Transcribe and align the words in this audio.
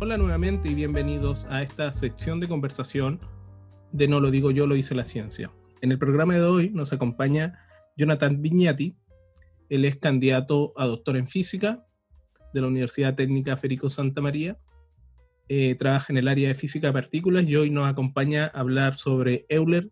Hola 0.00 0.16
nuevamente 0.16 0.68
y 0.68 0.76
bienvenidos 0.76 1.46
a 1.46 1.60
esta 1.60 1.90
sección 1.90 2.38
de 2.38 2.46
conversación 2.46 3.18
de 3.90 4.06
No 4.06 4.20
lo 4.20 4.30
digo 4.30 4.52
yo, 4.52 4.68
lo 4.68 4.76
dice 4.76 4.94
la 4.94 5.04
ciencia. 5.04 5.50
En 5.80 5.90
el 5.90 5.98
programa 5.98 6.34
de 6.34 6.42
hoy 6.44 6.70
nos 6.70 6.92
acompaña 6.92 7.58
Jonathan 7.96 8.40
Vignati. 8.40 8.94
Él 9.68 9.84
es 9.84 9.96
candidato 9.96 10.72
a 10.76 10.86
doctor 10.86 11.16
en 11.16 11.26
física 11.26 11.84
de 12.54 12.60
la 12.60 12.68
Universidad 12.68 13.16
Técnica 13.16 13.56
Federico 13.56 13.88
Santa 13.88 14.20
María. 14.20 14.56
Eh, 15.48 15.74
trabaja 15.74 16.12
en 16.12 16.18
el 16.18 16.28
área 16.28 16.46
de 16.46 16.54
física 16.54 16.86
de 16.86 16.92
partículas 16.92 17.42
y 17.48 17.56
hoy 17.56 17.70
nos 17.70 17.90
acompaña 17.90 18.52
a 18.54 18.60
hablar 18.60 18.94
sobre 18.94 19.46
Euler, 19.48 19.90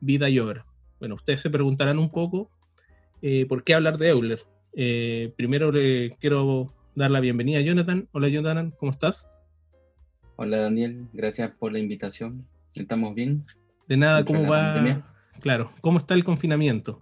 vida 0.00 0.28
y 0.28 0.40
obra. 0.40 0.66
Bueno, 0.98 1.14
ustedes 1.14 1.42
se 1.42 1.50
preguntarán 1.50 2.00
un 2.00 2.10
poco 2.10 2.50
eh, 3.22 3.46
por 3.46 3.62
qué 3.62 3.74
hablar 3.74 3.98
de 3.98 4.08
Euler. 4.08 4.44
Eh, 4.74 5.32
primero 5.36 5.70
le 5.70 6.10
quiero 6.18 6.74
dar 6.96 7.12
la 7.12 7.20
bienvenida 7.20 7.60
a 7.60 7.62
Jonathan. 7.62 8.08
Hola 8.10 8.26
Jonathan, 8.26 8.74
¿cómo 8.76 8.90
estás? 8.90 9.28
Hola 10.36 10.58
Daniel, 10.58 11.06
gracias 11.12 11.52
por 11.52 11.72
la 11.72 11.78
invitación. 11.78 12.44
¿Estamos 12.74 13.14
bien? 13.14 13.44
De 13.86 13.96
nada, 13.96 14.24
¿cómo 14.24 14.48
va? 14.48 15.04
Claro, 15.40 15.70
¿cómo 15.80 15.98
está 15.98 16.14
el 16.14 16.24
confinamiento? 16.24 17.00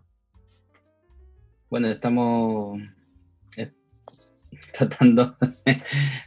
Bueno, 1.70 1.88
estamos 1.88 2.78
eh, 3.56 3.72
tratando, 4.74 5.34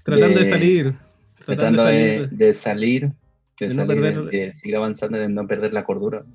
tratando 0.04 0.40
de, 0.40 0.46
salir. 0.48 0.96
Tratando 1.46 1.86
de 1.86 1.94
salir, 1.94 2.30
de, 2.32 2.54
salir, 2.56 3.12
de, 4.32 4.54
seguir 4.56 4.76
avanzando, 4.76 5.20
de 5.20 5.30
no 5.30 5.46
perder 5.46 5.74
la 5.74 5.86
cordura. 5.86 6.26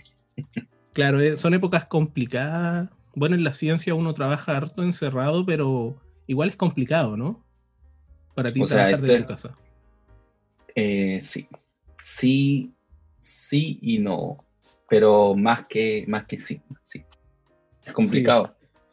Claro, 0.93 1.21
eh, 1.21 1.37
son 1.37 1.52
épocas 1.55 1.87
complicadas. 1.87 2.91
Bueno, 3.16 3.34
en 3.34 3.43
la 3.43 3.55
ciencia 3.55 3.96
uno 3.96 4.15
trabaja 4.15 4.57
harto 4.57 4.84
encerrado, 4.84 5.45
pero 5.45 5.96
igual 6.29 6.48
es 6.48 6.57
complicado, 6.57 7.16
¿no? 7.16 7.45
Para 8.37 8.52
ti 8.52 8.65
trabajar 8.65 9.01
desde 9.01 9.23
tu 9.23 9.27
casa. 9.27 9.57
Eh, 10.74 11.21
sí, 11.21 11.49
sí, 11.99 12.74
sí 13.18 13.79
y 13.82 13.99
no, 13.99 14.45
pero 14.88 15.35
más 15.35 15.66
que, 15.66 16.04
más 16.09 16.24
que 16.24 16.37
sí, 16.37 16.60
sí. 16.82 17.04
Es 17.85 17.93
complicado. 17.93 18.49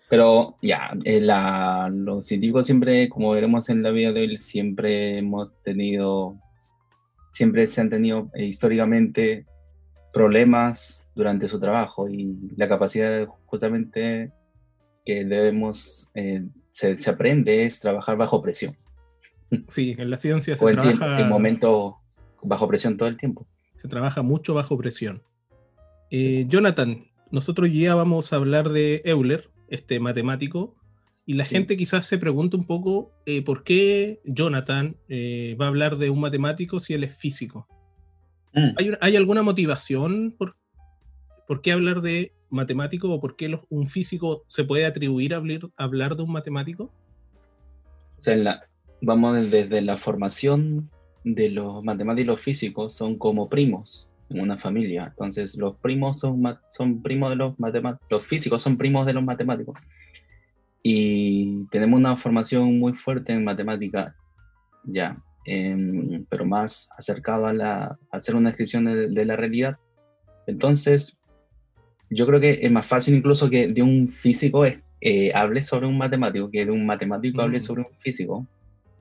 Pero 0.10 0.58
ya, 0.62 0.92
eh, 1.04 1.20
la, 1.20 1.90
los 1.92 2.26
científicos 2.26 2.66
siempre, 2.66 3.10
como 3.10 3.32
veremos 3.32 3.68
en 3.70 3.84
la 3.84 3.92
vida 3.92 4.14
de 4.14 4.22
hoy, 4.22 4.38
siempre 4.38 5.18
hemos 5.18 5.58
tenido, 5.64 6.40
siempre 7.34 7.68
se 7.68 7.82
han 7.82 7.90
tenido 7.90 8.30
eh, 8.34 8.46
históricamente 8.46 9.46
problemas 10.14 11.06
durante 11.14 11.50
su 11.50 11.60
trabajo 11.60 12.08
y 12.10 12.38
la 12.56 12.70
capacidad 12.70 13.28
justamente 13.46 14.32
que 15.06 15.26
debemos, 15.26 16.12
se, 16.72 16.98
se 16.98 17.10
aprende 17.10 17.64
es 17.64 17.80
trabajar 17.80 18.18
bajo 18.18 18.42
presión. 18.42 18.76
Sí, 19.70 19.96
en 19.98 20.10
la 20.10 20.18
ciencia 20.18 20.58
se 20.58 20.66
o 20.66 20.72
trabaja... 20.72 21.22
En 21.22 21.30
momento 21.30 21.98
bajo 22.44 22.68
presión 22.68 22.98
todo 22.98 23.10
el 23.10 23.18
tiempo. 23.18 23.48
Se 23.76 23.88
trabaja 23.88 24.22
mucho 24.22 24.54
bajo 24.54 24.78
presión. 24.78 25.24
Eh, 26.10 26.46
Jonathan, 26.48 27.06
nosotros 27.32 27.72
ya 27.72 27.96
vamos 27.96 28.32
a 28.32 28.38
hablar 28.38 28.70
de 28.70 29.02
Euler, 29.06 29.50
este 29.70 30.00
matemático, 30.00 30.76
y 31.26 31.34
la 31.34 31.44
gente 31.44 31.76
quizás 31.76 32.06
se 32.06 32.18
pregunta 32.18 32.56
un 32.56 32.66
poco 32.66 33.12
eh, 33.26 33.42
por 33.42 33.66
qué 33.66 34.22
Jonathan 34.24 34.96
eh, 35.10 35.58
va 35.60 35.66
a 35.66 35.68
hablar 35.68 35.98
de 35.98 36.10
un 36.10 36.22
matemático 36.22 36.80
si 36.80 36.94
él 36.94 37.04
es 37.04 37.16
físico. 37.16 37.68
Mm. 38.54 38.96
¿Hay, 39.02 39.16
alguna 39.18 39.44
motivación 39.44 40.34
por, 40.38 40.56
por 41.46 41.62
qué 41.62 41.74
hablar 41.74 42.02
de 42.02 42.32
matemático 42.50 43.12
o 43.12 43.20
por 43.20 43.36
qué 43.36 43.60
un 43.70 43.88
físico 43.88 44.46
se 44.48 44.64
puede 44.64 44.86
atribuir 44.86 45.34
a 45.34 45.38
hablar, 45.38 45.60
a 45.76 45.84
hablar 45.84 46.16
de 46.16 46.24
un 46.24 46.32
matemático? 46.32 46.94
O 48.18 48.22
sea, 48.22 48.34
en 48.34 48.46
la, 48.46 48.70
vamos 49.02 49.50
desde 49.52 49.82
la 49.82 49.98
formación 49.98 50.90
de 51.24 51.50
los 51.50 51.84
matemáticos 51.84 52.24
y 52.24 52.28
los 52.28 52.42
físicos 52.42 52.94
son 52.94 53.18
como 53.18 53.50
primos 53.50 54.10
en 54.30 54.42
una 54.42 54.58
familia. 54.58 55.08
Entonces, 55.08 55.58
los 55.58 55.78
primos 55.78 56.20
son, 56.20 56.42
son 56.70 57.02
primos 57.02 57.30
de 57.30 57.36
los 57.36 57.60
matemáticos, 57.60 58.08
los 58.10 58.26
físicos 58.26 58.62
son 58.62 58.78
primos 58.78 59.06
de 59.06 59.14
los 59.14 59.24
matemáticos. 59.24 59.78
Y 60.84 61.66
tenemos 61.66 62.00
una 62.00 62.18
formación 62.18 62.80
muy 62.80 62.94
fuerte 62.94 63.34
en 63.34 63.44
matemática, 63.44 64.16
ya, 64.84 65.22
em, 65.46 66.26
pero 66.30 66.46
más 66.46 66.90
acercado 66.98 67.48
a, 67.48 67.54
la, 67.54 67.98
hacer 68.12 68.36
una 68.36 68.50
descripción 68.50 68.86
de, 68.86 69.26
la 69.26 69.36
realidad. 69.36 69.78
Entonces, 70.46 71.20
yo 72.10 72.26
creo 72.26 72.40
que 72.40 72.60
es 72.62 72.72
más 72.72 72.86
fácil 72.86 73.16
incluso 73.16 73.50
que 73.50 73.68
de 73.68 73.82
un 73.82 74.08
físico 74.08 74.66
eh, 74.66 75.32
hable 75.36 75.62
sobre 75.62 75.88
un 75.88 75.98
matemático 75.98 76.50
que 76.50 76.66
de 76.66 76.72
un 76.72 76.86
matemático 76.86 77.42
hable 77.42 77.60
sobre 77.60 77.82
un 77.82 78.00
físico, 78.00 78.48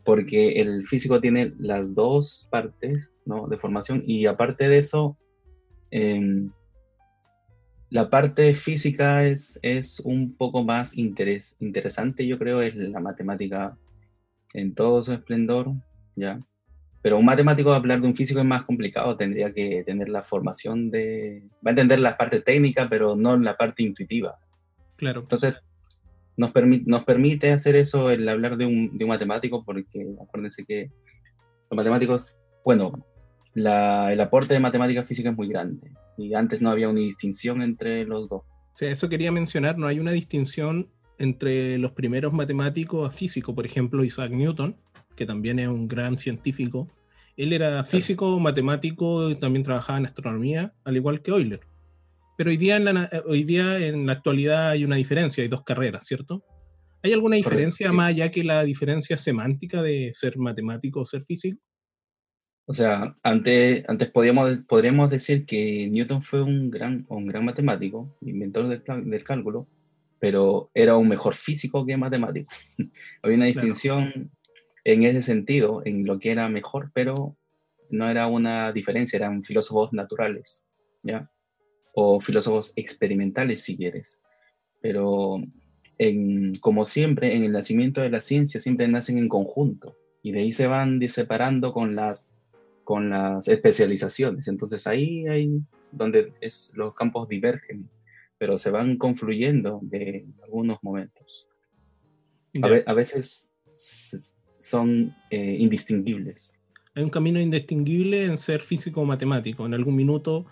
porque 0.06 0.61
el 0.61 0.87
físico 0.87 1.21
tiene 1.21 1.53
las 1.59 1.94
dos 1.94 2.49
partes 2.50 3.12
¿no? 3.27 3.49
de 3.49 3.59
formación 3.59 4.03
y 4.06 4.27
aparte 4.27 4.69
de 4.69 4.78
eso, 4.78 5.19
em, 5.91 6.50
la 7.91 8.09
parte 8.09 8.55
física 8.55 9.27
es, 9.27 9.59
es 9.62 10.00
un 10.00 10.34
poco 10.34 10.65
más 10.65 10.97
interés, 10.97 11.56
interesante, 11.61 12.27
yo 12.27 12.39
creo, 12.39 12.62
es 12.62 12.75
la 12.77 13.00
matemática 13.00 13.77
en 14.55 14.75
todo 14.75 15.03
su 15.03 15.12
esplendor, 15.12 15.72
¿ya? 16.15 16.41
Pero 17.03 17.19
un 17.19 17.25
matemático 17.25 17.73
hablar 17.73 18.00
de 18.00 18.06
un 18.06 18.17
físico 18.17 18.41
es 18.41 18.47
más 18.47 18.65
complicado, 18.65 19.17
tendría 19.17 19.53
que 19.53 19.84
tener 19.84 20.09
la 20.09 20.25
formación 20.25 20.91
de... 20.91 21.43
Va 21.65 21.71
a 21.71 21.71
entender 21.71 22.00
la 22.00 22.17
parte 22.17 22.41
técnica, 22.41 22.88
pero 22.88 23.15
no 23.15 23.37
la 23.37 23.56
parte 23.56 23.83
intuitiva. 23.84 24.38
Claro. 24.97 25.21
Entonces, 25.21 25.55
nos, 26.37 26.53
nos 26.85 27.05
permite 27.05 27.53
hacer 27.53 27.77
eso 27.77 28.11
el 28.11 28.29
hablar 28.29 28.57
de 28.57 28.67
un, 28.67 28.97
de 28.97 29.05
un, 29.05 29.09
matemático, 29.09 29.65
porque 29.65 30.07
acuérdense 30.21 30.65
que 30.65 30.91
los 31.71 31.77
matemáticos, 31.77 32.35
bueno, 32.65 32.93
la, 33.55 34.13
el 34.13 34.21
aporte 34.21 34.55
de 34.55 34.61
matemática 34.61 35.05
física 35.05 35.31
es 35.31 35.37
muy 35.37 35.49
grande 35.49 35.93
y 36.19 36.35
antes 36.35 36.61
no 36.61 36.71
había 36.71 36.89
una 36.89 37.01
distinción 37.01 37.63
entre 37.63 38.05
los 38.05 38.29
dos. 38.29 38.43
Sí, 38.75 38.87
eso 38.87 39.09
quería 39.09 39.33
mencionar, 39.33 39.79
no 39.79 39.87
hay 39.87 39.99
una 39.99 40.13
distinción 40.13 40.91
entre 41.19 41.79
los 41.79 41.93
primeros 41.93 42.33
matemáticos 42.33 43.09
a 43.09 43.13
físico, 43.13 43.55
por 43.55 43.65
ejemplo 43.65 44.05
Isaac 44.05 44.31
Newton, 44.31 44.77
que 45.15 45.25
también 45.25 45.59
es 45.59 45.69
un 45.69 45.89
gran 45.89 46.19
científico, 46.19 46.89
él 47.37 47.53
era 47.53 47.85
físico, 47.85 48.39
matemático 48.39 49.31
y 49.31 49.35
también 49.37 49.63
trabajaba 49.63 49.99
en 49.99 50.07
astronomía, 50.07 50.75
al 50.85 50.97
igual 50.97 51.21
que 51.23 51.31
Euler. 51.31 51.61
Pero 52.37 52.51
hoy 52.51 52.57
día, 52.57 52.77
en 52.77 52.85
la, 52.85 53.11
hoy 53.27 53.45
día, 53.45 53.79
en 53.79 54.07
la 54.07 54.13
actualidad, 54.13 54.71
hay 54.71 54.85
una 54.85 54.97
diferencia, 54.97 55.43
hay 55.43 55.49
dos 55.49 55.63
carreras, 55.63 56.07
¿cierto? 56.07 56.45
¿Hay 57.03 57.13
alguna 57.13 57.37
diferencia 57.37 57.93
más 57.93 58.09
allá 58.09 58.31
que 58.31 58.45
la 58.45 58.65
diferencia 58.65 59.17
semántica 59.17 59.83
de 59.83 60.13
ser 60.15 60.37
matemático 60.39 61.01
o 61.01 61.07
ser 61.07 61.23
físico? 61.23 61.61
O 62.67 62.75
sea, 62.75 63.15
antes, 63.23 63.85
antes 63.87 64.11
podíamos, 64.11 64.59
podríamos 64.69 65.09
decir 65.09 65.47
que 65.47 65.89
Newton 65.89 66.21
fue 66.23 66.43
un 66.43 66.69
gran, 66.69 67.07
un 67.09 67.27
gran 67.27 67.45
matemático, 67.45 68.17
inventor 68.23 68.67
del, 68.67 69.09
del 69.09 69.25
cálculo, 69.25 69.69
pero 70.19 70.71
era 70.75 70.97
un 70.97 71.09
mejor 71.09 71.35
físico 71.35 71.87
que 71.87 71.97
matemático. 71.97 72.51
Había 73.23 73.37
una 73.37 73.47
distinción 73.47 74.13
en 74.85 75.03
ese 75.05 75.23
sentido, 75.23 75.83
en 75.85 76.05
lo 76.05 76.19
que 76.19 76.33
era 76.33 76.49
mejor, 76.49 76.91
pero 76.93 77.37
no 77.89 78.11
era 78.11 78.27
una 78.27 78.73
diferencia, 78.73 79.17
eran 79.17 79.43
filósofos 79.43 79.93
naturales, 79.93 80.67
¿ya? 81.03 81.31
O 81.99 82.21
filósofos 82.21 82.75
experimentales 82.77 83.62
si 83.62 83.75
quieres. 83.75 84.21
Pero 84.83 85.43
en, 85.97 86.55
como 86.61 86.84
siempre, 86.84 87.34
en 87.34 87.43
el 87.43 87.53
nacimiento 87.53 88.03
de 88.03 88.11
la 88.11 88.21
ciencia 88.21 88.61
siempre 88.61 88.87
nacen 88.87 89.17
en 89.17 89.31
conjunto 89.31 89.97
y 90.23 90.33
de 90.33 90.41
ahí 90.41 90.53
se 90.53 90.67
van 90.67 91.01
separando 91.09 91.73
con 91.73 91.97
las, 91.97 92.35
con 92.85 93.09
las 93.09 93.49
especializaciones. 93.49 94.47
Entonces 94.47 94.87
ahí 94.87 95.27
hay 95.27 95.62
donde 95.91 96.35
es, 96.43 96.71
los 96.75 96.95
campos 96.95 97.31
divergen, 97.31 97.89
pero 98.37 98.59
se 98.59 98.71
van 98.71 98.99
confluyendo 98.99 99.81
de 99.83 100.27
algunos 100.43 100.79
momentos. 100.83 101.49
A, 102.87 102.93
veces 102.93 103.55
son 104.59 105.17
eh, 105.31 105.56
indistinguibles. 105.59 106.53
Hay 106.94 107.05
un 107.05 107.11
camino 107.11 107.41
indistinguible 107.41 108.26
en 108.26 108.38
ser 108.38 108.61
físico 108.61 109.00
o 109.00 109.05
matemático. 109.06 109.65
En 109.65 109.73
algún 109.73 109.97
minuto 109.97 110.47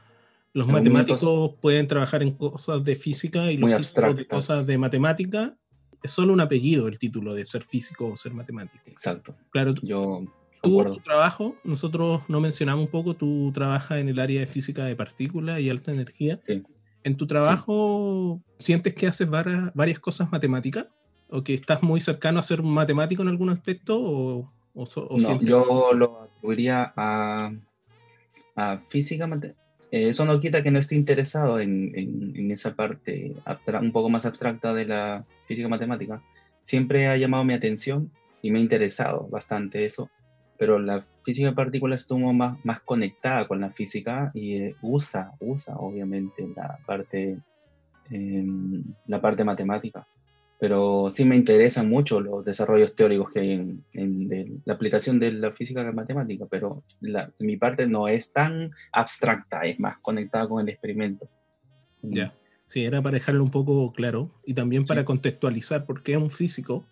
los 0.54 0.68
matemáticos 0.68 1.54
pueden 1.60 1.88
trabajar 1.88 2.22
en 2.22 2.32
cosas 2.32 2.82
de 2.84 2.94
física 2.94 3.50
y 3.50 3.56
los 3.56 3.74
físicos 3.74 4.16
de 4.16 4.26
cosas 4.26 4.66
de 4.66 4.78
matemática. 4.78 5.56
Es 6.02 6.12
solo 6.12 6.32
un 6.32 6.40
apellido 6.40 6.86
el 6.86 6.98
título 6.98 7.34
de 7.34 7.44
ser 7.44 7.64
físico 7.64 8.06
o 8.06 8.16
ser 8.16 8.34
matemático. 8.34 8.84
Exacto. 8.86 9.34
Claro, 9.50 9.74
yo 9.82 10.22
tú, 10.62 10.84
tu 10.84 11.00
trabajo, 11.00 11.56
nosotros 11.64 12.22
no 12.28 12.40
mencionamos 12.40 12.84
un 12.84 12.90
poco, 12.90 13.14
tú 13.14 13.50
trabajas 13.52 13.98
en 13.98 14.08
el 14.08 14.20
área 14.20 14.40
de 14.40 14.46
física 14.46 14.84
de 14.84 14.94
partículas 14.94 15.60
y 15.60 15.70
alta 15.70 15.90
energía. 15.90 16.38
Sí. 16.44 16.62
¿En 17.02 17.16
tu 17.16 17.26
trabajo 17.26 18.40
sientes 18.56 18.94
que 18.94 19.08
haces 19.08 19.28
varias, 19.28 19.74
varias, 19.74 19.98
cosas 19.98 20.30
matemáticas? 20.30 20.86
¿O 21.30 21.42
que 21.42 21.54
estás 21.54 21.82
muy 21.82 22.00
cercano 22.00 22.38
a 22.38 22.44
ser 22.44 22.60
un 22.60 22.72
matemático 22.72 23.22
en 23.22 23.28
algún 23.28 23.50
aspecto? 23.50 24.00
O, 24.00 24.52
no, 24.74 25.42
yo 25.42 25.92
lo 25.94 26.22
atribuiría 26.22 26.92
a, 26.96 27.52
a 28.54 28.80
física, 28.88 29.26
eso 29.94 30.24
no 30.24 30.40
quita 30.40 30.62
que 30.62 30.72
no 30.72 30.80
esté 30.80 30.96
interesado 30.96 31.60
en, 31.60 31.92
en, 31.94 32.50
esa 32.50 32.74
parte 32.74 33.32
un 33.80 33.92
poco 33.92 34.10
más 34.10 34.26
abstracta 34.26 34.74
de 34.74 34.86
la 34.86 35.24
física 35.46 35.68
matemática. 35.68 36.20
Siempre 36.62 37.06
ha 37.06 37.16
llamado 37.16 37.44
mi 37.44 37.54
atención 37.54 38.10
y 38.42 38.50
me 38.50 38.58
ha 38.58 38.62
interesado 38.62 39.28
bastante 39.28 39.84
eso. 39.84 40.10
pero 40.58 40.78
la 40.78 41.02
física 41.24 41.48
de 41.48 41.54
partículas 41.54 42.02
estuvo 42.02 42.32
más, 42.32 42.58
más 42.64 42.80
conectada 42.80 43.46
con 43.46 43.60
la 43.60 43.70
física 43.70 44.30
y 44.34 44.56
eh, 44.56 44.76
usa, 44.82 45.32
usa 45.40 45.76
obviamente 45.76 46.46
la 46.56 46.78
parte, 46.86 47.38
em, 48.10 48.82
la 49.08 49.20
parte 49.20 49.44
matemática. 49.44 50.06
Pero 50.64 51.10
sí 51.10 51.26
me 51.26 51.36
interesan 51.36 51.90
mucho 51.90 52.22
los 52.22 52.42
desarrollos 52.42 52.96
teóricos 52.96 53.30
que 53.30 53.40
hay 53.40 53.50
en, 53.92 54.62
la 54.64 54.72
aplicación 54.72 55.18
de 55.18 55.30
la 55.30 55.52
física 55.52 55.82
a 55.82 55.84
la 55.84 55.92
matemática, 55.92 56.46
pero 56.50 56.82
mi 57.38 57.58
parte 57.58 57.86
no 57.86 58.08
es 58.08 58.32
tan 58.32 58.70
abstracta, 58.90 59.60
es 59.66 59.78
más 59.78 59.98
conectada 59.98 60.48
con 60.48 60.62
el 60.62 60.70
experimento. 60.70 61.28
Ya, 62.00 62.34
sí, 62.64 62.82
era 62.82 63.02
para 63.02 63.18
dejarlo 63.18 63.44
un 63.44 63.50
poco 63.50 63.92
claro 63.92 64.30
y 64.46 64.54
también 64.54 64.86
para 64.86 65.04
contextualizar 65.04 65.84
por 65.84 66.02
qué 66.02 66.16
un 66.16 66.30
físico 66.30 66.86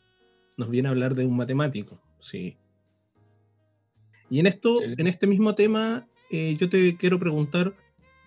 nos 0.58 0.68
viene 0.68 0.88
a 0.88 0.90
hablar 0.90 1.14
de 1.14 1.24
un 1.24 1.34
matemático. 1.34 1.98
Sí, 2.20 2.58
y 4.28 4.38
en 4.38 4.46
esto, 4.46 4.82
en 4.82 5.06
este 5.06 5.26
mismo 5.26 5.54
tema, 5.54 6.06
eh, 6.30 6.56
yo 6.58 6.68
te 6.68 6.94
quiero 6.98 7.18
preguntar, 7.18 7.72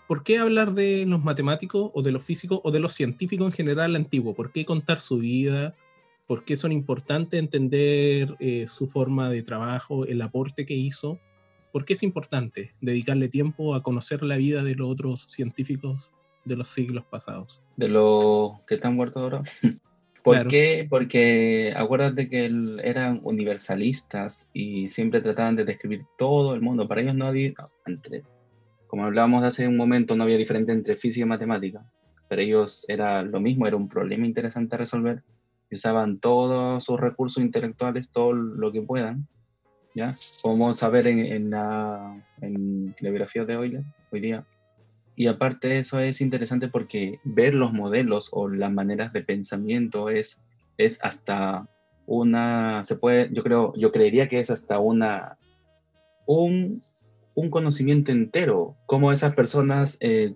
¿por 0.08 0.24
qué 0.24 0.38
hablar 0.38 0.74
de 0.74 1.06
los 1.06 1.24
matemáticos 1.24 1.92
o 1.94 2.02
de 2.02 2.12
los 2.12 2.24
físicos 2.24 2.60
o 2.64 2.72
de 2.72 2.80
los 2.80 2.94
científicos 2.94 3.48
en 3.48 3.54
general 3.54 3.96
antiguos? 3.96 4.36
¿Por 4.36 4.52
qué 4.52 4.66
contar 4.66 5.02
su 5.02 5.20
vida? 5.20 5.76
¿Por 6.28 6.44
qué 6.44 6.58
son 6.58 6.72
importantes 6.72 7.40
entender 7.40 8.36
eh, 8.40 8.68
su 8.68 8.88
forma 8.88 9.30
de 9.30 9.44
trabajo, 9.44 10.06
el 10.06 10.22
aporte 10.22 10.66
que 10.66 10.74
hizo? 10.74 11.20
¿Por 11.72 11.86
qué 11.86 11.94
es 11.94 12.04
importante 12.04 12.74
dedicarle 12.82 13.28
tiempo 13.28 13.76
a 13.76 13.84
conocer 13.84 14.24
la 14.24 14.38
vida 14.38 14.64
de 14.64 14.76
los 14.76 14.90
otros 14.90 15.24
científicos 15.24 16.12
de 16.46 16.56
los 16.56 16.70
siglos 16.70 17.04
pasados? 17.04 17.62
De 17.76 17.88
los 17.88 18.62
que 18.68 18.76
están 18.76 18.96
muertos 18.96 19.22
ahora. 19.22 19.44
¿Por 20.24 20.48
qué? 20.48 20.88
Porque 20.90 21.72
acuérdate 21.76 22.28
que 22.28 22.46
eran 22.84 23.20
universalistas 23.24 24.50
y 24.54 24.90
siempre 24.90 25.22
trataban 25.22 25.56
de 25.56 25.66
describir 25.66 26.06
todo 26.18 26.56
el 26.56 26.62
mundo. 26.62 26.88
Para 26.88 27.02
ellos 27.02 27.14
no 27.14 27.28
había, 27.28 27.54
entre, 27.86 28.24
como 28.96 29.08
hablábamos 29.08 29.44
hace 29.44 29.68
un 29.68 29.76
momento, 29.76 30.16
no 30.16 30.24
había 30.24 30.38
diferencia 30.38 30.74
entre 30.74 30.96
física 30.96 31.26
y 31.26 31.28
matemática. 31.28 31.84
Para 32.30 32.44
ellos 32.44 32.86
era 32.88 33.24
lo 33.24 33.42
mismo, 33.42 33.68
era 33.68 33.76
un 33.76 33.90
problema 33.90 34.26
interesante 34.26 34.76
a 34.76 34.78
resolver. 34.78 35.22
Y 35.70 35.76
usaban 35.76 36.18
todos 36.20 36.82
sus 36.86 36.98
recursos 36.98 37.44
intelectuales, 37.44 38.10
todo 38.10 38.32
lo 38.32 38.72
que 38.72 38.82
puedan. 38.82 39.28
¿ya? 39.94 40.16
Como 40.42 40.74
saber 40.74 41.08
en, 41.08 41.20
en, 41.20 41.50
la, 41.50 42.26
en 42.40 42.96
la 43.02 43.10
biografía 43.10 43.44
de 43.44 43.58
hoy, 43.58 43.84
hoy 44.14 44.20
día, 44.22 44.46
y 45.18 45.28
aparte 45.28 45.68
de 45.68 45.80
eso 45.80 46.00
es 46.00 46.22
interesante 46.22 46.70
porque 46.70 47.20
ver 47.26 47.54
los 47.54 47.74
modelos 47.74 48.30
o 48.32 48.48
las 48.48 48.72
maneras 48.72 49.12
de 49.12 49.24
pensamiento 49.24 50.10
es, 50.10 50.42
es 50.78 51.04
hasta 51.04 51.68
una, 52.06 52.86
se 52.86 52.96
puede, 52.96 53.30
yo 53.34 53.44
creo, 53.44 53.74
yo 53.76 53.92
creería 53.92 54.30
que 54.30 54.40
es 54.40 54.50
hasta 54.50 54.80
una, 54.80 55.38
un, 56.26 56.82
un 57.36 57.50
conocimiento 57.50 58.12
entero, 58.12 58.76
cómo 58.86 59.12
esas 59.12 59.36
personas 59.36 59.98
eh, 60.00 60.34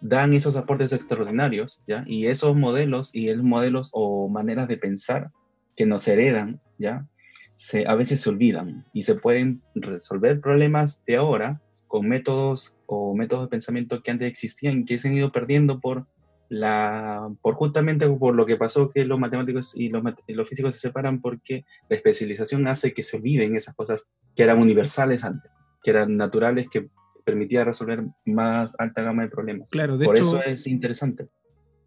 dan 0.00 0.34
esos 0.34 0.56
aportes 0.56 0.92
extraordinarios, 0.92 1.82
¿ya? 1.88 2.04
Y 2.06 2.26
esos 2.26 2.54
modelos 2.54 3.14
y 3.14 3.30
esos 3.30 3.42
modelos 3.42 3.88
o 3.92 4.28
maneras 4.28 4.68
de 4.68 4.76
pensar 4.76 5.30
que 5.76 5.86
nos 5.86 6.06
heredan, 6.06 6.60
¿ya? 6.78 7.06
Se, 7.56 7.86
a 7.86 7.94
veces 7.94 8.20
se 8.20 8.30
olvidan 8.30 8.84
y 8.92 9.04
se 9.04 9.14
pueden 9.14 9.62
resolver 9.74 10.40
problemas 10.40 11.04
de 11.06 11.16
ahora 11.16 11.62
con 11.86 12.08
métodos 12.08 12.76
o 12.86 13.14
métodos 13.14 13.44
de 13.44 13.50
pensamiento 13.50 14.02
que 14.02 14.10
antes 14.10 14.28
existían, 14.28 14.84
que 14.84 14.98
se 14.98 15.08
han 15.08 15.14
ido 15.14 15.32
perdiendo 15.32 15.80
por 15.80 16.06
la, 16.48 17.30
por 17.40 17.54
justamente 17.54 18.08
por 18.08 18.34
lo 18.34 18.46
que 18.46 18.56
pasó 18.56 18.90
que 18.90 19.04
los 19.04 19.18
matemáticos 19.18 19.76
y 19.76 19.88
los, 19.88 20.02
los 20.26 20.48
físicos 20.48 20.74
se 20.74 20.80
separan 20.80 21.20
porque 21.20 21.64
la 21.88 21.96
especialización 21.96 22.66
hace 22.68 22.92
que 22.92 23.02
se 23.02 23.16
olviden 23.16 23.56
esas 23.56 23.74
cosas 23.74 24.08
que 24.36 24.42
eran 24.42 24.60
universales 24.60 25.24
antes, 25.24 25.50
que 25.84 25.90
eran 25.90 26.16
naturales, 26.16 26.66
que 26.70 26.88
permitía 27.24 27.64
resolver 27.64 28.04
más 28.24 28.74
alta 28.78 29.02
gama 29.02 29.22
de 29.22 29.28
problemas. 29.28 29.70
Claro, 29.70 29.96
de 29.96 30.06
por 30.06 30.16
hecho, 30.16 30.24
eso 30.24 30.42
es 30.42 30.66
interesante. 30.66 31.28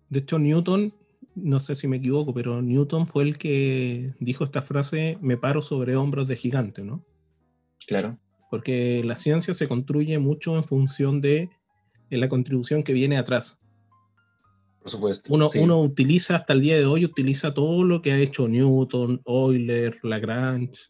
De 0.09 0.19
hecho, 0.19 0.39
Newton, 0.39 0.94
no 1.35 1.59
sé 1.59 1.75
si 1.75 1.88
me 1.88 1.97
equivoco, 1.97 2.33
pero 2.33 2.61
Newton 2.61 3.07
fue 3.07 3.23
el 3.23 3.38
que 3.38 4.13
dijo 4.19 4.45
esta 4.45 4.61
frase, 4.61 5.17
me 5.21 5.35
paro 5.35 5.61
sobre 5.61 5.97
hombros 5.97 6.27
de 6.29 6.38
gigante, 6.38 6.83
¿no? 6.83 7.03
Claro 7.85 8.17
porque 8.49 9.01
la 9.03 9.15
ciencia 9.15 9.53
se 9.53 9.67
construye 9.67 10.19
mucho 10.19 10.55
en 10.55 10.63
función 10.63 11.21
de 11.21 11.49
la 12.09 12.29
contribución 12.29 12.83
que 12.83 12.94
viene 12.94 13.17
atrás. 13.17 13.59
Por 14.79 14.91
supuesto. 14.91 15.33
Uno, 15.33 15.49
uno, 15.55 15.81
utiliza 15.81 16.38
hasta 16.38 16.53
el 16.53 16.61
día 16.61 16.77
de 16.77 16.85
hoy, 16.85 17.03
utiliza 17.03 17.53
todo 17.53 17.83
lo 17.83 18.01
que 18.01 18.13
ha 18.13 18.19
hecho 18.19 18.47
Newton, 18.47 19.21
Euler, 19.25 19.99
Lagrange, 20.03 20.83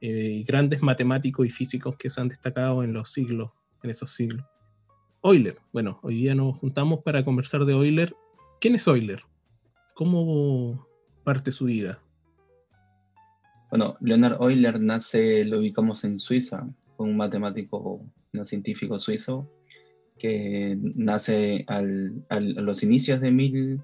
eh, 0.00 0.44
grandes 0.46 0.82
matemáticos 0.82 1.46
y 1.46 1.50
físicos 1.50 1.96
que 1.96 2.10
se 2.10 2.20
han 2.20 2.28
destacado 2.28 2.82
en 2.82 2.92
los 2.92 3.10
siglos, 3.10 3.50
en 3.82 3.90
esos 3.90 4.10
siglos. 4.10 4.44
Euler, 5.22 5.58
bueno, 5.72 5.98
hoy 6.02 6.14
día 6.14 6.34
nos 6.34 6.56
juntamos 6.58 7.00
para 7.02 7.24
conversar 7.24 7.64
de 7.64 7.72
Euler. 7.72 8.14
¿Quién 8.60 8.76
es 8.76 8.86
Euler? 8.86 9.22
¿Cómo 9.94 10.86
parte 11.24 11.50
su 11.50 11.64
vida? 11.64 12.00
Bueno, 13.70 13.96
Leonard 14.00 14.40
Euler 14.40 14.80
nace, 14.80 15.44
lo 15.44 15.58
ubicamos 15.58 16.04
en 16.04 16.18
Suiza, 16.18 16.68
un 16.96 17.16
matemático, 17.16 18.00
un 18.32 18.46
científico 18.46 18.98
suizo 18.98 19.50
que 20.18 20.76
nace 20.80 21.64
a 21.68 21.80
los 21.80 22.82
inicios 22.82 23.20
de 23.20 23.30
mil, 23.30 23.80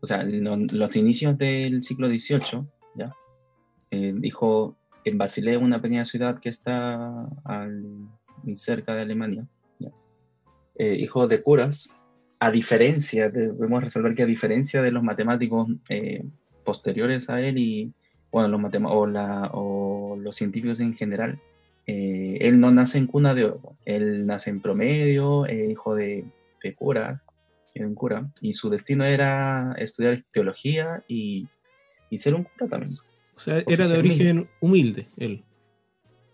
o 0.00 0.06
sea, 0.06 0.22
los 0.24 0.96
inicios 0.96 1.36
del 1.36 1.82
siglo 1.82 2.08
XVIII, 2.08 2.64
¿ya? 2.96 3.12
Eh, 3.90 4.14
dijo 4.16 4.76
en 5.04 5.18
Basilea, 5.18 5.58
una 5.58 5.80
pequeña 5.80 6.04
ciudad 6.04 6.38
que 6.38 6.48
está 6.48 7.26
al, 7.44 8.08
cerca 8.54 8.94
de 8.94 9.02
Alemania, 9.02 9.46
eh, 10.76 10.94
hijo 10.94 11.28
de 11.28 11.40
curas, 11.42 12.04
a 12.40 12.50
diferencia, 12.50 13.30
debemos 13.30 13.82
resolver 13.82 14.14
que 14.14 14.24
a 14.24 14.26
diferencia 14.26 14.82
de 14.82 14.90
los 14.90 15.02
matemáticos 15.02 15.68
eh, 15.88 16.24
posteriores 16.64 17.30
a 17.30 17.40
él 17.40 17.58
y, 17.58 17.92
bueno, 18.32 18.48
los, 18.48 18.72
o, 18.84 19.06
la, 19.06 19.50
o 19.52 20.16
los 20.16 20.34
científicos 20.34 20.80
en 20.80 20.94
general, 20.94 21.40
eh, 21.86 22.38
él 22.40 22.58
no 22.58 22.72
nace 22.72 22.98
en 22.98 23.06
cuna 23.06 23.34
de 23.34 23.44
oro, 23.44 23.76
él 23.84 24.26
nace 24.26 24.50
en 24.50 24.60
promedio, 24.60 25.46
hijo 25.46 25.94
de, 25.94 26.24
cura, 26.76 27.22
un 27.80 27.94
cura, 27.94 28.30
y 28.40 28.54
su 28.54 28.70
destino 28.70 29.04
era 29.04 29.74
estudiar 29.78 30.24
teología 30.32 31.04
y, 31.08 31.48
ser 32.16 32.34
un 32.34 32.44
cura 32.44 32.68
también. 32.68 32.92
O 33.36 33.40
sea, 33.40 33.62
era 33.66 33.88
de 33.88 33.98
origen 33.98 34.48
humilde 34.60 35.08
él. 35.16 35.44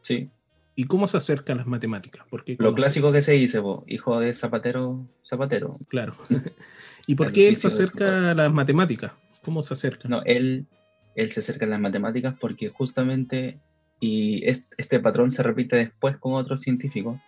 Sí. 0.00 0.30
¿Y 0.74 0.84
cómo 0.84 1.06
se 1.06 1.16
acerca 1.16 1.52
a 1.52 1.56
las 1.56 1.66
matemáticas? 1.66 2.24
Porque 2.30 2.56
Lo 2.58 2.74
clásico 2.74 3.12
que 3.12 3.22
se 3.22 3.32
dice, 3.32 3.60
hijo 3.86 4.20
de 4.20 4.32
zapatero, 4.34 5.06
zapatero. 5.22 5.76
Claro. 5.88 6.14
¿Y 7.06 7.14
por 7.14 7.32
qué 7.32 7.48
él 7.48 7.56
se 7.56 7.68
acerca 7.68 8.30
a 8.30 8.34
las 8.34 8.52
matemáticas? 8.52 9.12
¿Cómo 9.42 9.62
se 9.64 9.74
acerca? 9.74 10.08
No, 10.08 10.22
él, 10.24 10.66
él 11.14 11.30
se 11.30 11.40
acerca 11.40 11.66
a 11.66 11.68
las 11.68 11.80
matemáticas 11.80 12.34
porque 12.38 12.68
justamente 12.68 13.58
y 14.00 14.46
este 14.46 14.98
patrón 14.98 15.30
se 15.30 15.42
repite 15.42 15.76
después 15.76 16.16
con 16.16 16.32
otros 16.32 16.62
científicos, 16.62 17.20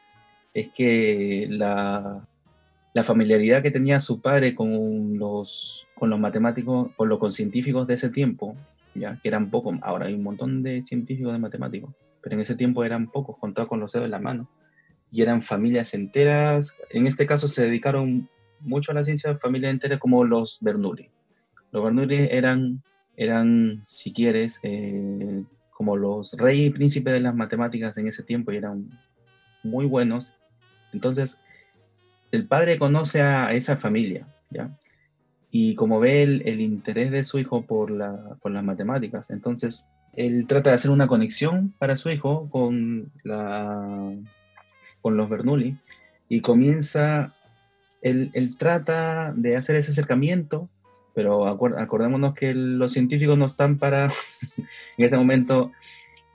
es 0.55 0.71
que 0.75 1.47
la, 1.51 2.27
la 2.95 3.05
familiaridad 3.05 3.63
que 3.63 3.71
tenía 3.71 4.01
su 4.01 4.23
padre 4.23 4.55
con 4.55 5.19
los, 5.19 5.87
con 5.95 6.09
los 6.09 6.19
matemáticos, 6.19 6.91
con 6.97 7.11
los 7.11 7.35
científicos 7.35 7.87
de 7.87 7.95
ese 7.95 8.09
tiempo, 8.09 8.57
ya 8.95 9.19
que 9.21 9.29
eran 9.29 9.51
pocos, 9.51 9.77
ahora 9.83 10.07
hay 10.07 10.15
un 10.15 10.23
montón 10.23 10.63
de 10.63 10.85
científicos 10.85 11.33
de 11.33 11.39
matemáticos, 11.39 11.95
pero 12.23 12.35
en 12.35 12.41
ese 12.41 12.55
tiempo 12.55 12.85
eran 12.85 13.11
pocos, 13.11 13.39
contados 13.39 13.69
con 13.69 13.81
los 13.81 13.93
dedos 13.93 14.07
de 14.07 14.11
la 14.11 14.19
mano, 14.19 14.49
y 15.11 15.23
eran 15.23 15.43
familias 15.43 15.95
enteras, 15.95 16.77
en 16.91 17.07
este 17.07 17.27
caso 17.27 17.49
se 17.49 17.65
dedicaron 17.65 18.29
mucho 18.61 18.93
a 18.93 18.95
la 18.95 19.05
ciencia, 19.05 19.37
familias 19.39 19.73
enteras 19.73 19.99
como 19.99 20.25
los 20.25 20.59
Bernoulli. 20.61 21.11
Los 21.71 21.85
Bernoulli 21.85 22.29
eran, 22.31 22.83
eran 23.17 23.83
si 23.85 24.13
quieres, 24.13 24.61
eh, 24.63 25.45
como 25.71 25.97
los 25.97 26.35
reyes 26.35 26.69
y 26.69 26.71
príncipes 26.71 27.13
de 27.13 27.21
las 27.21 27.35
matemáticas 27.35 27.99
en 27.99 28.07
ese 28.07 28.23
tiempo 28.23 28.53
y 28.53 28.57
eran 28.57 28.89
muy 29.65 29.85
buenos. 29.87 30.35
Entonces, 30.93 31.43
el 32.31 32.47
padre 32.47 32.79
conoce 32.79 33.21
a 33.21 33.53
esa 33.53 33.77
familia, 33.77 34.29
¿ya? 34.51 34.79
Y 35.53 35.75
como 35.77 36.01
ve 36.01 36.23
el, 36.23 36.61
interés 36.61 37.13
de 37.13 37.23
su 37.23 37.39
hijo 37.39 37.63
por, 37.63 37.91
la, 37.91 38.37
por 38.41 38.51
las 38.51 38.65
matemáticas, 38.65 39.31
entonces 39.31 39.87
él 40.15 40.47
trata 40.49 40.71
de 40.71 40.77
hacer 40.77 40.91
una 40.91 41.07
conexión 41.07 41.75
para 41.79 41.97
su 41.97 42.11
hijo 42.11 42.49
con, 42.51 43.13
la, 43.23 44.13
con 45.01 45.17
los 45.17 45.29
Bernoulli 45.29 45.77
y 46.29 46.41
comienza, 46.41 47.35
él, 48.01 48.31
él 48.33 48.57
trata 48.57 49.33
de 49.37 49.57
hacer 49.57 49.77
ese 49.77 49.91
acercamiento 49.91 50.69
pero 51.15 51.47
acordémonos 51.47 52.35
que 52.35 52.55
los 52.55 52.93
científicos 52.93 53.37
no 53.37 53.47
están 53.47 53.79
para, 53.79 54.07
en 54.97 55.05
este 55.05 55.17
momento, 55.17 55.73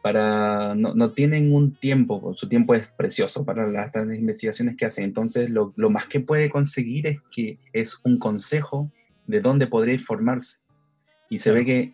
para, 0.02 0.76
no, 0.76 0.94
no, 0.94 1.12
tienen 1.12 1.54
un 1.54 1.76
tiempo, 1.76 2.34
su 2.36 2.48
tiempo 2.48 2.76
es 2.76 2.92
precioso 2.92 3.44
para 3.44 3.68
las, 3.68 3.92
investigaciones 3.96 4.78
que 4.78 4.86
hacen, 4.86 5.04
entonces 5.04 5.50
lo, 5.50 5.74
lo, 5.76 5.90
más 5.90 6.06
que 6.06 6.20
puede 6.20 6.50
conseguir 6.50 7.08
es 7.08 7.20
que 7.32 7.58
es 7.74 8.00
un 8.04 8.20
consejo 8.20 8.92
de 9.28 9.42
dónde 9.42 9.68
podría 9.68 10.00
formarse. 10.00 10.58
Y 11.30 11.38
se 11.38 11.52
ve 11.52 11.66
que 11.66 11.94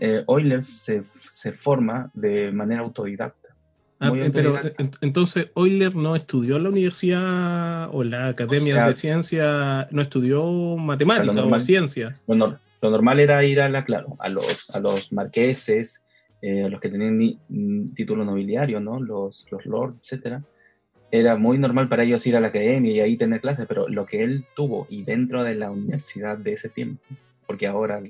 eh, 0.00 0.24
Euler 0.28 0.62
se, 0.62 1.02
se, 1.04 1.52
forma 1.52 2.10
de 2.14 2.52
manera 2.52 2.82
autodidacta. 2.82 3.48
Ah, 4.00 4.08
eh, 4.14 4.30
pero 4.34 4.50
autodidacta. 4.50 4.82
eh, 4.82 4.86
ent- 4.86 4.98
entonces 5.00 5.50
Euler 5.56 5.94
no 5.94 6.16
estudió 6.16 6.56
en 6.56 6.64
la 6.64 6.68
universidad 6.70 7.88
o 7.92 8.02
en 8.02 8.10
la 8.10 8.28
academia 8.28 8.74
O 8.74 8.76
sea, 8.76 8.88
de 8.88 8.94
ciencia, 8.94 9.88
no 9.92 10.02
estudió 10.02 10.76
matemática 10.76 11.30
o, 11.30 11.34
normal. 11.34 11.60
ciencia. 11.60 12.18
Lo, 12.26 12.34
nor- 12.34 12.58
lo 12.82 12.90
normal 12.90 13.20
era 13.20 13.44
ir 13.44 13.60
a 13.60 13.68
la, 13.68 13.84
claro, 13.84 14.16
a 14.18 14.28
los, 14.28 14.68
a 14.74 14.80
los 14.80 15.12
marqueses, 15.12 16.04
eh, 16.42 16.64
a 16.64 16.68
los 16.68 16.80
que 16.80 16.88
tenían 16.88 17.16
mm, 17.48 17.94
título 17.94 18.24
nobiliario, 18.24 18.80
¿no? 18.80 19.00
Los, 19.00 19.46
los 19.52 19.64
lords, 19.64 19.98
etcétera. 20.02 20.42
Era 21.14 21.36
muy 21.36 21.58
normal 21.58 21.88
para 21.88 22.04
ellos 22.04 22.26
ir 22.26 22.36
a 22.36 22.40
la 22.40 22.48
academia 22.48 22.90
y 22.90 23.00
ahí 23.00 23.16
tener 23.18 23.42
clases, 23.42 23.66
pero 23.68 23.86
lo 23.86 24.06
que 24.06 24.24
él 24.24 24.46
tuvo 24.56 24.86
y 24.88 25.02
dentro 25.02 25.44
de 25.44 25.54
la 25.54 25.70
universidad 25.70 26.38
de 26.38 26.54
ese 26.54 26.70
tiempo, 26.70 27.02
porque 27.46 27.66
ahora 27.66 28.02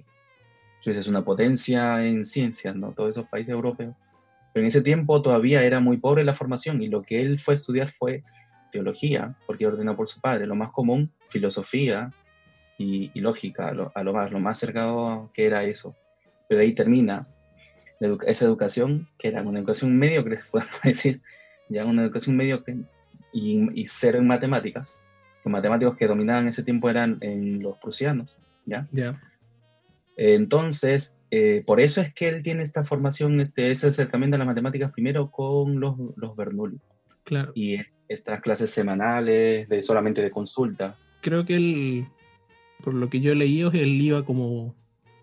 Suiza 0.81 1.01
es 1.01 1.09
una 1.09 1.25
potencia 1.25 2.05
en 2.07 2.25
ciencias, 2.25 2.77
¿no? 2.77 2.93
Todos 2.93 3.11
esos 3.11 3.29
países 3.29 3.51
europeos. 3.51 3.95
Pero 4.55 4.65
en 4.65 4.69
ese 4.69 4.83
tiempo 4.83 5.21
todavía 5.21 5.65
era 5.65 5.81
muy 5.81 5.97
pobre 5.97 6.23
la 6.23 6.33
formación 6.33 6.81
y 6.81 6.89
lo 6.89 7.03
que 7.03 7.21
él 7.21 7.41
fue 7.41 7.55
a 7.55 7.57
estudiar 7.57 7.91
fue 7.91 8.23
teología, 8.71 9.37
porque 9.47 9.67
ordenó 9.67 9.97
por 9.97 10.09
su 10.09 10.21
padre. 10.21 10.47
Lo 10.47 10.55
más 10.55 10.71
común, 10.71 11.11
filosofía 11.29 12.13
y, 12.79 13.11
lógica, 13.21 13.69
a 13.69 14.03
lo, 14.03 14.13
más, 14.13 14.31
lo 14.31 14.39
más 14.39 14.59
cercano 14.59 15.31
que 15.35 15.47
era 15.47 15.65
eso. 15.65 15.97
Pero 16.49 16.59
de 16.59 16.67
ahí 16.67 16.73
termina 16.73 17.27
esa 18.27 18.45
educación, 18.45 19.09
que 19.19 19.29
era 19.29 19.43
una 19.43 19.59
educación 19.59 19.97
mediocre, 19.97 20.41
podemos 20.51 20.83
decir, 20.83 21.21
ya 21.73 21.85
una 21.85 22.03
educación 22.03 22.37
mediocre, 22.37 22.77
y, 23.33 23.81
y 23.81 23.87
cero 23.87 24.19
en 24.19 24.27
matemáticas. 24.27 25.03
Los 25.45 25.53
matemáticos 25.53 25.97
que 25.97 26.07
dominaban 26.07 26.47
ese 26.49 26.63
tiempo 26.63 26.89
eran 26.89 27.19
en 27.21 27.63
los 27.63 27.79
prusianos, 27.79 28.39
¿ya? 28.67 28.87
Ya. 28.93 29.21
Entonces, 30.17 31.17
eh, 31.31 31.63
por 31.67 31.81
eso 31.81 32.01
es 32.01 32.13
que 32.13 32.29
él 32.29 32.43
tiene 32.43 32.63
esta 32.63 32.85
formación, 32.85 33.41
este, 33.41 33.71
ese 33.71 33.89
acercamiento 33.89 34.37
a 34.37 34.39
las 34.39 34.47
matemáticas 34.47 34.93
primero 34.93 35.31
con 35.31 35.81
los, 35.81 35.97
los 36.17 36.37
Bernoulli 36.37 36.79
Claro. 37.25 37.53
y 37.55 37.79
estas 38.09 38.41
clases 38.41 38.71
semanales 38.71 39.69
de 39.69 39.83
solamente 39.83 40.23
de 40.23 40.31
consulta. 40.31 40.97
Creo 41.23 41.45
que 41.45 41.57
él, 41.57 42.07
por 42.85 42.95
lo 42.95 43.09
que 43.09 43.21
yo 43.21 43.35
leí, 43.35 43.63
él 43.63 44.01
iba 44.01 44.25
como 44.25 44.75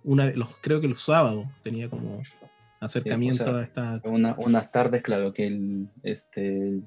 una 0.03 0.31
los, 0.31 0.55
creo 0.61 0.81
que 0.81 0.87
los 0.87 1.01
sábados 1.01 1.45
tenía 1.61 1.89
como 1.89 2.23
acercamiento 2.79 3.43
sea, 3.45 3.55
a 3.57 3.63
esta. 3.63 4.01
Una- 4.05 4.35
unas 4.37 4.71
tardes, 4.71 5.01
claro, 5.01 5.33
que 5.33 5.47
el, 5.47 5.89
este, 6.03 6.81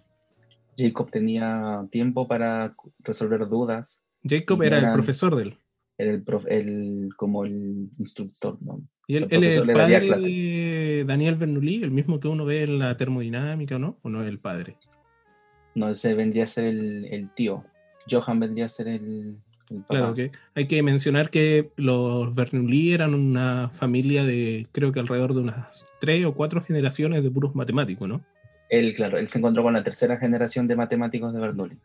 Jacob 0.76 1.10
tenía 1.10 1.86
tiempo 1.90 2.26
para 2.26 2.74
resolver 3.00 3.48
dudas. 3.48 4.00
Jacob 4.24 4.62
era 4.62 4.78
el 4.78 4.92
profesor 4.92 5.36
de 5.36 5.42
él. 5.42 5.58
Era 5.98 6.10
el, 6.12 6.22
prof- 6.24 6.46
el- 6.48 7.10
como 7.16 7.44
el 7.44 7.90
instructor, 7.98 8.58
¿no? 8.62 8.82
Y 9.06 9.16
él, 9.16 9.26
el 9.30 9.44
él 9.44 9.44
es 9.50 9.56
el 9.58 9.72
padre 9.72 10.00
de 10.00 11.04
Daniel 11.06 11.34
Bernoulli, 11.36 11.82
el 11.82 11.90
mismo 11.90 12.18
que 12.20 12.28
uno 12.28 12.44
ve 12.44 12.62
en 12.62 12.78
la 12.78 12.96
termodinámica, 12.96 13.78
¿no? 13.78 13.98
¿O 14.02 14.08
no 14.08 14.22
es 14.22 14.28
el 14.28 14.38
padre? 14.38 14.76
No, 15.74 15.88
ese 15.90 16.14
vendría 16.14 16.44
a 16.44 16.46
ser 16.46 16.64
el, 16.64 17.06
el 17.06 17.30
tío. 17.34 17.64
Johan 18.10 18.40
vendría 18.40 18.66
a 18.66 18.68
ser 18.68 18.88
el. 18.88 19.38
Claro, 19.88 20.14
que 20.14 20.30
hay 20.54 20.66
que 20.66 20.82
mencionar 20.82 21.30
que 21.30 21.70
los 21.76 22.34
Bernoulli 22.34 22.92
eran 22.92 23.14
una 23.14 23.70
familia 23.72 24.24
de, 24.24 24.66
creo 24.72 24.92
que 24.92 25.00
alrededor 25.00 25.34
de 25.34 25.40
unas 25.40 25.86
tres 26.00 26.24
o 26.24 26.34
cuatro 26.34 26.60
generaciones 26.62 27.22
de 27.22 27.30
puros 27.30 27.54
matemáticos, 27.54 28.08
¿no? 28.08 28.24
Él, 28.68 28.94
claro, 28.94 29.18
él 29.18 29.28
se 29.28 29.38
encontró 29.38 29.62
con 29.62 29.74
la 29.74 29.82
tercera 29.84 30.16
generación 30.16 30.66
de 30.66 30.76
matemáticos 30.76 31.32
de 31.34 31.40
Bernoulli. 31.40 31.76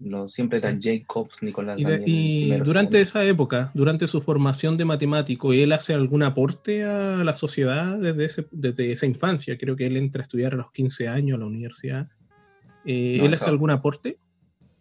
Lo, 0.00 0.28
siempre 0.28 0.58
eran 0.58 0.80
Jacobs, 0.82 1.42
Nicolás 1.42 1.78
Y, 1.80 1.84
de- 1.84 1.92
Daniel, 1.92 2.10
y 2.10 2.58
durante 2.58 3.00
esa 3.00 3.24
época, 3.24 3.70
durante 3.72 4.06
su 4.06 4.20
formación 4.20 4.76
de 4.76 4.84
matemático, 4.84 5.52
¿él 5.54 5.72
hace 5.72 5.94
algún 5.94 6.22
aporte 6.22 6.84
a 6.84 7.24
la 7.24 7.34
sociedad 7.34 7.96
desde, 7.98 8.24
ese- 8.26 8.46
desde 8.50 8.92
esa 8.92 9.06
infancia? 9.06 9.56
Creo 9.56 9.76
que 9.76 9.86
él 9.86 9.96
entra 9.96 10.20
a 10.20 10.24
estudiar 10.24 10.52
a 10.52 10.56
los 10.58 10.70
15 10.72 11.08
años 11.08 11.36
a 11.36 11.38
la 11.40 11.46
universidad. 11.46 12.08
Eh, 12.84 13.16
No, 13.18 13.24
¿Él 13.26 13.32
hace 13.32 13.48
algún 13.48 13.70
aporte 13.70 14.18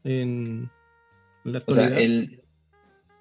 en 0.04 0.70
la 1.44 1.62
O 1.66 1.72
sea, 1.72 1.88
él, 1.88 2.42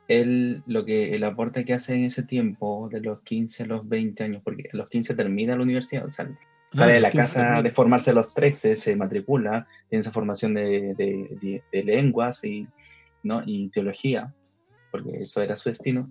él, 0.09 0.63
lo 0.67 0.85
que, 0.85 1.15
el 1.15 1.25
aporte 1.25 1.65
que 1.65 1.75
hace 1.75 1.95
en 1.95 2.05
ese 2.05 2.23
tiempo, 2.23 2.89
de 2.93 3.01
los 3.01 3.21
15 3.23 3.63
a 3.65 3.67
los 3.67 3.89
20 3.89 4.25
años, 4.25 4.43
porque 4.45 4.69
a 4.73 4.77
los 4.77 4.89
15 4.91 5.15
termina 5.15 5.57
la 5.57 5.63
universidad, 5.63 6.05
o 6.07 6.11
sea, 6.11 6.27
sale 6.73 6.93
Ah, 6.93 6.95
de 6.95 7.01
la 7.01 7.09
los 7.09 7.13
15 7.13 7.35
casa 7.39 7.63
de 7.63 7.71
formarse 7.71 8.11
a 8.11 8.15
los 8.15 8.35
13, 8.35 8.77
se 8.77 8.97
matricula, 8.97 9.67
tiene 9.89 10.01
esa 10.01 10.11
formación 10.13 10.55
de, 10.55 10.95
de- 10.95 11.39
de- 11.41 11.63
de 11.73 11.85
lenguas 11.85 12.45
y, 12.45 12.67
¿no? 13.23 13.43
y 13.47 13.69
teología, 13.69 14.33
porque 14.91 15.11
eso 15.19 15.43
era 15.43 15.55
su 15.57 15.69
destino. 15.69 16.09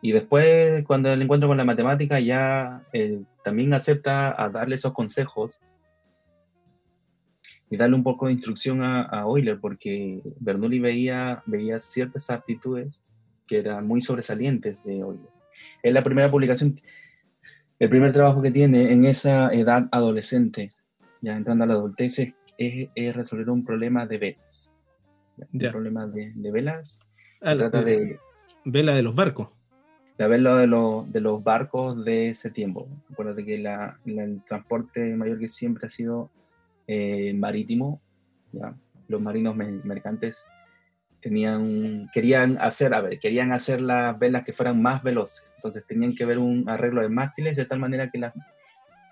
Y 0.00 0.12
después, 0.12 0.84
cuando 0.84 1.12
el 1.12 1.20
encuentro 1.22 1.48
con 1.48 1.58
la 1.58 1.64
matemática, 1.64 2.20
ya 2.20 2.82
eh, 2.92 3.20
también 3.42 3.74
acepta 3.74 4.40
a 4.40 4.48
darle 4.48 4.76
esos 4.76 4.92
consejos 4.92 5.58
y 7.70 7.76
darle 7.76 7.96
un 7.96 8.02
poco 8.02 8.26
de 8.26 8.32
instrucción 8.32 8.82
a, 8.82 9.08
a 9.10 9.22
Euler, 9.22 9.58
porque 9.60 10.22
Bernoulli 10.40 10.78
veía, 10.80 11.42
veía 11.46 11.78
ciertas 11.78 12.30
aptitudes 12.30 13.02
que 13.46 13.58
eran 13.58 13.86
muy 13.86 14.02
sobresalientes 14.02 14.82
de 14.84 14.98
Euler. 14.98 15.28
Es 15.82 15.92
la 15.92 16.02
primera 16.02 16.30
publicación, 16.30 16.80
el 17.78 17.88
primer 17.88 18.12
trabajo 18.12 18.42
que 18.42 18.50
tiene 18.50 18.92
en 18.92 19.04
esa 19.04 19.52
edad 19.52 19.88
adolescente, 19.92 20.70
ya 21.20 21.36
entrando 21.36 21.64
a 21.64 21.66
la 21.66 21.74
adultez, 21.74 22.18
es, 22.18 22.34
es- 22.58 22.88
es 22.94 23.14
resolver 23.16 23.50
un 23.50 23.64
problema 23.64 24.06
de 24.06 24.18
velas. 24.18 24.74
Un 25.52 25.60
problema 25.70 26.06
de, 26.06 26.32
de 26.34 26.50
velas. 26.50 27.00
Ah, 27.40 27.54
la- 27.54 27.70
trata 27.70 27.84
de 27.84 28.18
Vela 28.64 28.94
de 28.94 29.02
los 29.02 29.14
barcos. 29.14 29.48
la 30.18 30.26
vela 30.26 30.56
de, 30.56 30.66
los- 30.66 31.10
de 31.12 31.20
los 31.20 31.42
barcos 31.44 32.04
de 32.04 32.30
ese 32.30 32.50
tiempo. 32.50 32.88
Acuérdate 33.12 33.44
que 33.44 33.58
la- 33.58 33.98
la- 34.04 34.24
el 34.24 34.42
transporte 34.44 35.14
mayor 35.16 35.38
que 35.38 35.46
siempre 35.48 35.86
ha 35.86 35.90
sido 35.90 36.30
eh, 36.88 37.32
marítimo. 37.34 38.00
¿ya? 38.52 38.74
Los 39.06 39.22
marinos 39.22 39.54
me- 39.54 39.70
mercantes 39.84 40.44
tenían, 41.20 42.08
querían 42.12 42.58
hacer, 42.60 42.94
a 42.94 43.00
ver, 43.00 43.18
querían 43.20 43.52
hacer 43.52 43.80
las 43.80 44.18
velas 44.18 44.44
que 44.44 44.52
fueran 44.52 44.80
más 44.82 45.02
veloces. 45.02 45.44
Entonces 45.56 45.84
tenían 45.86 46.14
que 46.14 46.24
ver 46.24 46.38
un 46.38 46.68
arreglo 46.68 47.02
de 47.02 47.08
mástiles 47.08 47.56
de 47.56 47.64
tal 47.64 47.78
manera 47.78 48.10
que 48.10 48.18
las 48.18 48.32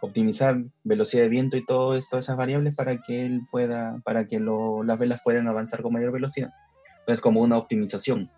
optimizar 0.02 0.62
velocidad 0.84 1.22
de 1.24 1.28
viento 1.30 1.56
y 1.56 1.64
todo, 1.64 1.98
todas 2.10 2.24
esas 2.26 2.36
variables 2.36 2.76
para 2.76 2.98
que 2.98 3.24
él 3.26 3.40
pueda, 3.50 3.98
para 4.04 4.26
que 4.26 4.38
lo- 4.38 4.82
las 4.84 4.98
velas 4.98 5.20
puedan 5.24 5.48
avanzar 5.48 5.82
con 5.82 5.92
mayor 5.92 6.12
velocidad. 6.12 6.50
Entonces 7.00 7.20
como 7.20 7.40
una 7.40 7.56
optimización. 7.56 8.30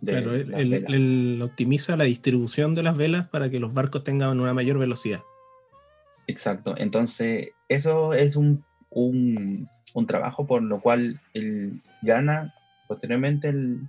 de 0.00 0.12
Claro, 0.12 0.34
él 0.34 1.40
optimiza 1.42 1.96
la 1.96 2.04
distribución 2.04 2.74
de 2.74 2.82
las 2.82 2.96
velas 2.96 3.28
para 3.28 3.48
que 3.50 3.60
los 3.60 3.72
barcos 3.72 4.04
tengan 4.04 4.38
una 4.38 4.52
mayor 4.52 4.78
velocidad. 4.78 5.22
Exacto. 6.26 6.74
Entonces, 6.76 7.50
eso 7.68 8.12
es 8.12 8.36
un, 8.36 8.64
un, 8.98 9.68
un 9.92 10.06
trabajo 10.06 10.46
por 10.46 10.62
lo 10.62 10.80
cual 10.80 11.20
él 11.34 11.72
gana 12.02 12.54
posteriormente 12.88 13.48
el- 13.48 13.88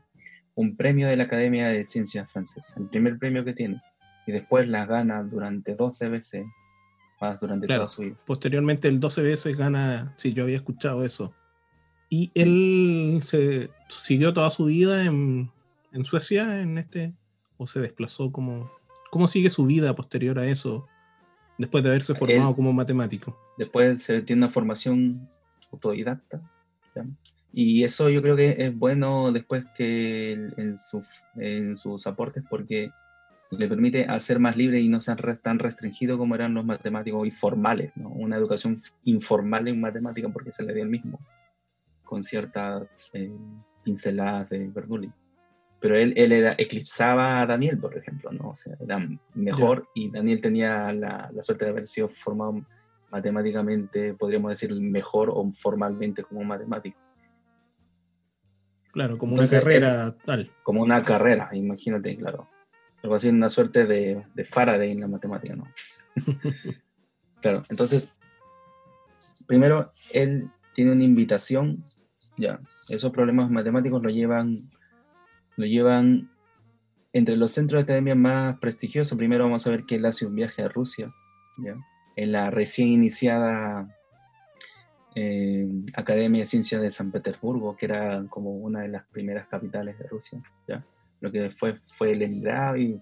un 0.55 0.75
premio 0.75 1.07
de 1.07 1.15
la 1.15 1.23
Academia 1.25 1.69
de 1.69 1.85
Ciencias 1.85 2.29
Francesa, 2.31 2.77
el 2.79 2.87
primer 2.89 3.17
premio 3.17 3.45
que 3.45 3.53
tiene. 3.53 3.81
Y 4.25 4.31
después 4.33 4.67
las 4.67 4.87
gana 4.87 5.23
durante 5.23 5.75
12 5.75 6.09
veces 6.09 6.45
más 7.21 7.39
durante 7.39 7.67
Claro. 7.67 7.83
toda 7.83 7.87
su 7.87 8.01
vida. 8.01 8.15
Posteriormente, 8.25 8.87
el 8.89 8.99
12 8.99 9.21
veces 9.21 9.55
gana. 9.55 10.13
Sí, 10.17 10.33
yo 10.33 10.43
había 10.43 10.57
escuchado 10.57 11.05
eso. 11.05 11.33
Y 12.09 12.31
él 12.35 13.19
se 13.23 13.69
siguió 13.87 14.33
toda 14.33 14.49
su 14.49 14.65
vida 14.65 15.05
en, 15.05 15.51
en 15.93 16.03
Suecia, 16.05 16.59
en 16.59 16.77
este. 16.79 17.13
¿O 17.57 17.65
se 17.67 17.79
desplazó 17.79 18.31
como.? 18.31 18.69
¿Cómo 19.11 19.27
sigue 19.27 19.49
su 19.49 19.65
vida 19.65 19.95
posterior 19.95 20.37
a 20.39 20.47
eso? 20.47 20.87
Después 21.57 21.83
de 21.83 21.89
haberse 21.89 22.13
formado 22.15 22.49
Él- 22.49 22.55
como 22.55 22.73
matemático. 22.73 23.37
Después 23.57 24.01
se 24.01 24.21
tiene 24.21 24.43
una 24.43 24.51
formación 24.51 25.27
autodidacta. 25.71 26.41
¿ya? 26.95 27.05
Y 27.53 27.83
eso 27.83 28.09
yo 28.09 28.21
creo 28.21 28.35
que 28.35 28.55
es 28.59 28.77
bueno 28.77 29.31
después 29.31 29.65
que 29.75 30.33
en, 30.33 30.77
sus 30.77 31.07
en 31.35 31.77
sus 31.77 32.05
aportes 32.05 32.43
porque 32.49 32.91
le 33.49 33.67
permite 33.67 34.05
hacer 34.05 34.39
más 34.39 34.57
libre 34.57 34.79
y 34.79 34.89
no 34.89 34.99
ser 34.99 35.37
tan 35.37 35.57
restringido 35.57 36.17
como 36.17 36.35
eran 36.35 36.53
los 36.53 36.65
matemáticos 36.65 37.25
informales, 37.25 37.91
¿no? 37.95 38.09
Una 38.09 38.35
educación 38.35 38.77
informal 39.05 39.67
en 39.67 39.79
matemática 39.79 40.29
porque 40.29 40.51
se 40.51 40.63
le 40.63 40.73
dio 40.73 40.83
el 40.83 40.89
mismo, 40.89 41.19
con 42.03 42.23
ciertas 42.23 43.09
eh, 43.13 43.31
pinceladas 43.83 44.49
de 44.49 44.67
Bernoulli. 44.67 45.11
Pero 45.79 45.95
él, 45.95 46.13
él 46.17 46.31
era, 46.31 46.55
eclipsaba 46.57 47.41
a 47.41 47.45
Daniel, 47.45 47.77
por 47.77 47.95
ejemplo, 47.95 48.31
¿no? 48.31 48.49
O 48.49 48.55
sea, 48.55 48.75
era 48.79 49.07
mejor 49.35 49.87
y 49.93 50.09
Daniel 50.09 50.41
tenía 50.41 50.91
la, 50.91 51.29
la 51.31 51.43
suerte 51.43 51.65
de 51.65 51.71
haber 51.71 51.87
sido 51.87 52.09
formado 52.09 52.65
matemáticamente, 53.11 54.13
podríamos 54.13 54.51
decir, 54.51 54.73
mejor 54.79 55.29
o 55.33 55.51
formalmente 55.53 56.23
como 56.23 56.43
matemático. 56.43 56.97
Claro, 58.91 59.17
como 59.17 59.33
Entonces, 59.33 59.53
una 59.53 59.61
carrera 59.61 60.15
tal. 60.25 60.51
Como 60.63 60.81
una 60.81 61.03
carrera, 61.03 61.49
imagínate, 61.53 62.17
claro. 62.17 62.47
Algo 63.03 63.15
así, 63.15 63.29
una 63.29 63.49
suerte 63.49 63.85
de, 63.85 64.25
de 64.33 64.43
Faraday 64.43 64.91
en 64.91 65.01
la 65.01 65.07
matemática, 65.07 65.55
¿no? 65.55 65.67
claro, 67.41 67.61
entonces, 67.69 68.15
primero, 69.45 69.93
él 70.11 70.49
tiene 70.73 70.91
una 70.91 71.03
invitación, 71.03 71.83
ya, 72.37 72.59
esos 72.89 73.11
problemas 73.11 73.51
matemáticos 73.51 74.01
lo 74.01 74.09
llevan, 74.09 74.57
lo 75.57 75.65
llevan 75.65 76.31
entre 77.13 77.35
los 77.35 77.51
centros 77.51 77.79
de 77.79 77.83
academia 77.83 78.15
más 78.15 78.57
prestigiosos. 78.59 79.17
Primero 79.17 79.43
vamos 79.43 79.67
a 79.67 79.71
ver 79.71 79.83
que 79.83 79.95
él 79.95 80.05
hace 80.05 80.25
un 80.25 80.35
viaje 80.35 80.61
a 80.61 80.69
Rusia, 80.69 81.13
ya, 81.57 81.75
en 82.15 82.31
la 82.31 82.49
recién 82.51 82.89
iniciada 82.89 83.93
eh, 85.15 85.67
Academia 85.95 86.41
de 86.41 86.45
Ciencias 86.45 86.81
de 86.81 86.91
San 86.91 87.11
Petersburgo, 87.11 87.75
que 87.75 87.87
era 87.87 88.23
como 88.29 88.51
una 88.51 88.81
de 88.81 88.89
las 88.89 89.05
primeras 89.07 89.47
capitales 89.47 89.97
de 89.97 90.07
Rusia, 90.07 90.41
¿ya? 90.67 90.85
Lo 91.19 91.31
que 91.31 91.49
fue, 91.49 91.79
fue 91.87 92.15
Leningrado 92.15 92.77
y 92.77 93.01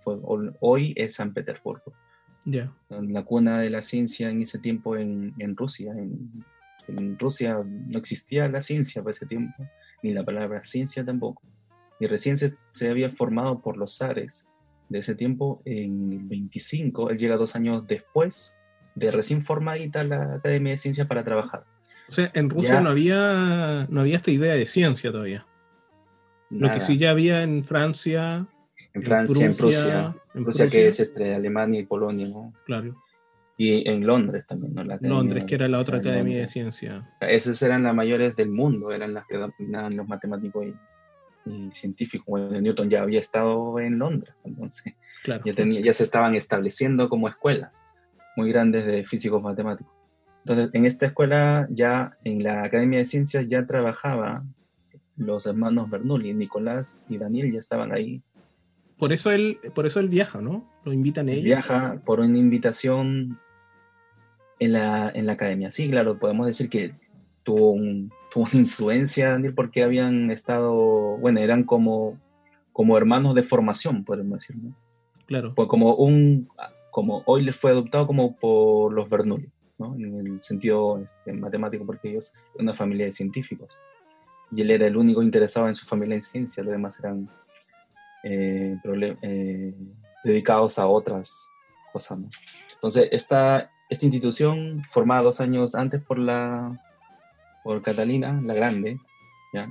hoy 0.62 0.94
es 0.96 1.16
San 1.16 1.34
Petersburgo. 1.34 1.94
Ya. 2.46 2.72
La 2.90 3.24
cuna 3.24 3.60
de 3.60 3.70
la 3.70 3.82
ciencia 3.82 4.30
en 4.30 4.42
ese 4.42 4.60
tiempo 4.60 4.96
en, 4.96 5.34
en 5.40 5.58
Rusia. 5.58 5.92
En, 5.92 6.46
en, 6.88 7.20
Rusia 7.20 7.62
no 7.66 7.98
existía 7.98 8.48
la 8.48 8.62
ciencia 8.62 9.02
por 9.02 9.12
ese 9.12 9.26
tiempo, 9.26 9.68
ni 10.02 10.14
la 10.14 10.24
palabra 10.24 10.64
ciencia 10.64 11.04
tampoco. 11.04 11.42
Y 12.00 12.08
recién 12.08 12.38
se, 12.38 12.58
se 12.72 12.90
había 12.90 13.10
formado 13.10 13.62
por 13.62 13.78
los 13.78 13.98
zares 13.98 14.50
de 14.90 15.00
ese 15.00 15.16
tiempo 15.16 15.62
en 15.66 16.12
el 16.12 16.20
25. 16.20 17.10
Él 17.10 17.18
llega 17.18 17.38
dos 17.38 17.56
años 17.56 17.88
después 17.88 18.58
de 18.96 19.12
recién 19.12 19.44
formadita 19.44 20.04
la 20.04 20.36
Academia 20.36 20.72
de 20.72 20.78
Ciencias 20.78 21.08
para 21.08 21.24
trabajar. 21.24 21.66
O 22.08 22.12
sea, 22.12 22.32
en 22.34 22.50
Rusia 22.50 22.82
no 22.82 22.90
había, 22.90 23.88
no 23.90 24.02
había 24.02 24.18
esta 24.18 24.32
idea 24.32 24.54
de 24.54 24.66
ciencia 24.66 25.12
todavía. 25.12 25.46
Lo 26.50 26.70
que 26.72 26.80
sí 26.80 26.98
ya 26.98 27.12
había 27.12 27.42
en 27.42 27.64
Francia. 27.64 28.48
En 28.94 29.04
Francia, 29.04 29.46
en 29.46 29.56
Prusia. 29.56 30.16
En 30.34 30.44
Prusia, 30.44 30.68
que 30.68 30.88
es 30.88 31.00
entre 31.00 31.36
Alemania 31.36 31.80
y 31.80 31.86
Polonia, 31.86 32.28
¿no? 32.28 32.54
Claro. 32.66 32.96
Y 33.58 33.90
en 33.90 34.06
Londres 34.06 34.46
también, 34.48 34.74
¿no? 34.74 34.84
Londres, 35.02 35.46
que 35.46 35.56
era 35.56 35.68
la 35.68 35.80
otra 35.80 35.98
academia 35.98 36.40
de 36.40 36.48
ciencia. 36.48 37.16
Esas 37.22 37.62
eran 37.62 37.84
las 37.84 37.96
mayores 37.96 38.36
del 38.36 38.50
mundo, 38.50 38.92
eran 38.92 39.14
las 39.14 39.26
que 39.28 39.38
dominaban 39.38 39.96
los 39.96 40.08
matemáticos 40.08 40.68
y, 40.68 40.76
científicos. 41.74 42.26
Bueno, 42.28 42.60
Newton 42.60 42.90
ya 42.90 43.02
había 43.02 43.20
estado 43.20 43.80
en 43.80 44.00
Londres, 44.00 44.34
entonces 44.44 44.96
claro. 45.24 45.44
ya, 45.46 45.54
tenía, 45.54 45.82
ya 45.82 45.94
se 45.94 46.04
estaban 46.04 46.36
estableciendo 46.36 47.10
como 47.10 47.28
escuelas 47.28 47.72
muy 48.36 48.52
grandes 48.52 48.86
de 48.86 49.06
físicos 49.06 49.42
matemáticos. 49.42 49.94
Entonces, 50.40 50.70
en 50.74 50.86
esta 50.86 51.08
escuela, 51.08 51.68
ya 51.72 52.18
en 52.24 52.44
la 52.44 52.64
Academia 52.64 53.00
de 53.00 53.06
Ciencias, 53.06 53.48
ya 53.48 53.66
trabajaba 53.66 54.44
los 55.18 55.48
hermanos 55.48 55.90
Bernoulli, 55.90 56.34
Nicolás 56.34 57.02
y 57.10 57.18
Daniel 57.18 57.52
ya 57.52 57.60
estaban 57.60 57.92
ahí. 57.92 58.22
Por 58.98 59.12
eso 59.12 59.32
él, 59.32 59.60
por 59.74 59.86
eso 59.86 60.00
él 60.00 60.10
viaja, 60.10 60.42
¿no? 60.42 60.70
Lo 60.84 60.94
invitan 60.94 61.30
ellos. 61.30 61.44
Viaja 61.44 62.02
por 62.06 62.20
una 62.20 62.38
invitación 62.38 63.40
en 64.60 64.74
la, 64.74 65.10
en 65.14 65.26
la 65.26 65.34
academia. 65.34 65.72
Sí, 65.72 65.90
claro, 65.90 66.20
podemos 66.20 66.48
decir 66.48 66.70
que 66.70 66.94
tuvo, 67.46 67.72
un, 67.72 68.12
tuvo 68.30 68.48
una 68.52 68.60
influencia, 68.60 69.30
Daniel, 69.30 69.54
porque 69.54 69.84
habían 69.84 70.32
estado, 70.32 70.74
bueno, 71.18 71.40
eran 71.40 71.64
como, 71.64 72.20
como 72.74 72.98
hermanos 72.98 73.36
de 73.36 73.44
formación, 73.44 74.04
podemos 74.04 74.40
decir, 74.40 74.58
¿no? 74.58 74.76
Claro. 75.26 75.54
Pues 75.56 75.70
como 75.70 75.96
un, 75.96 76.50
como 76.92 77.24
hoy 77.26 77.44
les 77.44 77.56
fue 77.56 77.72
adoptado 77.72 78.06
como 78.06 78.36
por 78.36 78.94
los 78.94 79.10
Bernoulli 79.10 79.50
en 79.80 80.28
el 80.28 80.42
sentido 80.42 81.00
este, 81.00 81.34
matemático, 81.34 81.86
porque 81.86 82.10
ellos 82.10 82.34
eran 82.54 82.68
una 82.68 82.74
familia 82.74 83.06
de 83.06 83.12
científicos. 83.12 83.70
Y 84.52 84.62
él 84.62 84.72
era 84.72 84.88
el 84.88 84.96
único 84.96 85.22
interesado 85.22 85.68
en 85.68 85.76
su 85.76 85.86
familia 85.86 86.16
en 86.16 86.22
ciencia, 86.22 86.64
los 86.64 86.72
demás 86.72 87.00
eran 87.00 87.30
eh, 88.24 88.78
eh, 89.22 89.74
dedicados 90.24 90.80
a 90.80 90.88
otras 90.88 91.50
cosas. 91.92 92.20
Entonces, 92.74 93.10
esta, 93.12 93.72
esta 93.90 94.06
institución, 94.06 94.84
formada 94.88 95.24
dos 95.24 95.42
años 95.42 95.76
antes 95.76 96.02
por, 96.02 96.20
la, 96.20 96.80
por 97.66 97.82
Catalina, 97.82 98.40
la 98.46 98.54
Grande, 98.54 99.00
¿ya? 99.52 99.68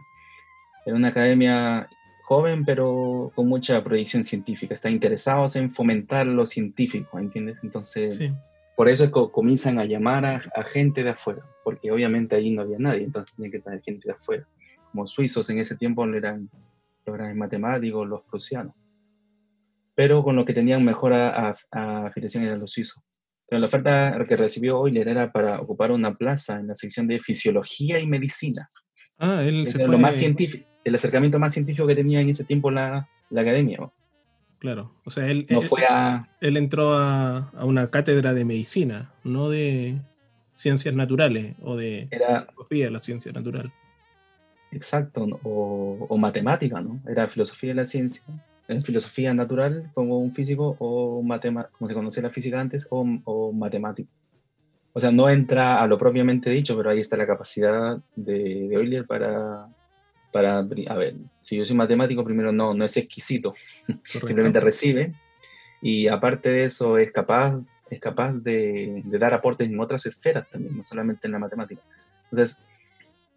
era 0.84 0.96
una 0.96 1.08
academia 1.08 1.88
joven, 2.24 2.64
pero 2.64 3.30
con 3.36 3.46
mucha 3.46 3.84
proyección 3.84 4.24
científica. 4.24 4.74
Está 4.74 4.90
interesados 4.90 5.54
en 5.54 5.70
fomentar 5.70 6.26
lo 6.26 6.44
científico, 6.44 7.20
¿entiendes? 7.20 7.58
Entonces, 7.62 8.16
sí. 8.16 8.32
Por 8.76 8.88
eso 8.88 9.04
es 9.04 9.12
que 9.12 9.30
comienzan 9.30 9.78
a 9.78 9.84
llamar 9.84 10.26
a, 10.26 10.62
gente 10.64 11.04
de 11.04 11.10
afuera, 11.10 11.46
porque 11.62 11.92
obviamente 11.92 12.34
ahí 12.34 12.50
no 12.50 12.62
había 12.62 12.78
nadie, 12.80 13.04
entonces 13.04 13.32
tenían 13.36 13.52
que 13.52 13.60
tener 13.60 13.80
gente 13.80 14.08
de 14.08 14.14
afuera. 14.14 14.48
Como 14.90 15.06
suizos 15.06 15.48
en 15.50 15.60
ese 15.60 15.76
tiempo 15.76 16.04
eran 16.06 16.50
los 17.06 17.16
grandes 17.16 17.36
matemáticos, 17.36 18.08
los 18.08 18.22
prusianos. 18.22 18.74
Pero 19.94 20.24
con 20.24 20.34
lo 20.34 20.44
que 20.44 20.52
tenían 20.52 20.84
mejor 20.84 21.12
afiliación 21.12 22.42
eran 22.42 22.58
los 22.58 22.72
suizos. 22.72 23.00
Pero 23.48 23.60
la 23.60 23.66
oferta 23.66 24.24
que 24.28 24.36
recibió 24.36 24.86
Euler 24.86 25.08
era 25.08 25.32
para 25.32 25.60
ocupar 25.60 25.90
una 25.92 26.14
plaza 26.14 26.58
en 26.58 26.68
la 26.68 26.74
sección 26.74 27.06
de 27.06 27.20
fisiología 27.20 28.00
y 28.00 28.06
medicina. 28.06 28.68
Ah, 29.18 29.42
él 29.44 29.66
se 29.66 29.86
lo 29.86 29.98
más 29.98 30.16
científico, 30.16 30.66
el 30.84 30.94
acercamiento 30.94 31.38
más 31.38 31.52
científico 31.52 31.86
que 31.86 31.94
tenía 31.94 32.20
en 32.20 32.30
ese 32.30 32.44
tiempo 32.44 32.70
la, 32.70 33.08
la 33.30 33.40
academia. 33.40 33.78
Claro, 34.58 34.94
o 35.04 35.10
sea, 35.10 35.26
él, 35.28 35.46
no 35.50 35.60
fue 35.60 35.84
a... 35.84 36.28
él 36.40 36.56
entró 36.56 36.94
a, 36.94 37.52
una 37.64 37.90
cátedra 37.90 38.32
de 38.32 38.46
medicina, 38.46 39.12
no 39.22 39.50
de 39.50 40.00
ciencias 40.54 40.94
naturales 40.94 41.54
o 41.60 41.76
de 41.76 42.08
Era... 42.10 42.46
filosofía 42.46 42.84
de 42.86 42.90
la 42.90 43.00
ciencia 43.00 43.32
natural. 43.32 43.72
Exacto, 44.72 45.26
o, 45.42 46.16
matemática, 46.18 46.80
¿no? 46.80 47.00
Era 47.06 47.28
filosofía 47.28 47.70
de 47.70 47.74
la 47.74 47.84
ciencia, 47.84 48.22
en 48.68 48.82
filosofía 48.82 49.34
natural 49.34 49.90
como 49.94 50.18
un 50.18 50.32
físico 50.32 50.76
o 50.78 51.22
como 51.22 51.88
se 51.88 51.94
conocía 51.94 52.22
la 52.22 52.30
física 52.30 52.60
antes, 52.60 52.86
o, 52.90 53.52
matemático. 53.52 54.10
O 54.92 55.00
sea, 55.00 55.10
no 55.10 55.28
entra 55.28 55.82
a 55.82 55.86
lo 55.86 55.98
propiamente 55.98 56.50
dicho, 56.50 56.76
pero 56.76 56.90
ahí 56.90 57.00
está 57.00 57.16
la 57.16 57.26
capacidad 57.26 57.98
de, 58.14 58.68
de 58.68 58.74
Euler 58.74 59.06
para 59.06 59.68
para, 60.34 60.58
a 60.58 60.96
ver, 60.96 61.14
si 61.42 61.56
yo 61.56 61.64
soy 61.64 61.76
matemático, 61.76 62.24
primero 62.24 62.50
no, 62.50 62.74
no 62.74 62.84
es 62.84 62.96
exquisito, 62.96 63.54
simplemente 64.26 64.58
recibe, 64.58 65.14
y 65.80 66.08
aparte 66.08 66.48
de 66.48 66.64
eso 66.64 66.98
es 66.98 67.12
capaz, 67.12 67.62
es 67.88 68.00
capaz 68.00 68.42
de, 68.42 69.00
de, 69.04 69.18
dar 69.20 69.32
aportes 69.32 69.68
en 69.68 69.78
otras 69.78 70.04
esferas 70.06 70.50
también, 70.50 70.76
no 70.76 70.82
solamente 70.82 71.28
en 71.28 71.32
la 71.34 71.38
matemática. 71.38 71.82
Entonces, 72.32 72.60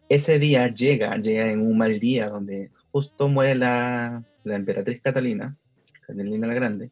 ese 0.09 0.39
día 0.39 0.69
llega, 0.69 1.15
llega 1.17 1.47
en 1.51 1.61
un 1.61 1.77
mal 1.77 1.99
día 1.99 2.29
donde 2.29 2.71
justo 2.91 3.27
muere 3.27 3.53
la, 3.53 4.23
la 4.47 4.55
emperatriz 4.55 5.01
Catalina, 5.01 5.55
Catalina 6.05 6.47
la 6.47 6.53
Grande, 6.53 6.89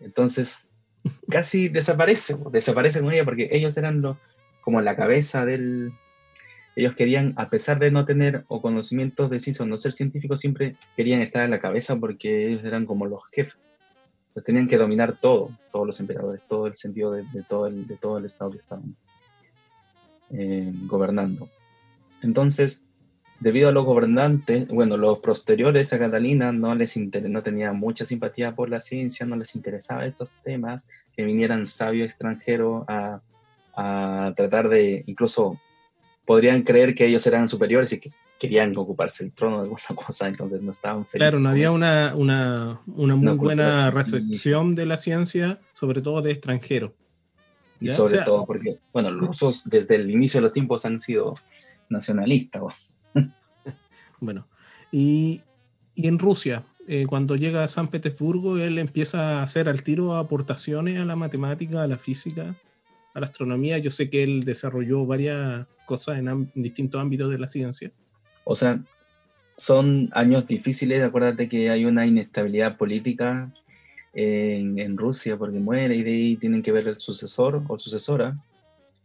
entonces 0.00 0.66
casi 1.30 1.68
desaparece, 1.68 2.36
desaparece 2.50 3.00
con 3.00 3.12
ella 3.12 3.24
porque 3.24 3.48
ellos 3.52 3.76
eran 3.76 4.00
los, 4.00 4.16
como 4.62 4.80
la 4.80 4.96
cabeza 4.96 5.44
del, 5.44 5.92
ellos 6.76 6.96
querían, 6.96 7.34
a 7.36 7.50
pesar 7.50 7.78
de 7.78 7.90
no 7.90 8.04
tener 8.04 8.44
o 8.48 8.60
conocimientos 8.60 9.30
de 9.30 9.38
ciencia 9.38 9.64
o 9.64 9.68
no 9.68 9.78
ser 9.78 9.92
científicos, 9.92 10.40
siempre 10.40 10.76
querían 10.96 11.20
estar 11.20 11.44
en 11.44 11.50
la 11.50 11.60
cabeza 11.60 11.96
porque 11.96 12.48
ellos 12.48 12.64
eran 12.64 12.86
como 12.86 13.06
los 13.06 13.22
jefes. 13.30 13.58
tenían 14.44 14.66
que 14.66 14.76
dominar 14.76 15.20
todo, 15.20 15.50
todos 15.70 15.86
los 15.86 16.00
emperadores, 16.00 16.42
todo 16.48 16.66
el 16.66 16.74
sentido 16.74 17.12
de, 17.12 17.24
todo, 17.48 17.68
el, 17.68 17.86
de 17.86 17.96
todo 17.96 18.18
el 18.18 18.24
estado 18.24 18.50
que 18.50 18.58
estaban 18.58 18.96
eh, 20.30 20.72
gobernando. 20.86 21.48
Entonces, 22.22 22.86
debido 23.44 23.68
a 23.68 23.72
los 23.72 23.84
gobernantes, 23.84 24.66
bueno, 24.68 24.96
los 24.96 25.18
posteriores 25.18 25.92
a 25.92 25.98
Catalina 25.98 26.50
no 26.50 26.74
les 26.74 26.96
no 26.96 27.42
tenían 27.42 27.76
mucha 27.76 28.06
simpatía 28.06 28.54
por 28.54 28.70
la 28.70 28.80
ciencia, 28.80 29.26
no 29.26 29.36
les 29.36 29.54
interesaba 29.54 30.06
estos 30.06 30.30
temas, 30.42 30.88
que 31.14 31.24
vinieran 31.24 31.66
sabios 31.66 32.06
extranjeros 32.06 32.84
a, 32.88 33.20
a 33.76 34.32
tratar 34.34 34.70
de 34.70 35.04
incluso 35.06 35.60
podrían 36.24 36.62
creer 36.62 36.94
que 36.94 37.04
ellos 37.04 37.26
eran 37.26 37.46
superiores 37.50 37.92
y 37.92 38.00
que 38.00 38.10
querían 38.40 38.74
ocuparse 38.78 39.24
el 39.24 39.32
trono 39.32 39.58
de 39.58 39.62
alguna 39.64 39.82
cosa, 40.06 40.26
entonces 40.26 40.62
no 40.62 40.70
estaban 40.70 41.04
felices. 41.04 41.34
Claro, 41.34 41.42
no 41.42 41.50
había 41.50 41.70
una, 41.70 42.14
una, 42.16 42.80
una 42.86 43.14
muy 43.14 43.36
buena 43.36 43.90
recepción 43.90 44.74
de 44.74 44.86
la 44.86 44.96
ciencia, 44.96 45.60
sobre 45.74 46.00
todo 46.00 46.22
de 46.22 46.30
extranjeros. 46.30 46.92
Y 47.78 47.90
sobre 47.90 48.22
todo 48.22 48.46
porque, 48.46 48.78
bueno, 48.90 49.10
los 49.10 49.28
rusos 49.28 49.68
desde 49.68 49.96
el 49.96 50.10
inicio 50.10 50.38
de 50.38 50.44
los 50.44 50.54
tiempos 50.54 50.86
han 50.86 50.98
sido 50.98 51.34
nacionalistas. 51.90 52.93
Bueno, 54.20 54.46
y, 54.92 55.42
y, 55.94 56.08
en 56.08 56.18
Rusia, 56.18 56.64
eh, 56.86 57.06
cuando 57.06 57.36
llega 57.36 57.64
a 57.64 57.68
San 57.68 57.88
Petersburgo, 57.88 58.58
él 58.58 58.78
empieza 58.78 59.38
a 59.38 59.42
hacer 59.42 59.68
al 59.68 59.82
tiro 59.82 60.14
aportaciones 60.16 61.00
a 61.00 61.04
la 61.04 61.16
matemática, 61.16 61.82
a 61.82 61.86
la 61.86 61.98
física 61.98 62.56
a 63.14 63.20
la 63.20 63.26
astronomía. 63.26 63.78
Yo 63.78 63.90
sé 63.90 64.10
que 64.10 64.22
él 64.22 64.42
desarrolló 64.42 65.06
varias 65.06 65.66
cosas 65.86 66.18
en, 66.18 66.50
distintos 66.54 67.00
ámbitos 67.00 67.30
de 67.30 67.38
la 67.38 67.48
ciencia. 67.48 67.92
O 68.44 68.56
sea, 68.56 68.82
son 69.56 70.10
años 70.12 70.46
difíciles, 70.46 71.02
acuérdate 71.02 71.48
que 71.48 71.70
hay 71.70 71.84
una 71.84 72.06
inestabilidad 72.06 72.76
política 72.76 73.52
en, 74.12 74.78
en, 74.78 74.96
Rusia 74.96 75.36
porque 75.38 75.58
muere 75.58 75.94
y 75.94 76.02
de 76.02 76.10
ahí 76.10 76.36
tienen 76.36 76.62
que 76.62 76.72
ver 76.72 76.88
el 76.88 77.00
sucesor 77.00 77.62
o 77.68 77.78
sucesora. 77.78 78.36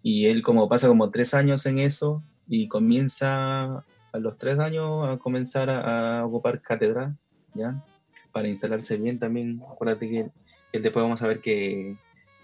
Y 0.01 0.25
él 0.25 0.41
como 0.41 0.67
pasa 0.67 0.87
como 0.87 1.11
tres 1.11 1.33
años 1.33 1.65
en 1.65 1.79
eso 1.79 2.23
y 2.47 2.67
comienza 2.67 3.85
a 4.11 4.19
los 4.19 4.37
tres 4.37 4.59
años 4.59 5.07
a 5.07 5.17
comenzar 5.17 5.69
a, 5.69 6.25
ocupar 6.25 6.61
cátedra, 6.61 7.15
¿ya? 7.53 7.83
Para 8.31 8.47
instalarse 8.47 8.97
bien 8.97 9.19
también. 9.19 9.61
Acuérdate 9.71 10.09
que 10.09 10.29
él 10.71 10.83
después 10.83 11.03
vamos 11.03 11.21
a 11.21 11.27
ver 11.27 11.39
que 11.39 11.95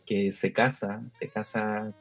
que 0.05 0.31
se 0.31 0.53
casa, 0.53 1.01
se 1.09 1.27
casa 1.27 1.91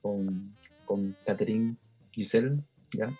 con, 0.00 0.54
con 0.84 1.16
Catherine 1.26 1.76
Giselle, 2.10 2.58
¿ya? 2.92 3.12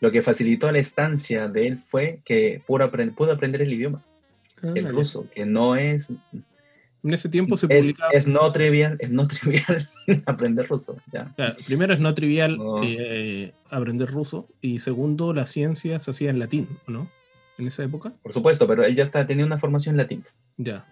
Lo 0.00 0.10
que 0.10 0.22
facilitó 0.22 0.70
la 0.72 0.78
estancia 0.78 1.48
de 1.48 1.66
él 1.68 1.78
fue 1.78 2.20
que 2.24 2.62
pudo, 2.66 2.84
aprender, 2.84 3.14
pudo 3.14 3.32
aprender 3.32 3.62
el 3.62 3.72
idioma, 3.72 4.04
ah, 4.62 4.72
el 4.74 4.88
ruso, 4.88 5.28
que 5.30 5.46
no 5.46 5.76
es, 5.76 6.12
En 7.06 7.14
ese 7.14 7.28
tiempo 7.28 7.56
se 7.56 7.66
Es, 7.70 7.86
publicaba. 7.86 8.10
es 8.12 8.26
no 8.26 8.50
trivial, 8.52 8.96
es 8.98 9.10
no 9.10 9.26
trivial 9.28 9.88
aprender 10.26 10.66
ruso. 10.68 10.96
Ya. 11.12 11.32
Claro, 11.36 11.56
primero 11.64 11.94
es 11.94 12.00
no 12.00 12.12
trivial 12.14 12.58
No. 12.58 12.82
eh, 12.84 13.52
aprender 13.70 14.10
ruso 14.10 14.48
y 14.60 14.80
segundo 14.80 15.32
la 15.32 15.46
ciencia 15.46 16.00
se 16.00 16.10
hacía 16.10 16.30
en 16.30 16.38
latín, 16.40 16.68
¿no? 16.88 17.08
En 17.58 17.66
esa 17.68 17.84
época. 17.84 18.12
Por 18.22 18.32
supuesto, 18.32 18.66
pero 18.66 18.82
él 18.84 18.94
ya 18.96 19.04
está, 19.04 19.26
tenía 19.26 19.46
una 19.46 19.58
formación 19.58 19.94
en 19.94 19.98
latín. 19.98 20.24
Ya. 20.58 20.84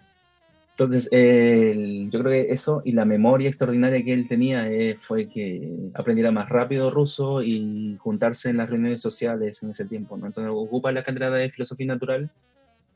Entonces, 0.71 1.07
el- 1.11 2.09
yo 2.11 2.19
creo 2.19 2.31
que 2.31 2.51
eso 2.51 2.81
y 2.83 2.91
la 2.91 3.05
memoria 3.05 3.47
extraordinaria 3.47 4.03
que 4.03 4.13
él 4.13 4.27
tenía 4.27 4.69
eh, 4.69 4.97
fue 4.99 5.29
que 5.29 5.69
aprendiera 5.93 6.31
más 6.31 6.49
rápido 6.49 6.91
ruso 6.91 7.41
y 7.43 7.95
juntarse 7.99 8.49
en 8.49 8.57
las 8.57 8.69
reuniones 8.69 9.01
sociales 9.01 9.63
en 9.63 9.69
ese 9.69 9.85
tiempo, 9.85 10.17
¿no? 10.17 10.25
Entonces, 10.27 10.51
ocupa 10.53 10.91
la 10.91 11.03
cátedra 11.03 11.29
de 11.29 11.49
filosofía 11.49 11.87
natural, 11.87 12.29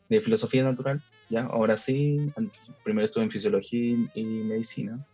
de 0.09 0.21
filosofía 0.21 0.63
natural, 0.63 1.01
¿ya? 1.29 1.41
Ahora 1.43 1.77
sí, 1.77 2.31
primero 2.83 3.05
estuvo 3.05 3.23
en 3.23 3.31
fisiología 3.31 3.95
y- 4.13 4.23
medicina. 4.23 5.05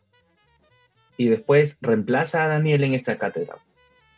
Y 1.17 1.27
después 1.29 1.77
reemplaza 1.81 2.43
a 2.43 2.47
Daniel 2.47 2.83
en 2.83 2.93
esta 2.93 3.17
cátedra, 3.17 3.57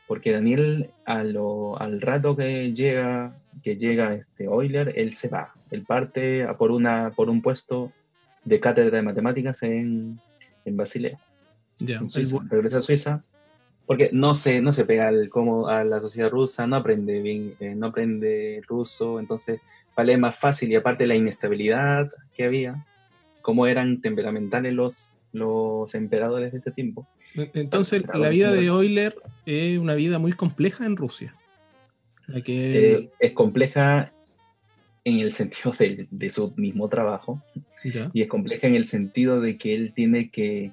porque 0.07 0.31
Daniel 0.31 0.91
a 1.05 1.23
lo- 1.23 1.79
al 1.79 2.01
rato 2.01 2.35
que 2.35 2.73
llega, 2.73 3.35
que 3.63 3.75
llega 3.77 4.13
este 4.15 4.45
Euler, 4.45 4.93
él 4.95 5.13
se 5.13 5.27
va, 5.29 5.53
él 5.71 5.83
parte 5.83 6.43
a 6.43 6.57
por, 6.57 6.71
una, 6.71 7.11
por 7.15 7.29
un 7.29 7.41
puesto 7.41 7.91
de 8.43 8.59
cátedra 8.59 8.97
de 8.97 9.03
matemáticas 9.03 9.61
en, 9.63 10.19
en 10.65 10.77
Basilea, 10.77 11.19
Ya. 11.77 11.97
en 11.97 12.09
Suiza. 12.09 12.37
Regresa 12.49 12.77
a 12.77 12.81
Suiza 12.81 13.21
porque 13.85 14.09
no 14.11 14.33
se, 14.33 14.61
no 14.61 14.73
se 14.73 14.85
pega 14.85 15.07
al, 15.07 15.29
como 15.29 15.67
a 15.67 15.83
la 15.83 16.01
sociedad 16.01 16.29
rusa, 16.29 16.67
no 16.67 16.75
aprende 16.77 17.21
bien, 17.21 17.55
eh, 17.59 17.73
no 17.75 17.87
aprende 17.87 18.61
ruso, 18.67 19.19
entonces 19.19 19.61
vale 19.97 20.15
más 20.17 20.35
fácil 20.35 20.71
y 20.71 20.75
aparte 20.75 21.07
la 21.07 21.15
inestabilidad 21.15 22.07
que 22.35 22.43
había, 22.43 22.85
cómo 23.41 23.65
eran 23.65 23.99
temperamentales 23.99 24.73
los, 24.75 25.17
los 25.33 25.95
emperadores 25.95 26.51
de 26.51 26.59
ese 26.59 26.71
tiempo. 26.71 27.07
Entonces, 27.33 28.03
Claro, 28.03 28.19
la 28.19 28.29
vida 28.29 28.51
de 28.51 28.67
Euler 28.67 29.15
es 29.45 29.79
una 29.79 29.95
vida 29.95 30.19
muy 30.19 30.33
compleja 30.33 30.85
en 30.85 30.95
Rusia. 30.95 31.35
La 32.27 32.41
que. 32.41 32.93
Eh, 32.93 33.09
es 33.19 33.31
compleja 33.31 34.13
en 35.03 35.19
el 35.19 35.31
sentido 35.31 35.71
de, 35.77 36.07
de 36.11 36.29
su 36.29 36.53
mismo 36.57 36.89
trabajo, 36.89 37.41
ya. 37.83 38.11
y 38.13 38.21
es 38.21 38.27
compleja 38.27 38.67
en 38.67 38.75
el 38.75 38.85
sentido 38.85 39.41
de 39.41 39.57
que 39.57 39.73
él 39.73 39.93
tiene 39.95 40.29
que, 40.29 40.71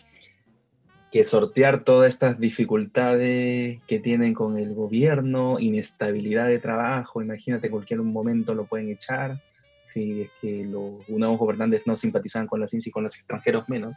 que 1.15 1.25
sortear 1.25 1.85
todas 1.85 2.09
estas 2.09 2.41
dificultades 2.41 3.79
que 3.87 4.01
tienen 4.01 4.35
con 4.35 4.59
el 4.59 4.75
gobierno, 4.75 5.61
inestabilidad 5.61 6.49
de 6.49 6.59
trabajo, 6.59 7.23
imagínate, 7.23 7.71
cualquier 7.71 8.03
momento 8.03 8.53
lo 8.53 8.67
pueden 8.67 8.89
echar, 8.91 9.39
si 9.87 10.23
es 10.23 10.31
que 10.41 10.65
los 10.65 11.09
nuevos 11.09 11.39
gobernantes 11.39 11.83
no 11.87 11.95
simpatizaban 11.95 12.49
con 12.49 12.59
la 12.61 12.67
ciencia 12.67 12.91
y 12.91 12.93
con 12.93 13.05
los 13.05 13.15
extranjeros 13.15 13.69
menos, 13.69 13.95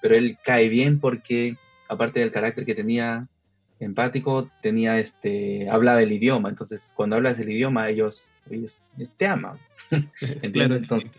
pero 0.00 0.14
él 0.14 0.38
cae 0.44 0.68
bien 0.68 1.00
porque, 1.00 1.56
aparte 1.88 2.20
del 2.20 2.30
carácter 2.30 2.64
que 2.64 2.76
tenía 2.76 3.26
empático, 3.80 4.48
tenía 4.62 5.00
este, 5.00 5.68
hablaba 5.68 6.00
el 6.00 6.12
idioma, 6.12 6.50
entonces 6.50 6.92
cuando 6.96 7.16
hablas 7.16 7.40
el 7.40 7.50
idioma 7.50 7.88
ellos, 7.88 8.30
ellos 8.48 8.78
te 9.16 9.26
aman. 9.26 9.58
Entonces- 10.22 11.10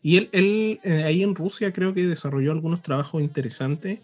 y 0.00 0.16
él, 0.16 0.30
él 0.32 0.80
eh, 0.82 1.02
ahí 1.04 1.22
en 1.22 1.34
Rusia 1.34 1.74
creo 1.74 1.92
que 1.92 2.04
desarrolló 2.04 2.52
algunos 2.52 2.80
trabajos 2.80 3.22
interesantes. 3.22 4.00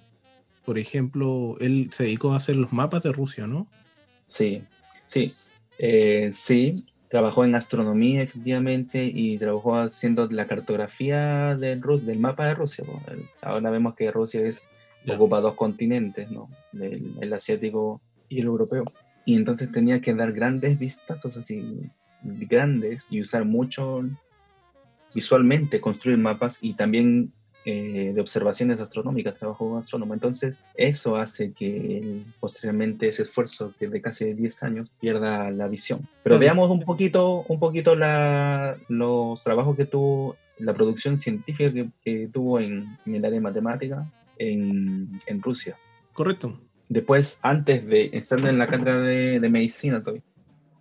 Por 0.65 0.79
ejemplo, 0.79 1.57
él 1.61 1.89
se 1.91 2.05
dedicó 2.05 2.33
a 2.33 2.37
hacer 2.37 2.57
los 2.57 2.73
mapas 2.73 3.03
de 3.03 3.13
Rusia, 3.13 3.47
¿no? 3.47 3.67
Sí, 4.27 4.63
sí, 5.07 5.33
eh, 5.79 6.31
sí, 6.33 6.87
trabajó 7.09 7.45
en 7.45 7.55
astronomía 7.55 8.23
efectivamente 8.23 9.11
y 9.13 9.39
trabajó 9.39 9.77
haciendo 9.77 10.27
la 10.31 10.47
cartografía 10.47 11.57
del, 11.57 11.81
del 11.81 12.19
mapa 12.21 12.47
de 12.47 12.55
Rusia. 12.55 12.85
Ahora 13.43 13.71
vemos 13.71 13.95
que 13.95 14.13
Rusia 14.13 14.43
es, 14.43 14.69
ocupa 15.09 15.41
dos 15.41 15.55
continentes, 15.55 16.31
¿no? 16.31 16.49
El, 16.73 17.17
el 17.21 17.33
asiático 17.33 18.01
y 18.29 18.41
el 18.41 18.47
europeo. 18.47 18.85
Y 19.25 19.37
entonces 19.37 19.73
tenía 19.73 20.01
que 20.01 20.15
dar 20.15 20.33
grandes 20.33 20.79
vistazos 20.79 21.37
así, 21.37 21.91
grandes 22.23 23.07
y 23.11 23.21
usar 23.21 23.45
mucho 23.45 24.03
visualmente, 25.15 25.81
construir 25.81 26.19
mapas 26.19 26.59
y 26.63 26.75
también 26.75 27.33
eh, 27.65 28.13
de 28.15 28.21
observaciones 28.21 28.81
astronómicas, 28.81 29.39
trabajó 29.39 29.67
como 29.67 29.79
astrónomo. 29.79 30.15
Entonces, 30.15 30.61
eso 30.75 31.17
hace 31.17 31.53
que 31.53 31.99
él, 31.99 32.25
posteriormente 32.41 33.09
ese 33.09 33.23
esfuerzo 33.23 33.75
que 33.79 33.89
de 33.89 34.01
casi 34.01 34.33
10 34.33 34.63
años 34.63 34.91
pierda 35.01 35.51
la 35.51 35.69
visión. 35.69 36.09
Pero 36.23 36.39
veamos 36.39 36.71
un 36.71 36.81
poquito, 36.81 37.45
un 37.49 37.59
poquito 37.59 37.97
la, 37.97 38.77
los 38.89 39.43
trabajos 39.43 39.77
que 39.77 39.85
tuvo, 39.85 40.37
la 40.59 40.75
producción 40.75 41.17
científica 41.17 41.73
que, 41.73 41.89
que 42.05 42.29
tuvo 42.29 42.61
en, 42.61 42.97
en 43.07 43.15
el 43.15 43.25
área 43.25 43.37
de 43.37 43.41
matemática 43.41 44.11
en, 44.39 45.21
en 45.27 45.43
Rusia. 45.43 45.77
Correcto. 46.13 46.59
Después, 46.89 47.39
antes 47.43 47.87
de 47.87 48.11
estar 48.13 48.41
en 48.41 48.59
la 48.59 48.67
cátedra 48.67 49.01
de, 49.01 49.39
de 49.39 49.49
medicina, 49.49 50.01
todavía, 50.01 50.23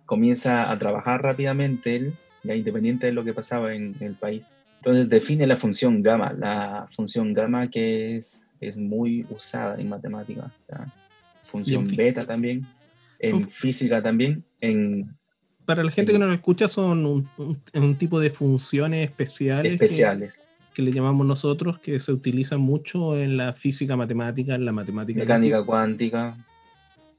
comienza 0.06 0.72
a 0.72 0.76
trabajar 0.76 1.22
rápidamente 1.22 1.94
él, 1.94 2.14
ya 2.42 2.56
independiente 2.56 3.06
de 3.06 3.12
lo 3.12 3.22
que 3.22 3.32
pasaba 3.32 3.74
en, 3.74 3.94
el 4.00 4.16
país. 4.16 4.48
Entonces 4.80 5.08
define 5.10 5.46
la 5.46 5.56
función 5.56 6.02
gamma, 6.02 6.32
la 6.32 6.86
función 6.90 7.34
gamma 7.34 7.68
que 7.68 8.16
es, 8.16 8.48
es 8.60 8.78
muy 8.78 9.26
usada 9.28 9.78
en 9.78 9.88
matemáticas. 9.90 10.50
Función 11.42 11.86
fí- 11.86 11.96
beta 11.96 12.24
también, 12.26 12.66
en 13.18 13.36
Uf. 13.36 13.48
física 13.48 14.02
también, 14.02 14.42
en 14.60 15.14
Para 15.66 15.84
la 15.84 15.90
gente 15.90 16.12
que 16.12 16.18
no 16.18 16.26
lo 16.26 16.32
escucha, 16.32 16.66
son 16.66 17.04
un, 17.04 17.28
un- 17.36 17.60
un 17.74 17.96
tipo 17.96 18.18
de 18.20 18.30
funciones 18.30 19.06
especiales, 19.08 19.78
que- 19.78 19.84
especiales, 19.84 20.42
Que, 20.72 20.80
le 20.82 20.92
llamamos 20.92 21.26
nosotros, 21.26 21.78
que 21.78 22.00
se 22.00 22.12
utilizan 22.12 22.60
mucho 22.60 23.18
en 23.18 23.36
la 23.36 23.52
física 23.52 23.96
matemática, 23.96 24.54
en 24.54 24.64
la 24.64 24.72
matemática. 24.72 25.20
mecánica 25.20 25.62
cuántica, 25.62 26.36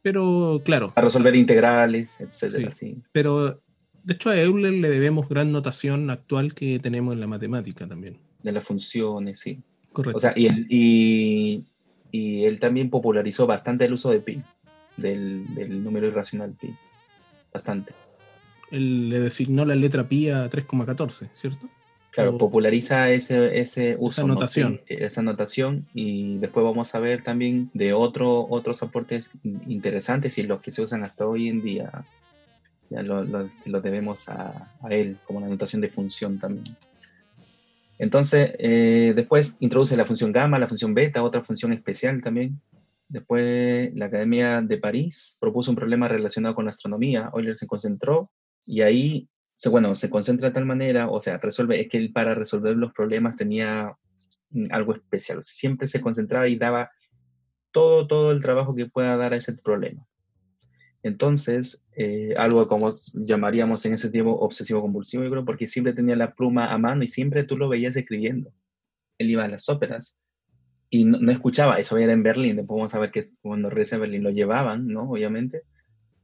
Pero 0.02 0.60
claro, 0.65 0.91
para 0.95 1.06
resolver 1.06 1.36
integrales, 1.36 2.19
etcétera. 2.19 2.71
Sí. 2.71 2.97
pero 3.12 3.62
de 4.04 4.14
hecho 4.14 4.30
a 4.30 4.40
Euler 4.40 4.74
le 4.74 4.90
debemos 4.90 5.28
gran 5.30 5.52
notación 5.52 6.10
actual 6.10 6.54
que 6.54 6.80
tenemos 6.80 7.14
en 7.14 7.20
la 7.20 7.28
matemática 7.28 7.88
también. 7.88 8.18
De 8.44 8.52
las 8.52 8.64
funciones, 8.64 9.40
sí. 9.40 9.60
Correcto. 9.94 10.18
O 10.18 10.22
sea, 10.22 10.34
y 10.36 10.46
él, 10.48 10.66
y, 10.70 11.64
y 12.12 12.44
él 12.46 12.60
también 12.60 12.90
popularizó 12.90 13.46
bastante 13.48 13.86
el 13.86 13.94
uso 13.94 14.10
de 14.10 14.20
pi, 14.22 14.42
del, 14.98 15.54
del 15.54 15.84
número 15.84 16.08
irracional 16.08 16.54
pi. 16.54 16.74
Bastante. 17.54 17.94
Él 18.72 19.10
le 19.10 19.20
designó 19.20 19.66
la 19.66 19.76
letra 19.76 20.08
pi 20.08 20.30
a 20.30 20.50
3,14, 20.50 21.28
¿cierto? 21.34 21.68
Claro, 22.12 22.36
O- 22.36 22.38
populariza 22.38 23.10
ese, 23.12 23.60
ese 23.60 23.96
uso. 24.00 24.26
¿no? 24.26 24.34
notación. 24.36 24.82
Esa 24.88 25.22
notación. 25.22 25.88
Y 25.94 26.38
después 26.38 26.64
vamos 26.64 26.96
a 26.96 27.00
ver 27.00 27.22
también 27.24 27.70
de 27.74 27.94
otro, 27.94 28.48
otros 28.50 28.82
aportes 28.84 29.32
interesantes 29.68 30.38
y 30.38 30.44
los 30.44 30.62
que 30.62 30.72
se 30.72 30.82
usan 30.82 31.04
hasta 31.04 31.26
hoy 31.28 31.50
en 31.50 31.62
día. 31.62 32.06
Ya 32.91 33.01
lo, 33.04 33.82
debemos 33.82 34.27
a, 34.27 34.69
él, 34.89 35.17
como 35.25 35.39
la 35.39 35.47
notación 35.47 35.82
de 35.82 35.89
función 35.89 36.38
también. 36.38 36.65
Entonces, 37.97 38.51
eh, 38.60 39.13
después 39.15 39.56
introduce 39.62 39.95
la 39.95 40.06
función 40.06 40.34
gamma, 40.34 40.60
la 40.60 40.67
función 40.67 40.93
beta, 40.93 41.23
otra 41.23 41.41
función 41.41 41.71
especial 41.71 42.21
también. 42.21 42.60
Después, 43.08 43.95
la 43.95 44.08
Academia 44.08 44.62
de 44.62 44.77
París 44.77 45.38
propuso 45.39 45.71
un 45.71 45.77
problema 45.77 46.10
relacionado 46.10 46.54
con 46.54 46.65
la 46.65 46.71
astronomía. 46.71 47.32
Euler 47.34 47.56
se 47.56 47.65
concentró 47.65 48.30
y 48.65 48.82
ahí, 48.82 49.30
se, 49.56 49.69
bueno, 49.69 49.95
se 49.95 50.10
concentra 50.10 50.49
de 50.49 50.54
tal 50.54 50.65
manera, 50.65 51.10
o 51.10 51.21
sea, 51.21 51.38
resuelve, 51.38 51.80
es 51.80 51.88
que 51.88 51.97
él 51.97 52.12
para 52.12 52.36
resolver 52.36 52.75
los 52.75 52.91
problemas 52.91 53.38
tenía 53.38 53.95
mm, 54.49 54.65
algo 54.71 54.95
especial. 54.95 55.43
Siempre 55.43 55.88
se 55.88 56.01
concentraba 56.01 56.49
y 56.49 56.58
daba 56.58 56.91
todo, 57.71 58.06
todo 58.06 58.34
el 58.34 58.41
trabajo 58.41 58.75
que 58.75 58.88
pueda 58.88 59.15
dar 59.15 59.32
a 59.32 59.38
ese 59.38 59.54
problema. 59.54 60.06
Entonces, 61.04 61.84
eh, 61.96 62.34
algo 62.38 62.68
como 62.68 62.94
llamaríamos 63.14 63.86
en 63.86 63.94
ese 63.94 64.10
tiempo 64.10 64.38
obsesivo-compulsivo, 64.40 65.24
yo 65.24 65.32
creo, 65.32 65.46
porque 65.46 65.66
siempre 65.68 65.94
tenía 65.94 66.16
la 66.16 66.34
pluma 66.36 66.72
a 66.72 66.78
mano 66.78 67.04
y 67.04 67.08
siempre 67.08 67.44
tú 67.44 67.58
lo 67.58 67.70
veías 67.70 67.96
escribiendo. 67.96 68.54
Él 69.18 69.30
iba 69.32 69.44
a 69.46 69.48
las 69.48 69.68
óperas 69.70 70.18
y 70.90 71.06
no, 71.06 71.18
no 71.20 71.32
escuchaba, 71.32 71.78
eso 71.80 71.98
era 71.98 72.14
en 72.14 72.22
Berlín, 72.24 72.56
después 72.58 72.78
vamos 72.78 72.94
a 72.96 73.00
ver 73.00 73.12
que 73.12 73.32
cuando 73.42 73.70
regresa 73.70 73.96
a 73.96 74.00
Berlín 74.00 74.24
lo 74.24 74.30
llevaban, 74.30 74.88
¿no? 74.88 75.10
Obviamente. 75.10 75.64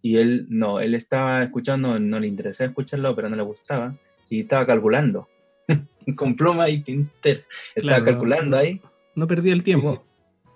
Y 0.01 0.17
él, 0.17 0.45
no, 0.49 0.79
él 0.79 0.93
estaba 0.93 1.43
escuchando, 1.43 1.99
no 1.99 2.19
le 2.19 2.27
interesaba 2.27 2.69
escucharlo, 2.69 3.15
pero 3.15 3.29
no 3.29 3.35
le 3.35 3.43
gustaba, 3.43 3.93
y 4.29 4.41
estaba 4.41 4.65
calculando, 4.67 5.27
con 6.15 6.35
pluma 6.35 6.69
y 6.69 6.81
tinter. 6.81 7.45
Estaba 7.75 7.97
Claro. 7.97 8.05
calculando 8.05 8.57
ahí, 8.57 8.79
No 9.15 9.25
perdía 9.27 9.53
el 9.53 9.63
tiempo. 9.63 10.05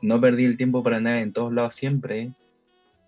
no 0.03 0.21
perdí 0.21 0.45
el 0.45 0.57
tiempo 0.57 0.83
para 0.83 0.99
nada, 0.99 1.21
en 1.21 1.33
todos 1.33 1.51
lados 1.53 1.73
siempre. 1.73 2.33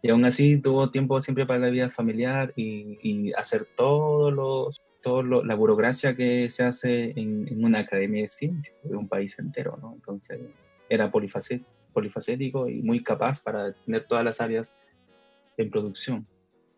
Y 0.05 0.09
aún 0.11 0.25
así 0.25 0.57
tuvo 0.57 0.91
tiempo 0.91 1.19
siempre 1.21 1.45
para 1.45 1.59
la 1.59 1.69
vida 1.69 1.89
familiar 1.89 2.51
y, 2.57 2.99
y 3.01 3.31
hacer 3.33 3.65
todos 3.75 4.31
los, 4.33 4.81
todo 5.01 5.23
lo- 5.23 5.43
la 5.45 5.55
burocracia 5.55 6.13
que 6.15 6.49
se 6.49 6.63
hace 6.63 7.11
en, 7.19 7.47
en 7.47 7.63
una 7.63 7.79
academia 7.79 8.21
de 8.21 8.27
ciencias 8.27 8.75
de 8.83 8.95
un 8.97 9.07
país 9.07 9.39
entero, 9.39 9.79
¿no? 9.81 9.93
Entonces 9.95 10.39
era 10.89 11.09
polifacé- 11.09 11.63
polifacético 11.93 12.67
y 12.69 12.81
muy 12.81 13.01
capaz 13.01 13.41
para 13.41 13.71
tener 13.71 14.03
todas 14.05 14.25
las 14.25 14.41
áreas 14.41 14.73
en 15.57 15.69
producción. 15.69 16.27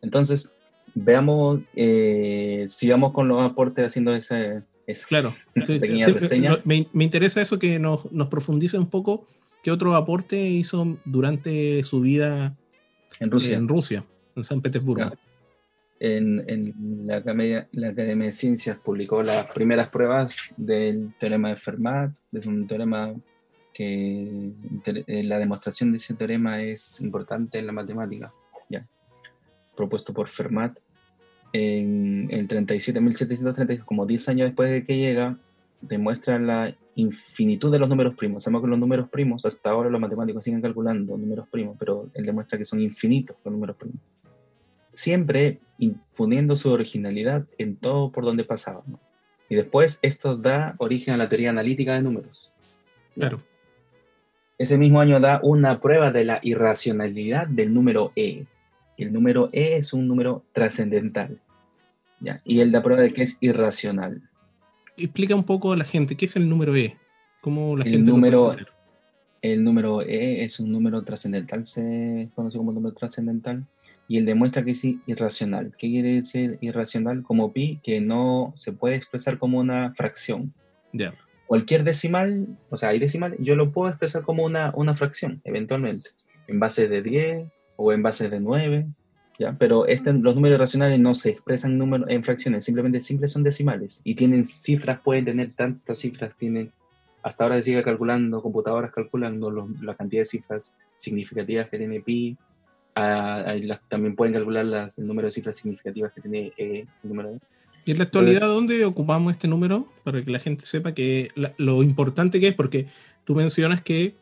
Entonces, 0.03 0.55
veamos, 0.93 1.61
eh, 1.75 2.65
sigamos 2.67 3.11
con 3.11 3.27
los 3.27 3.41
aportes 3.41 3.88
haciendo 3.88 4.13
ese, 4.13 4.57
Eso. 4.85 5.07
Claro. 5.09 5.35
Pequeña 5.55 6.07
reseña. 6.09 6.51
no, 6.51 6.57
me, 6.63 6.88
me 6.93 7.03
interesa 7.03 7.41
eso 7.41 7.57
que 7.57 7.79
nos, 7.79 8.11
nos 8.11 8.27
profundice 8.27 8.77
un 8.77 8.88
poco 8.89 9.25
qué 9.63 9.71
otro 9.71 9.95
aporte 9.95 10.38
hizo 10.47 10.99
durante 11.05 11.81
su 11.81 12.01
vida 12.01 12.55
En 13.19 13.31
Rusia. 13.31 13.57
en 13.57 13.67
Rusia, 13.67 14.05
en 14.35 14.43
San 14.43 14.61
Petersburgo. 14.61 15.09
Ya. 15.09 15.13
En, 15.99 16.43
en 16.49 17.07
la, 17.07 17.17
Academia, 17.17 17.67
la 17.71 17.89
Academia 17.89 18.25
de 18.25 18.31
Ciencias 18.33 18.77
publicó 18.77 19.23
las 19.23 19.45
primeras 19.53 19.87
pruebas 19.89 20.37
del 20.57 21.13
teorema 21.19 21.49
de 21.49 21.55
Fermat, 21.55 22.13
es 22.33 22.45
un 22.45 22.67
teorema 22.67 23.13
que 23.73 24.51
te- 24.83 25.03
eh, 25.07 25.23
la 25.23 25.39
demostración 25.39 25.91
de 25.91 25.97
ese 25.97 26.13
teorema 26.13 26.61
es 26.61 26.99
importante 27.01 27.59
en 27.59 27.65
la 27.67 27.71
matemática, 27.71 28.29
ya, 28.69 28.85
propuesto 29.75 30.13
por 30.13 30.27
Fermat 30.27 30.77
en, 31.53 32.27
en 32.29 32.47
37, 32.47 32.99
1736, 32.99 33.85
como 33.85 34.05
10 34.05 34.29
años 34.29 34.47
después 34.49 34.69
de 34.71 34.83
que 34.83 34.97
llega, 34.97 35.37
demuestra 35.81 36.37
la 36.39 36.75
infinitud 36.95 37.71
de 37.71 37.79
los 37.79 37.89
números 37.89 38.15
primos. 38.15 38.43
Sabemos 38.43 38.63
que 38.63 38.69
los 38.69 38.79
números 38.79 39.10
primos, 39.10 39.45
hasta 39.45 39.69
ahora 39.69 39.89
los 39.89 40.01
matemáticos 40.01 40.43
siguen 40.43 40.62
calculando 40.62 41.17
números 41.17 41.47
primos, 41.49 41.75
pero 41.77 42.10
él 42.13 42.25
demuestra 42.25 42.58
que 42.58 42.65
son 42.65 42.81
infinitos 42.81 43.36
los 43.43 43.53
números 43.53 43.75
primos 43.75 43.99
siempre 44.95 45.60
imponiendo 45.77 46.55
su 46.55 46.71
originalidad 46.71 47.45
en 47.58 47.75
todo 47.75 48.12
por 48.12 48.23
donde 48.23 48.43
pasaba. 48.43 48.81
¿no? 48.88 48.99
Y 49.49 49.55
después 49.55 49.99
esto 50.01 50.36
da 50.38 50.75
origen 50.79 51.13
a 51.13 51.17
la 51.17 51.27
teoría 51.27 51.51
analítica 51.51 51.93
de 51.93 52.01
números. 52.01 52.51
Claro. 53.13 53.43
Ese 54.58 54.77
mismo 54.77 55.01
año 55.01 55.19
da 55.19 55.39
una 55.43 55.79
prueba 55.79 56.12
de 56.12 56.25
la 56.25 56.39
irracionalidad 56.41 57.47
del 57.47 57.73
número 57.73 58.12
E. 58.15 58.45
El 58.97 59.12
número 59.13 59.49
E 59.51 59.75
es 59.75 59.91
un 59.91 60.08
número 60.08 60.43
trascendental. 60.53 61.39
¿ya? 62.21 62.39
Y 62.45 62.62
él 62.62 62.71
da 62.71 62.81
prueba 62.81 63.01
de 63.01 63.13
que 63.13 63.23
es 63.23 63.38
irracional. 63.41 64.21
Explica 64.97 65.36
un 65.36 65.43
poco 65.43 65.73
a 65.73 65.77
la 65.77 65.86
gente, 65.86 66.15
¿qué 66.15 66.25
es 66.25 66.36
el 66.36 66.47
número 66.47 66.75
E? 66.75 66.97
¿Cómo 67.41 67.75
la 67.75 67.84
El 67.84 67.91
gente 67.91 68.12
número-? 68.12 68.55
El 69.41 69.63
número 69.63 70.01
E 70.01 70.43
es 70.43 70.60
un 70.60 70.71
número 70.71 71.03
trascendental, 71.03 71.65
se 71.65 72.29
conoce 72.34 72.58
como 72.58 72.71
número 72.71 72.95
trascendental, 72.95 73.65
y 74.08 74.17
él 74.17 74.25
demuestra 74.25 74.63
que 74.63 74.71
es 74.71 74.84
irracional. 75.05 75.73
¿Qué 75.77 75.89
quiere 75.89 76.15
decir 76.15 76.58
irracional? 76.62 77.23
Como 77.23 77.53
pi, 77.53 77.79
que 77.84 78.01
no 78.01 78.53
se 78.55 78.71
puede 78.71 78.95
expresar 78.95 79.38
como 79.38 79.60
una 79.60 79.93
fracción. 79.95 80.53
Ya. 80.93 81.13
Cualquier 81.47 81.84
decimal, 81.84 82.47
o 82.69 82.77
sea, 82.77 82.89
hay 82.89 82.99
decimal, 82.99 83.36
yo 83.39 83.55
lo 83.55 83.71
puedo 83.71 83.89
expresar 83.89 84.23
como 84.23 84.43
una, 84.43 84.71
una 84.75 84.95
fracción, 84.95 85.41
eventualmente, 85.43 86.10
en 86.47 86.60
base 86.60 86.88
de 86.88 87.01
10 87.01 87.47
o 87.77 87.93
en 87.93 88.01
base 88.01 88.29
de 88.29 88.39
9, 88.39 88.88
¿ya? 89.39 89.56
Pero 89.58 89.86
este, 89.88 90.13
los 90.13 90.36
números 90.36 90.56
irracionales 90.58 91.00
no 91.00 91.13
se 91.15 91.32
expresan 91.32 91.78
número- 91.78 92.08
en 92.10 92.24
fracciones, 92.24 92.63
simplemente 92.65 93.02
simples 93.02 93.32
son 93.32 93.43
decimales 93.43 94.02
y 94.04 94.15
tienen 94.15 94.43
cifras, 94.43 95.00
pueden 95.02 95.26
tener 95.26 95.54
tantas 95.54 96.00
cifras, 96.00 96.36
tienen, 96.38 96.71
hasta 97.24 97.43
ahora 97.43 97.56
se 97.58 97.63
sigue 97.63 97.84
calculando, 97.84 98.41
computadoras 98.41 98.91
calculando 98.91 99.50
los- 99.52 99.69
la 99.82 99.95
cantidad 99.95 100.21
de 100.21 100.26
cifras 100.26 100.76
significativas 100.95 101.69
que 101.69 101.78
tiene 101.78 102.00
pi, 102.02 102.38
ah, 102.95 103.43
ahí 103.48 103.63
las- 103.63 103.82
también 103.89 104.15
pueden 104.15 104.34
calcular 104.34 104.65
las, 104.65 104.98
el 104.98 105.08
número 105.08 105.28
de 105.28 105.32
cifras 105.32 105.56
significativas 105.58 106.13
que 106.13 106.21
tiene 106.21 106.54
eh, 106.58 106.86
el 107.04 107.10
número 107.10 107.32
de 107.32 107.39
¿Y 107.88 107.91
en 107.91 107.98
la 108.00 108.06
actualidad 108.06 108.48
dónde 108.48 108.84
ocupamos 108.84 109.32
este 109.32 109.48
número? 109.48 109.88
Para 110.04 110.24
que 110.24 110.32
la 110.32 110.39
gente 110.39 110.65
sepa 110.65 110.93
que 110.93 111.30
la- 111.36 111.54
lo 111.58 111.84
importante 111.84 112.39
que 112.39 112.48
es, 112.48 112.56
porque 112.56 112.88
tú 113.26 113.36
mencionas 113.36 113.82
que 113.82 114.15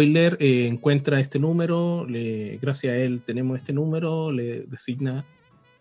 Euler 0.00 0.36
eh, 0.40 0.66
encuentra 0.68 1.20
este 1.20 1.38
número, 1.38 2.06
le- 2.06 2.58
gracias 2.60 2.92
a 2.94 2.96
él 2.96 3.22
tenemos 3.24 3.58
este 3.58 3.72
número, 3.72 4.32
le 4.32 4.62
designa 4.62 5.24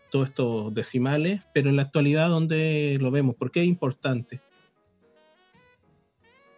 todos 0.10 0.30
estos 0.30 0.74
decimales, 0.74 1.41
pero 1.54 1.69
en 1.69 1.76
la 1.78 1.84
actualidad 1.84 2.30
¿dónde 2.30 2.97
lo 3.00 3.12
vemos? 3.12 3.36
¿Por 3.36 3.52
qué 3.52 3.62
es 3.62 3.67
importante? 3.67 4.41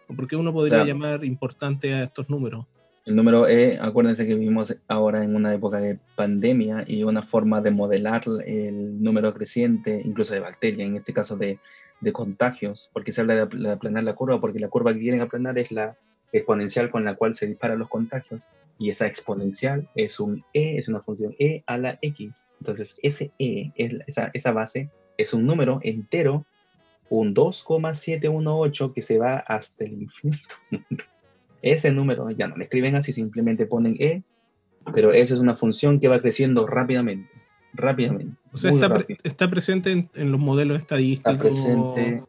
¿O 0.08 0.14
¿Por 0.14 0.26
qué 0.26 0.36
uno 0.36 0.52
podría 0.52 0.78
O 0.82 0.84
sea, 0.84 0.86
llamar 0.92 1.24
importante 1.24 1.94
a 1.94 2.04
estos 2.04 2.28
números? 2.28 2.66
El 3.06 3.16
número 3.16 3.46
E, 3.46 3.78
acuérdense 3.80 4.26
que 4.26 4.34
vivimos 4.34 4.74
ahora 4.88 5.22
en 5.24 5.36
una 5.36 5.52
época 5.54 5.78
de 5.78 5.98
pandemia 6.16 6.84
y 6.86 7.02
una 7.04 7.22
forma 7.22 7.60
de 7.60 7.70
modelar 7.70 8.22
el 8.46 9.02
número 9.02 9.32
creciente, 9.34 10.00
incluso 10.04 10.32
de 10.34 10.40
bacterias, 10.40 10.88
en 10.88 10.96
este 10.96 11.12
caso 11.12 11.36
de, 11.36 11.58
de 12.00 12.12
contagios, 12.12 12.90
porque 12.94 13.12
se 13.12 13.20
habla 13.20 13.46
de, 13.46 13.58
de 13.58 13.70
aplanar 13.70 14.04
la 14.04 14.14
curva, 14.14 14.40
porque 14.40 14.58
la 14.58 14.68
curva 14.68 14.94
que 14.94 15.00
quieren 15.00 15.20
aplanar 15.20 15.58
es 15.58 15.70
la 15.70 15.96
exponencial 16.34 16.90
con 16.90 17.04
la 17.04 17.14
cual 17.14 17.32
se 17.32 17.46
disparan 17.46 17.78
los 17.78 17.88
contagios, 17.88 18.48
y 18.78 18.90
esa 18.90 19.06
exponencial 19.06 19.88
es 19.94 20.18
un 20.20 20.44
E, 20.52 20.76
es 20.76 20.88
una 20.88 21.00
función 21.00 21.34
E 21.38 21.62
a 21.66 21.78
la 21.78 21.98
X. 22.02 22.46
Entonces, 22.60 22.98
ese 23.02 23.30
E, 23.38 23.70
es- 23.76 23.94
esa, 24.06 24.30
esa 24.34 24.52
base, 24.52 24.90
es 25.16 25.32
un 25.32 25.46
número 25.46 25.78
entero, 25.82 26.44
un 27.08 27.34
2,718 27.34 28.92
que 28.92 29.02
se 29.02 29.18
va 29.18 29.36
hasta 29.36 29.84
el 29.84 30.02
infinito. 30.02 30.54
Ese 31.62 31.90
número 31.92 32.28
ya 32.30 32.46
no 32.48 32.56
le 32.56 32.64
escriben 32.64 32.94
así, 32.96 33.12
simplemente 33.12 33.64
ponen 33.64 33.96
E, 33.98 34.22
pero 34.94 35.12
eso 35.12 35.32
es 35.32 35.40
una 35.40 35.54
función 35.56 35.98
que 35.98 36.08
va 36.08 36.20
creciendo 36.20 36.66
rápidamente. 36.66 37.30
Rápidamente. 37.72 38.36
O 38.52 38.56
sea, 38.58 38.70
está, 38.70 38.88
pre- 38.88 38.98
rápido. 38.98 39.18
está 39.24 39.48
presente 39.50 39.90
en, 39.92 40.10
en 40.14 40.30
los 40.30 40.40
modelos 40.40 40.78
estadísticos, 40.78 41.32
Está 41.32 41.42
presente 41.42 42.22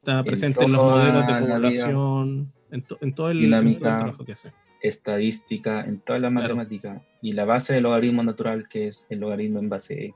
está 0.00 0.18
en 0.20 0.24
presente 0.24 0.64
en, 0.64 0.72
los 0.72 0.80
toda 0.80 0.96
modelos 0.96 1.26
de 1.26 1.46
población, 1.52 2.52
en, 2.70 2.82
to- 2.82 2.98
en 3.00 3.14
todo 3.14 3.30
el, 3.30 3.38
en 3.44 3.50
todo 3.50 3.58
el 3.60 3.64
Dinámica. 3.66 3.98
trabajo 3.98 4.24
que 4.24 4.32
hace. 4.32 4.52
estadística, 4.80 5.80
en 5.80 6.00
toda 6.00 6.18
la 6.20 6.30
Claro. 6.30 6.54
matemática. 6.56 7.02
Y 7.20 7.32
la 7.32 7.44
base 7.44 7.74
del 7.74 7.82
logaritmo 7.82 8.22
natural, 8.22 8.68
que 8.68 8.88
es 8.88 9.06
el 9.10 9.18
logaritmo 9.20 9.58
en 9.58 9.68
base 9.68 10.04
E. 10.06 10.14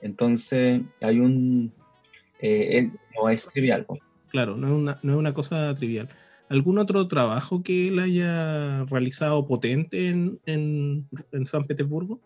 Entonces, 0.00 0.80
hay 1.00 1.20
un... 1.20 1.72
eh, 2.40 2.78
él 2.78 2.92
no 3.16 3.28
es 3.28 3.46
trivial. 3.48 3.86
¿no? 3.88 3.96
Claro, 4.28 4.56
no 4.56 4.66
es 4.66 4.72
una, 4.72 4.98
no 5.02 5.12
es 5.12 5.18
una 5.18 5.34
cosa 5.34 5.74
trivial. 5.74 6.08
¿Algún 6.48 6.78
otro 6.78 7.06
trabajo 7.08 7.62
que 7.62 7.88
él 7.88 7.98
haya 7.98 8.84
realizado 8.84 9.46
potente 9.46 10.08
en, 10.08 10.38
en, 10.46 11.06
en 11.32 11.46
San 11.46 11.64
Petersburgo? 11.66 12.20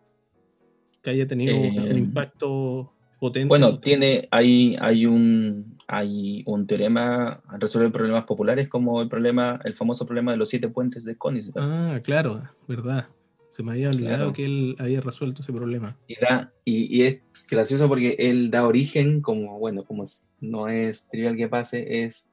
Que 1.02 1.11
haya 1.11 1.26
tenido 1.26 1.56
un- 1.56 1.64
Eh, 1.64 1.90
un 1.92 1.98
impacto 1.98 2.92
potente. 3.20 3.48
Bueno, 3.48 3.78
tiene, 3.78 4.26
hay, 4.30 4.76
hay, 4.80 5.06
un, 5.06 5.76
hay 5.88 6.42
un 6.46 6.66
teorema 6.66 7.40
a 7.46 7.57
resolver 7.59 7.92
problemas 7.92 8.25
populares 8.25 8.68
como 8.68 9.03
el 9.03 9.09
problema, 9.09 9.61
el 9.64 9.75
famoso 9.75 10.05
problema 10.05 10.33
de 10.33 10.38
los 10.38 10.49
siete 10.49 10.68
puentes 10.68 11.05
de 11.05 11.16
Königsberg. 11.16 11.64
Ah, 11.64 12.01
claro, 12.03 12.42
verdad. 12.66 13.09
Se 13.51 13.62
me 13.62 13.72
había 13.72 13.88
olvidado 13.88 14.16
Claro. 14.16 14.33
que 14.35 14.44
él 14.44 14.77
había 14.79 15.01
resuelto 15.01 15.40
ese 15.42 15.53
problema. 15.53 15.96
Y, 16.09 16.16
da, 16.20 16.53
y, 16.64 16.94
y 16.94 17.05
es 17.05 17.22
gracioso 17.49 17.88
porque 17.88 18.16
él 18.18 18.51
da 18.51 18.66
origen, 18.66 19.22
como, 19.22 19.59
bueno, 19.59 19.85
como 19.85 20.05
no 20.40 20.68
es 20.68 21.09
trivial 21.09 21.37
que 21.37 21.49
pase, 21.49 22.05
es 22.05 22.31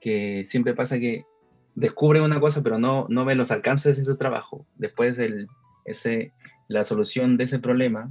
que 0.00 0.44
siempre 0.46 0.74
pasa 0.74 0.98
que 0.98 1.24
descubre 1.74 2.20
una 2.20 2.40
cosa, 2.40 2.62
pero 2.62 2.78
no, 2.78 3.06
no 3.10 3.24
ve 3.24 3.34
los 3.34 3.50
alcances 3.50 3.98
de 3.98 4.04
su 4.04 4.16
trabajo. 4.16 4.64
Después 4.76 5.18
el, 5.18 5.48
ese, 5.84 6.32
la 6.68 6.84
solución 6.84 7.36
de 7.36 7.44
ese 7.44 7.58
problema 7.58 8.08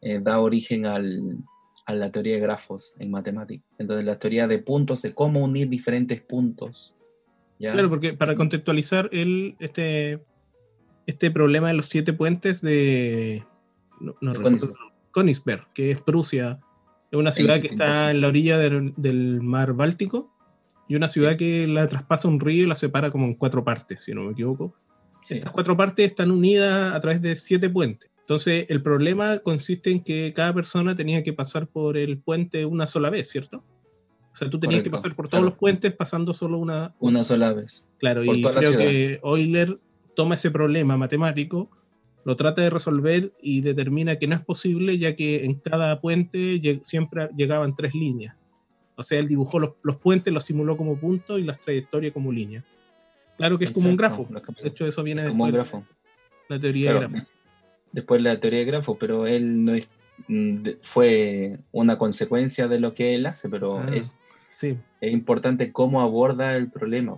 eh, 0.00 0.20
da 0.22 0.38
origen 0.40 0.86
al, 0.86 1.38
a 1.84 1.94
la 1.94 2.10
teoría 2.10 2.34
de 2.34 2.40
grafos 2.40 2.96
en 2.98 3.10
matemática. 3.10 3.64
Entonces 3.78 4.04
la 4.04 4.18
teoría 4.18 4.46
de 4.46 4.58
puntos, 4.58 5.02
de 5.02 5.14
cómo 5.14 5.40
unir 5.40 5.68
diferentes 5.68 6.20
puntos. 6.20 6.94
¿ya? 7.58 7.72
Claro, 7.72 7.88
porque 7.88 8.12
para 8.12 8.36
contextualizar 8.36 9.08
él, 9.12 9.56
este, 9.58 10.22
este 11.06 11.30
problema 11.30 11.68
de 11.68 11.74
los 11.74 11.86
siete 11.86 12.12
puentes 12.12 12.60
de 12.60 13.44
no, 14.00 14.16
no 14.20 14.32
De 14.32 14.38
recuerdo, 14.38 14.74
Königsberg. 15.12 15.72
Que 15.72 15.90
es 15.92 16.00
Prusia, 16.00 16.60
es 17.10 17.18
una 17.18 17.32
ciudad 17.32 17.60
que 17.60 17.68
está 17.68 18.08
17%. 18.08 18.10
en 18.10 18.20
la 18.20 18.28
orilla 18.28 18.58
del, 18.58 18.94
del 18.96 19.40
mar 19.40 19.74
Báltico 19.74 20.32
y 20.88 20.96
una 20.96 21.08
ciudad 21.08 21.36
que 21.36 21.66
la 21.66 21.88
traspasa 21.88 22.28
un 22.28 22.40
río 22.40 22.64
y 22.64 22.66
la 22.66 22.76
separa 22.76 23.10
como 23.10 23.26
en 23.26 23.34
cuatro 23.34 23.64
partes, 23.64 24.02
si 24.04 24.12
no 24.12 24.24
me 24.24 24.32
equivoco. 24.32 24.74
Sí. 25.22 25.34
Estas 25.34 25.52
cuatro 25.52 25.76
partes 25.76 26.06
están 26.06 26.30
unidas 26.30 26.94
a 26.94 27.00
través 27.00 27.22
de 27.22 27.36
siete 27.36 27.70
puentes. 27.70 28.10
Entonces, 28.32 28.64
el 28.70 28.82
problema 28.82 29.40
consiste 29.40 29.90
en 29.90 30.02
que 30.02 30.32
cada 30.34 30.54
persona 30.54 30.96
tenía 30.96 31.22
que 31.22 31.34
pasar 31.34 31.66
por 31.66 31.98
el 31.98 32.16
puente 32.16 32.64
una 32.64 32.86
sola 32.86 33.10
vez, 33.10 33.28
¿cierto? 33.28 33.62
O 34.32 34.34
sea, 34.34 34.48
tú 34.48 34.58
tenías 34.58 34.82
que 34.82 34.88
pasar 34.88 35.14
por 35.14 35.28
todos 35.28 35.40
claro. 35.40 35.50
los 35.50 35.58
puentes 35.58 35.92
pasando 35.92 36.32
solo 36.32 36.56
una, 36.56 36.94
Una 36.98 37.24
sola 37.24 37.52
vez. 37.52 37.86
Claro, 37.98 38.24
por 38.24 38.34
y 38.34 38.42
creo 38.42 38.78
que 38.78 39.20
Euler 39.22 39.78
toma 40.16 40.36
ese 40.36 40.50
problema 40.50 40.96
matemático, 40.96 41.68
lo 42.24 42.34
trata 42.34 42.62
de 42.62 42.70
resolver 42.70 43.34
y 43.42 43.60
determina 43.60 44.16
que 44.16 44.26
no 44.28 44.34
es 44.34 44.40
posible, 44.40 44.96
ya 44.96 45.14
que 45.14 45.44
en 45.44 45.56
cada 45.56 46.00
puente 46.00 46.80
siempre 46.82 47.28
llegaban 47.36 47.76
tres 47.76 47.94
líneas. 47.94 48.34
O 48.96 49.02
sea, 49.02 49.18
él 49.18 49.28
dibujó 49.28 49.58
los, 49.58 49.72
los 49.82 49.96
puentes, 49.96 50.32
los 50.32 50.42
simuló 50.42 50.78
como 50.78 50.98
puntos 50.98 51.38
y 51.38 51.42
las 51.42 51.60
trayectorias 51.60 52.14
como 52.14 52.32
líneas. 52.32 52.64
Claro 53.36 53.58
que 53.58 53.66
es 53.66 53.72
como 53.72 53.90
un 53.90 53.96
grafo. 53.98 54.26
De 54.62 54.68
hecho, 54.70 54.86
eso 54.86 55.02
viene 55.02 55.28
como 55.28 55.44
un 55.44 55.52
grafo. 55.52 55.84
la 56.48 56.58
teoría 56.58 56.92
Claro, 56.92 57.08
de 57.08 57.12
grafo. 57.12 57.31
Después 57.92 58.22
la 58.22 58.38
teoría 58.40 58.60
de 58.60 58.64
grafo, 58.66 58.96
pero 58.98 59.26
él 59.26 59.64
no 59.64 59.74
es, 59.74 59.86
mm, 60.28 60.68
fue 60.82 61.58
una 61.72 61.96
consecuencia 61.98 62.68
de 62.68 62.80
lo 62.80 62.94
que 62.94 63.14
él 63.14 63.26
hace, 63.26 63.48
pero 63.48 63.78
Ah. 63.80 63.90
es, 63.94 64.18
Sí, 64.54 64.76
es 65.00 65.10
importante 65.12 65.72
cómo 65.72 66.02
aborda 66.02 66.56
el 66.56 66.70
problema, 66.70 67.16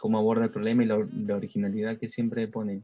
cómo 0.00 0.18
aborda 0.18 0.44
el 0.46 0.50
problema 0.50 0.82
y 0.82 0.86
la, 0.86 0.98
la 1.26 1.36
originalidad 1.36 1.96
que 1.96 2.08
siempre 2.08 2.48
pone. 2.48 2.82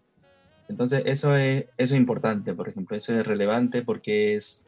Entonces, 0.68 1.02
eso 1.06 1.34
es, 1.36 1.64
eso 1.76 1.94
es 1.94 2.00
importante, 2.00 2.54
por 2.54 2.68
ejemplo, 2.68 2.96
eso 2.96 3.12
es 3.18 3.26
relevante 3.26 3.82
porque 3.82 4.36
es 4.36 4.66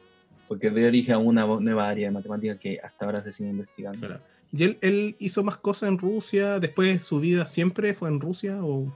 porque 0.49 0.69
de 0.69 0.85
origen 0.85 1.13
a 1.13 1.17
una 1.17 1.45
nueva 1.45 1.87
área 1.87 2.09
de 2.09 2.13
matemática 2.13 2.59
que 2.59 2.77
hasta 2.83 3.05
ahora 3.05 3.21
se 3.21 3.31
sigue 3.31 3.51
investigando. 3.51 4.05
Claro. 4.05 4.21
¿Y 4.51 4.63
él, 4.65 4.77
él 4.81 5.15
hizo 5.17 5.45
más 5.45 5.55
cosas 5.55 5.87
en 5.87 5.97
Rusia? 5.97 6.59
¿Después 6.59 7.01
su 7.03 7.21
vida 7.21 7.47
siempre 7.47 7.93
fue 7.93 8.09
en 8.09 8.19
Rusia? 8.19 8.61
O... 8.61 8.91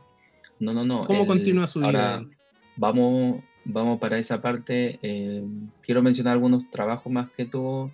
No, 0.59 0.73
no, 0.73 0.83
no. 0.83 1.05
¿Cómo 1.05 1.21
él- 1.21 1.27
continúa 1.27 1.65
su 1.67 1.81
ahora 1.81 2.17
vida? 2.17 2.29
Vamos, 2.75 3.41
vamos 3.65 3.99
para 3.99 4.17
esa 4.17 4.41
parte. 4.41 4.99
eh, 5.01 5.43
quiero 5.81 6.01
mencionar 6.01 6.33
algunos 6.33 6.69
trabajos 6.71 7.11
más 7.11 7.29
que 7.31 7.45
tuvo. 7.45 7.91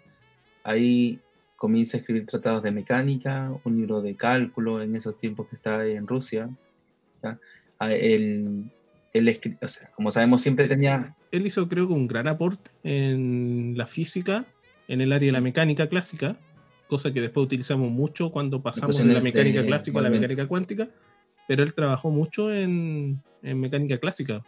Ahí 0.64 1.20
comienza 1.56 1.98
a 1.98 2.00
escribir 2.00 2.26
tratados 2.26 2.62
de 2.64 2.72
mecánica, 2.72 3.52
un 3.64 3.78
libro 3.78 4.02
de 4.02 4.16
cálculo 4.16 4.82
en 4.82 4.96
esos 4.96 5.18
tiempos 5.18 5.48
que 5.48 5.56
estaba 5.56 5.86
en 5.86 6.08
Rusia. 6.08 6.50
Ah, 7.24 7.92
Él, 7.92 8.66
él 9.14 9.40
o 9.62 9.68
sea, 9.68 9.90
como 9.92 10.12
sabemos, 10.12 10.42
siempre 10.42 10.68
tenía 10.68 11.16
Él 11.32 11.46
hizo 11.46 11.68
creo 11.68 11.88
que 11.88 11.94
un 11.94 12.08
gran 12.08 12.28
aporte 12.28 12.70
en 12.84 13.74
la 13.76 13.88
física, 13.88 14.46
en 14.88 15.02
el 15.02 15.12
área 15.14 15.28
de 15.28 15.32
la 15.32 15.40
Sí. 15.40 15.44
mecánica 15.44 15.88
clásica, 15.88 16.38
cosa 16.88 17.14
que 17.14 17.22
después 17.22 17.46
utilizamos 17.46 17.92
mucho 17.92 18.32
cuando 18.32 18.62
pasamos 18.62 18.98
de 18.98 19.06
la 19.14 19.22
mecánica 19.22 19.62
de 19.62 19.68
clásica 19.68 20.00
a 20.00 20.02
la 20.02 20.10
mecánica 20.10 20.48
cuántica, 20.48 20.90
pero 21.48 21.64
él 21.64 21.74
trabajó 21.74 22.10
mucho 22.12 22.54
en, 22.54 23.22
en 23.44 23.60
mecánica 23.60 23.98
clásica. 23.98 24.44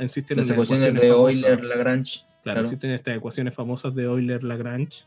Existen 0.00 0.36
las 0.36 0.46
unas 0.46 0.54
ecuaciones 0.54 0.94
de 0.94 1.08
famosas. 1.08 1.36
Euler-Lagrange. 1.36 2.20
Claro, 2.20 2.40
claro. 2.42 2.60
existen 2.62 2.90
estas 2.90 3.16
ecuaciones 3.16 3.54
famosas 3.54 3.94
de 3.94 4.04
Euler-Lagrange. 4.04 5.04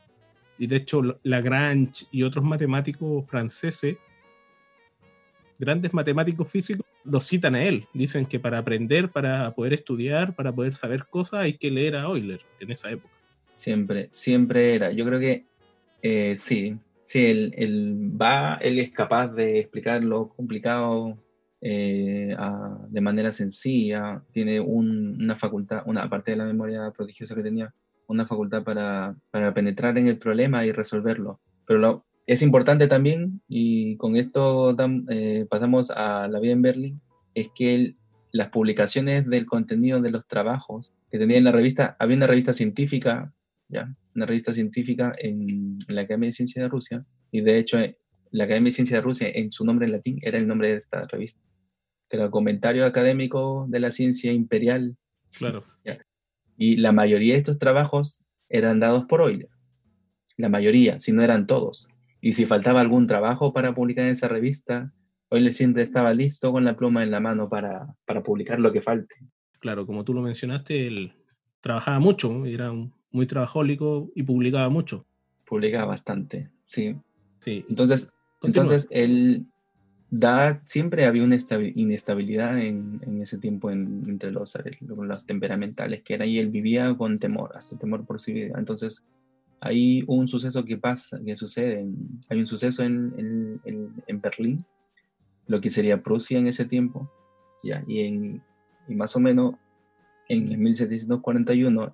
Y 0.58 0.68
de 0.68 0.76
hecho, 0.78 1.02
Lagrange 1.24 2.06
y 2.12 2.24
otros 2.24 2.46
matemáticos 2.46 3.28
franceses, 3.28 3.98
grandes 5.58 5.94
matemáticos 5.94 6.50
físicos, 6.50 6.86
los 7.04 7.28
citan 7.28 7.56
a 7.56 7.64
él. 7.64 7.88
Dicen 7.94 8.26
que 8.26 8.40
para 8.40 8.60
aprender, 8.60 9.10
para 9.10 9.54
poder 9.56 9.74
estudiar, 9.74 10.36
para 10.36 10.54
poder 10.54 10.76
saber 10.76 11.06
cosas, 11.08 11.42
hay 11.42 11.54
que 11.54 11.72
leer 11.72 11.96
a 11.96 12.04
Euler 12.04 12.42
en 12.60 12.72
esa 12.72 12.92
época. 12.92 13.14
Siempre, 13.46 14.08
siempre 14.12 14.76
era. 14.76 14.92
Yo 14.92 15.06
creo 15.06 15.20
que 15.20 15.46
eh, 16.02 16.36
sí, 16.38 16.78
sí, 17.04 17.26
él, 17.26 17.54
él 17.58 18.12
va, 18.22 18.56
él 18.62 18.80
es 18.80 18.92
capaz 18.92 19.30
de 19.30 19.60
explicar 19.60 20.04
lo 20.04 20.30
complicado 20.30 21.18
eh, 21.64 22.36
de 22.90 23.02
manera 23.02 23.32
sencilla. 23.32 24.22
Tiene 24.32 24.60
un- 24.60 25.16
una 25.20 25.36
facultad, 25.36 25.84
una 25.86 26.04
aparte 26.04 26.32
de 26.32 26.38
la 26.38 26.46
memoria 26.46 26.92
prodigiosa 26.92 27.36
que 27.36 27.44
tenía, 27.44 27.74
una 28.08 28.26
facultad 28.28 28.64
para, 28.64 29.16
para 29.32 29.54
penetrar 29.54 29.98
en 29.98 30.08
el 30.08 30.18
problema 30.18 30.66
y 30.66 30.72
resolverlo. 30.72 31.40
Pero 31.66 31.80
lo, 31.80 32.06
es 32.28 32.42
importante 32.42 32.88
también, 32.88 33.42
y 33.48 33.96
con 33.98 34.16
esto 34.18 34.76
eh, 35.10 35.46
pasamos 35.50 35.90
a 35.92 36.28
la 36.28 36.40
vida 36.40 36.52
en 36.52 36.62
Berlín, 36.62 37.02
es 37.34 37.48
que 37.56 37.96
las 38.32 38.50
publicaciones 38.50 39.28
del 39.30 39.46
contenido 39.46 40.02
de 40.02 40.12
los 40.12 40.28
trabajos 40.28 40.94
que 41.12 41.18
tenía 41.20 41.38
en 41.38 41.44
la 41.44 41.52
revista, 41.52 41.96
había 42.00 42.18
una 42.18 42.28
revista 42.28 42.52
científica, 42.52 43.32
ya, 43.70 43.96
una 44.16 44.26
revista 44.26 44.54
científica 44.54 45.14
en, 45.18 45.78
en 45.88 45.96
la 45.96 46.02
Academia 46.02 46.28
de 46.28 46.34
Ciencias 46.34 46.64
de 46.64 46.70
Rusia, 46.70 47.06
y 47.32 47.42
de 47.42 47.58
hecho 47.58 47.80
eh, 47.80 47.98
la 48.32 48.46
Academia 48.46 48.70
de 48.70 48.74
Ciencias 48.76 49.00
de 49.00 49.04
Rusia 49.04 49.30
en 49.34 49.52
su 49.52 49.64
nombre 49.66 49.86
en 49.86 49.92
latín 49.92 50.20
era 50.22 50.38
el 50.38 50.48
nombre 50.48 50.70
de 50.70 50.78
esta 50.78 51.06
revista. 51.06 51.42
Era 52.14 52.30
comentario 52.30 52.86
académico 52.86 53.66
de 53.70 53.80
la 53.80 53.90
ciencia 53.90 54.32
imperial, 54.32 54.96
Claro. 55.36 55.64
y 56.58 56.78
la 56.78 56.92
mayoría 56.92 57.34
de 57.34 57.40
estos 57.40 57.58
trabajos 57.58 58.24
eran 58.50 58.80
dados 58.80 59.06
por 59.06 59.22
Euler. 59.22 59.50
La 60.38 60.48
mayoría, 60.48 61.00
si 61.00 61.12
no 61.12 61.24
eran 61.24 61.48
todos. 61.48 61.88
Y 62.22 62.34
si 62.34 62.46
faltaba 62.46 62.82
algún 62.82 63.08
trabajo 63.08 63.52
para 63.52 63.74
publicar 63.74 64.06
en 64.06 64.12
esa 64.12 64.28
revista, 64.28 64.94
Euler 65.32 65.54
siempre 65.54 65.82
estaba 65.82 66.14
listo 66.14 66.52
con 66.52 66.64
la 66.66 66.78
pluma 66.78 67.02
en 67.02 67.10
la 67.10 67.20
mano 67.20 67.50
para, 67.50 67.96
para 68.06 68.22
publicar 68.22 68.60
lo 68.60 68.72
que 68.72 68.82
falte. 68.82 69.16
Claro, 69.60 69.88
como 69.88 70.04
tú 70.04 70.14
lo 70.14 70.22
mencionaste, 70.22 70.86
él 70.86 71.14
trabajaba 71.62 71.98
mucho, 72.00 72.46
era 72.46 72.72
muy 73.10 73.26
trabajólico 73.26 74.12
y 74.14 74.22
publicaba 74.22 74.70
mucho. 74.70 75.08
Publicaba 75.48 75.86
bastante, 75.86 76.52
sí. 76.62 76.96
Sí. 77.40 77.66
Entonces, 77.68 78.12
Continúa. 78.40 78.64
entonces 78.66 78.88
él 78.92 79.48
da, 80.16 80.62
siempre 80.64 81.06
había 81.06 81.24
una 81.24 81.36
estabi- 81.36 81.74
inestabilidad 81.76 82.60
en, 82.60 83.02
en 83.02 83.22
ese 83.22 83.40
tiempo 83.40 83.72
en- 83.72 84.04
entre 84.08 84.32
los, 84.32 84.56
los 84.82 85.26
temperamentales 85.26 86.04
que 86.04 86.14
era 86.14 86.26
y 86.28 86.38
él 86.38 86.50
vivía 86.52 86.96
con 86.96 87.18
temor, 87.18 87.52
hasta 87.56 87.78
temor 87.80 88.06
por 88.06 88.22
su 88.22 88.32
vida. 88.32 88.60
Entonces, 88.60 89.04
hay 89.60 90.04
un 90.08 90.28
suceso 90.28 90.64
que 90.66 90.78
pasa, 90.78 91.20
que 91.26 91.36
sucede, 91.36 91.88
hay 92.30 92.40
un 92.40 92.46
suceso 92.46 92.84
en, 92.84 93.60
en- 93.66 94.22
Berlín, 94.22 94.64
lo 95.48 95.60
que 95.62 95.72
sería 95.72 96.04
Prusia 96.04 96.38
en 96.38 96.46
ese 96.48 96.66
tiempo, 96.66 97.12
ya, 97.64 97.84
y, 97.88 98.02
en, 98.02 98.42
y 98.88 98.94
más 98.96 99.16
o 99.16 99.20
menos 99.20 99.56
en 100.30 100.48
el 100.48 100.58
1741 100.60 101.94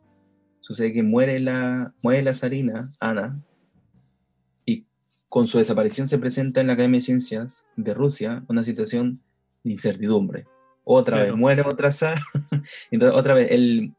sucede 0.59 0.91
que 0.93 1.03
muere 1.03 1.39
la, 1.39 1.93
muere 2.03 2.21
la 2.23 2.33
zarina 2.33 2.91
Ana, 2.99 3.41
con 5.29 5.47
su 5.47 5.57
desaparición 5.59 6.07
se 6.07 6.17
presenta 6.17 6.59
en 6.61 6.67
la 6.67 6.73
Academia 6.73 6.97
de 6.97 7.05
Ciencias 7.05 7.65
de 7.75 7.93
Rusia 7.93 8.43
una 8.47 8.63
situación 8.63 9.21
de 9.63 9.71
incertidumbre. 9.73 10.45
Otra 10.83 11.17
Claro. 11.17 11.31
vez 11.33 11.39
muere 11.39 11.61
otra 11.61 11.91
zar, 11.91 12.19
entonces 12.91 13.17
otra 13.17 13.35
vez 13.35 13.49
el, 13.51 13.93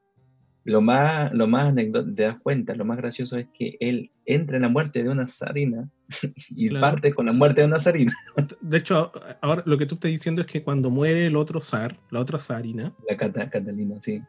lo 0.64 0.80
más, 0.80 1.32
lo 1.32 1.46
más 1.46 1.66
anécdota, 1.66 2.12
te 2.14 2.22
das 2.24 2.38
cuenta, 2.40 2.74
lo 2.74 2.84
más 2.84 2.96
gracioso 2.98 3.38
es 3.38 3.46
que 3.56 3.76
él 3.80 4.10
entra 4.26 4.56
en 4.56 4.62
la 4.62 4.68
muerte 4.68 5.02
de 5.04 5.08
una 5.08 5.26
zarina 5.26 5.88
y 6.50 6.68
Claro. 6.70 6.80
parte 6.86 7.14
con 7.14 7.26
la 7.26 7.32
muerte 7.32 7.60
de 7.60 7.68
una 7.68 7.78
zarina, 7.78 8.12
De 8.60 8.78
hecho, 8.78 9.12
ahora 9.40 9.62
lo 9.66 9.78
que 9.78 9.86
tú 9.86 9.94
estás 9.94 10.10
diciendo 10.10 10.40
es 10.42 10.48
que 10.48 10.62
cuando 10.64 10.90
muere 10.90 11.26
el 11.26 11.36
otro 11.36 11.60
zar, 11.60 11.96
la 12.10 12.20
otra 12.20 12.38
zarina, 12.40 12.92
la 13.08 13.16
Cata- 13.16 13.48
Catalina, 13.48 14.00
sí. 14.00 14.20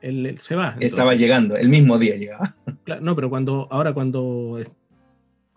él, 0.00 0.26
él 0.26 0.38
se 0.38 0.56
va. 0.56 0.76
Estaba 0.80 1.14
llegando, 1.14 1.56
el 1.56 1.68
mismo 1.68 1.96
día 1.98 2.16
llegaba. 2.16 2.56
Claro, 2.84 3.02
no, 3.02 3.14
pero 3.14 3.30
cuando, 3.30 3.68
ahora 3.70 3.92
cuando, 3.92 4.58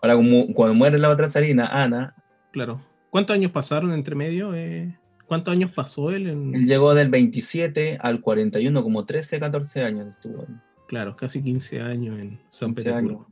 Ahora, 0.03 0.15
como, 0.17 0.53
cuando 0.53 0.75
muere 0.75 0.99
la 0.99 1.09
otra 1.09 1.29
zarina, 1.29 1.65
Ana, 1.67 2.13
claro, 2.51 2.81
¿cuántos 3.09 3.33
años 3.35 3.51
pasaron 3.51 3.93
entre 3.93 4.15
medio? 4.15 4.53
eh? 4.53 4.99
¿Cuántos 5.25 5.53
años 5.53 5.71
pasó 5.71 6.11
él 6.11 6.27
en, 6.27 6.53
él 6.53 6.67
llegó 6.67 6.93
del 6.93 7.09
27 7.09 7.97
al 8.01 8.19
41, 8.19 8.83
como 8.83 9.05
13, 9.05 9.39
14 9.39 9.83
años 9.83 10.07
estuvo. 10.09 10.45
claro, 10.89 11.15
casi 11.15 11.41
15 11.41 11.79
años 11.81 12.19
en 12.19 12.39
San 12.51 12.73
15 12.73 12.83
Petersburgo? 12.83 13.27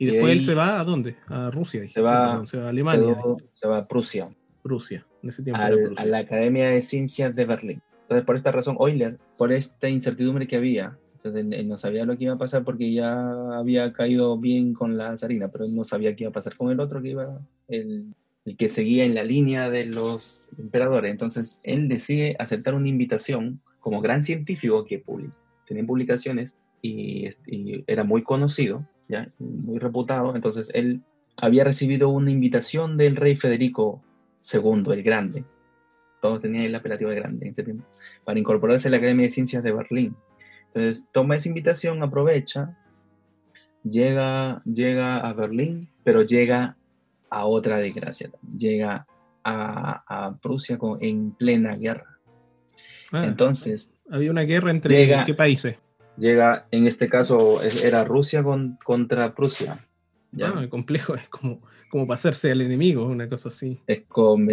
Y 0.00 0.08
Y 0.08 0.10
después 0.10 0.32
él 0.32 0.40
se 0.40 0.54
va 0.54 0.80
a 0.80 0.84
dónde? 0.84 1.16
A 1.28 1.50
Rusia, 1.52 1.80
dije. 1.82 1.94
se 1.94 2.00
va- 2.00 2.26
Perdón, 2.30 2.46
se 2.48 2.56
va 2.56 2.62
a 2.64 2.66
Se, 2.66 2.70
Alemania, 2.70 3.00
do- 3.00 3.36
se 3.52 3.68
va 3.68 3.78
a 3.78 3.86
Prusia. 3.86 4.28
Rusia. 4.64 5.06
En 5.22 5.28
ese 5.30 5.44
tiempo 5.44 5.62
al- 5.62 5.72
Prusia. 5.74 6.02
a 6.02 6.06
la 6.06 6.18
Academia 6.18 6.68
de 6.70 6.82
Ciencias 6.82 7.34
de 7.34 7.44
Berlín. 7.46 7.80
Entonces, 8.02 8.24
por 8.26 8.34
esta 8.36 8.50
razón, 8.50 8.76
Euler, 8.80 9.18
por 9.36 9.52
esta 9.52 9.88
incertidumbre 9.88 10.46
que 10.48 10.56
había, 10.56 10.98
él, 11.34 11.52
él 11.52 11.68
no 11.68 11.76
sabía 11.78 12.04
lo 12.04 12.16
que 12.16 12.24
iba 12.24 12.34
a 12.34 12.38
pasar 12.38 12.64
porque 12.64 12.92
ya 12.92 13.14
había 13.58 13.92
caído 13.92 14.38
bien 14.38 14.74
con 14.74 14.96
la 14.96 15.16
zarina, 15.18 15.48
pero 15.48 15.64
él 15.64 15.74
no 15.74 15.84
sabía 15.84 16.14
qué 16.16 16.24
iba 16.24 16.30
a 16.30 16.32
pasar 16.34 16.54
con 16.56 16.70
el 16.70 16.80
otro 16.80 17.00
que 17.02 17.10
iba, 17.10 17.40
el, 17.68 18.14
el 18.44 18.56
que 18.56 18.68
seguía 18.68 19.04
en 19.04 19.14
la 19.14 19.24
línea 19.24 19.70
de 19.70 19.86
los 19.86 20.50
emperadores. 20.58 21.10
Entonces, 21.10 21.60
él 21.62 21.88
decide 21.88 22.36
aceptar 22.38 22.74
una 22.74 22.88
invitación 22.88 23.60
como 23.80 24.00
gran 24.00 24.22
científico 24.22 24.84
que 24.84 25.04
publi- 25.04 25.30
tenía 25.66 25.84
publicaciones 25.86 26.56
y, 26.82 27.26
este, 27.26 27.54
y 27.54 27.84
era 27.86 28.04
muy 28.04 28.22
conocido, 28.22 28.86
¿ya? 29.08 29.28
muy 29.38 29.78
reputado. 29.78 30.34
Entonces, 30.34 30.70
él 30.74 31.02
había 31.40 31.64
recibido 31.64 32.08
una 32.08 32.30
invitación 32.30 32.96
del 32.96 33.16
rey 33.16 33.36
Federico 33.36 34.02
II, 34.52 34.84
el 34.92 35.02
Grande, 35.02 35.44
todos 36.20 36.40
tenían 36.40 36.64
el 36.64 36.74
apelativo 36.74 37.10
de 37.10 37.16
grande 37.16 37.46
en 37.46 37.52
ese 37.52 37.62
tiempo, 37.62 37.84
para 38.24 38.40
incorporarse 38.40 38.88
a 38.88 38.90
la 38.90 38.96
Academia 38.96 39.24
de 39.26 39.30
Ciencias 39.30 39.62
de 39.62 39.70
Berlín. 39.72 40.16
Entonces 40.74 41.08
toma 41.12 41.36
esa 41.36 41.48
invitación, 41.48 42.02
aprovecha, 42.02 42.76
llega, 43.82 44.60
llega 44.64 45.16
a 45.18 45.32
Berlín, 45.32 45.88
pero 46.04 46.22
llega 46.22 46.76
a 47.30 47.46
otra 47.46 47.78
desgracia, 47.78 48.30
llega 48.56 49.06
a, 49.44 50.02
a 50.06 50.36
Prusia 50.38 50.78
con- 50.78 50.98
en 51.02 51.32
plena 51.32 51.74
guerra. 51.76 52.18
Ah, 53.12 53.24
Entonces 53.26 53.94
había 54.10 54.30
una 54.30 54.42
guerra 54.42 54.70
entre 54.70 54.94
llega- 54.94 55.24
qué 55.24 55.34
países. 55.34 55.76
llega, 56.16 56.66
en 56.70 56.86
este 56.86 57.08
caso 57.08 57.62
era 57.62 58.04
Rusia 58.04 58.42
con- 58.42 58.76
contra 58.84 59.34
Prusia. 59.34 59.84
¿ya? 60.30 60.48
Ah, 60.54 60.68
complejo, 60.68 61.14
es 61.14 61.28
como, 61.28 61.62
como 61.90 62.06
pasarse 62.06 62.50
al 62.52 62.60
enemigo, 62.60 63.06
una 63.06 63.28
cosa 63.28 63.48
así. 63.48 63.80
es 63.86 64.06
como 64.06 64.50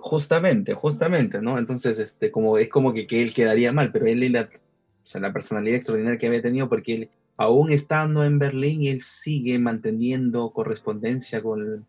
justamente, 0.00 0.74
justamente, 0.74 1.40
¿no? 1.40 1.58
Entonces, 1.58 1.98
este, 1.98 2.30
como, 2.30 2.58
es 2.58 2.68
como 2.68 2.92
que, 2.92 3.06
que 3.06 3.22
él 3.22 3.32
quedaría 3.34 3.72
mal, 3.72 3.90
pero 3.90 4.06
él, 4.06 4.36
o 4.36 4.48
sea, 5.08 5.20
la 5.20 5.32
personalidad 5.32 5.76
extraordinaria 5.76 6.18
que 6.18 6.26
había 6.26 6.42
tenido, 6.42 6.68
porque 6.68 6.94
él, 6.94 7.10
aún 7.36 7.70
estando 7.72 8.24
en 8.24 8.38
Berlín, 8.38 8.84
él 8.86 9.00
sigue 9.00 9.58
manteniendo 9.58 10.50
correspondencia 10.50 11.42
con, 11.42 11.86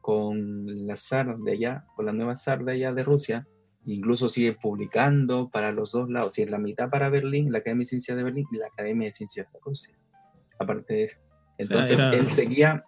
con 0.00 0.86
la 0.86 0.96
zar 0.96 1.38
de 1.38 1.52
allá, 1.52 1.84
con 1.96 2.06
la 2.06 2.12
nueva 2.12 2.36
zar 2.36 2.64
de 2.64 2.72
allá 2.72 2.92
de 2.92 3.04
Rusia, 3.04 3.46
incluso 3.86 4.28
sigue 4.28 4.52
publicando 4.52 5.48
para 5.48 5.72
los 5.72 5.92
dos 5.92 6.10
lados, 6.10 6.34
si 6.34 6.42
es 6.42 6.50
la 6.50 6.58
mitad 6.58 6.90
para 6.90 7.08
Berlín, 7.10 7.52
la 7.52 7.58
Academia 7.58 7.82
de 7.82 7.86
Ciencias 7.86 8.16
de 8.16 8.24
Berlín 8.24 8.46
y 8.52 8.56
la 8.56 8.66
Academia 8.66 9.06
de 9.06 9.12
Ciencias 9.12 9.46
de 9.52 9.58
Rusia, 9.64 9.94
aparte 10.58 10.94
de 10.94 11.04
eso. 11.04 11.20
Entonces, 11.58 11.98
era- 12.00 12.14
él 12.14 12.30
seguía 12.30 12.84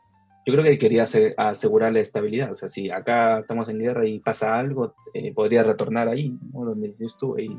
yo 0.46 0.54
creo 0.54 0.64
que 0.64 0.78
quería 0.78 1.02
ase- 1.02 1.34
asegurar 1.36 1.92
la 1.92 2.00
estabilidad. 2.00 2.50
O 2.50 2.54
sea, 2.54 2.68
si 2.68 2.90
acá 2.90 3.40
estamos 3.40 3.68
en 3.68 3.78
guerra 3.78 4.06
y 4.08 4.20
pasa 4.20 4.58
algo, 4.58 4.94
eh, 5.12 5.34
podría 5.34 5.62
retornar 5.62 6.08
ahí, 6.08 6.34
¿no? 6.52 6.64
donde 6.64 6.94
yo 6.98 7.06
estuve 7.06 7.44
y, 7.44 7.58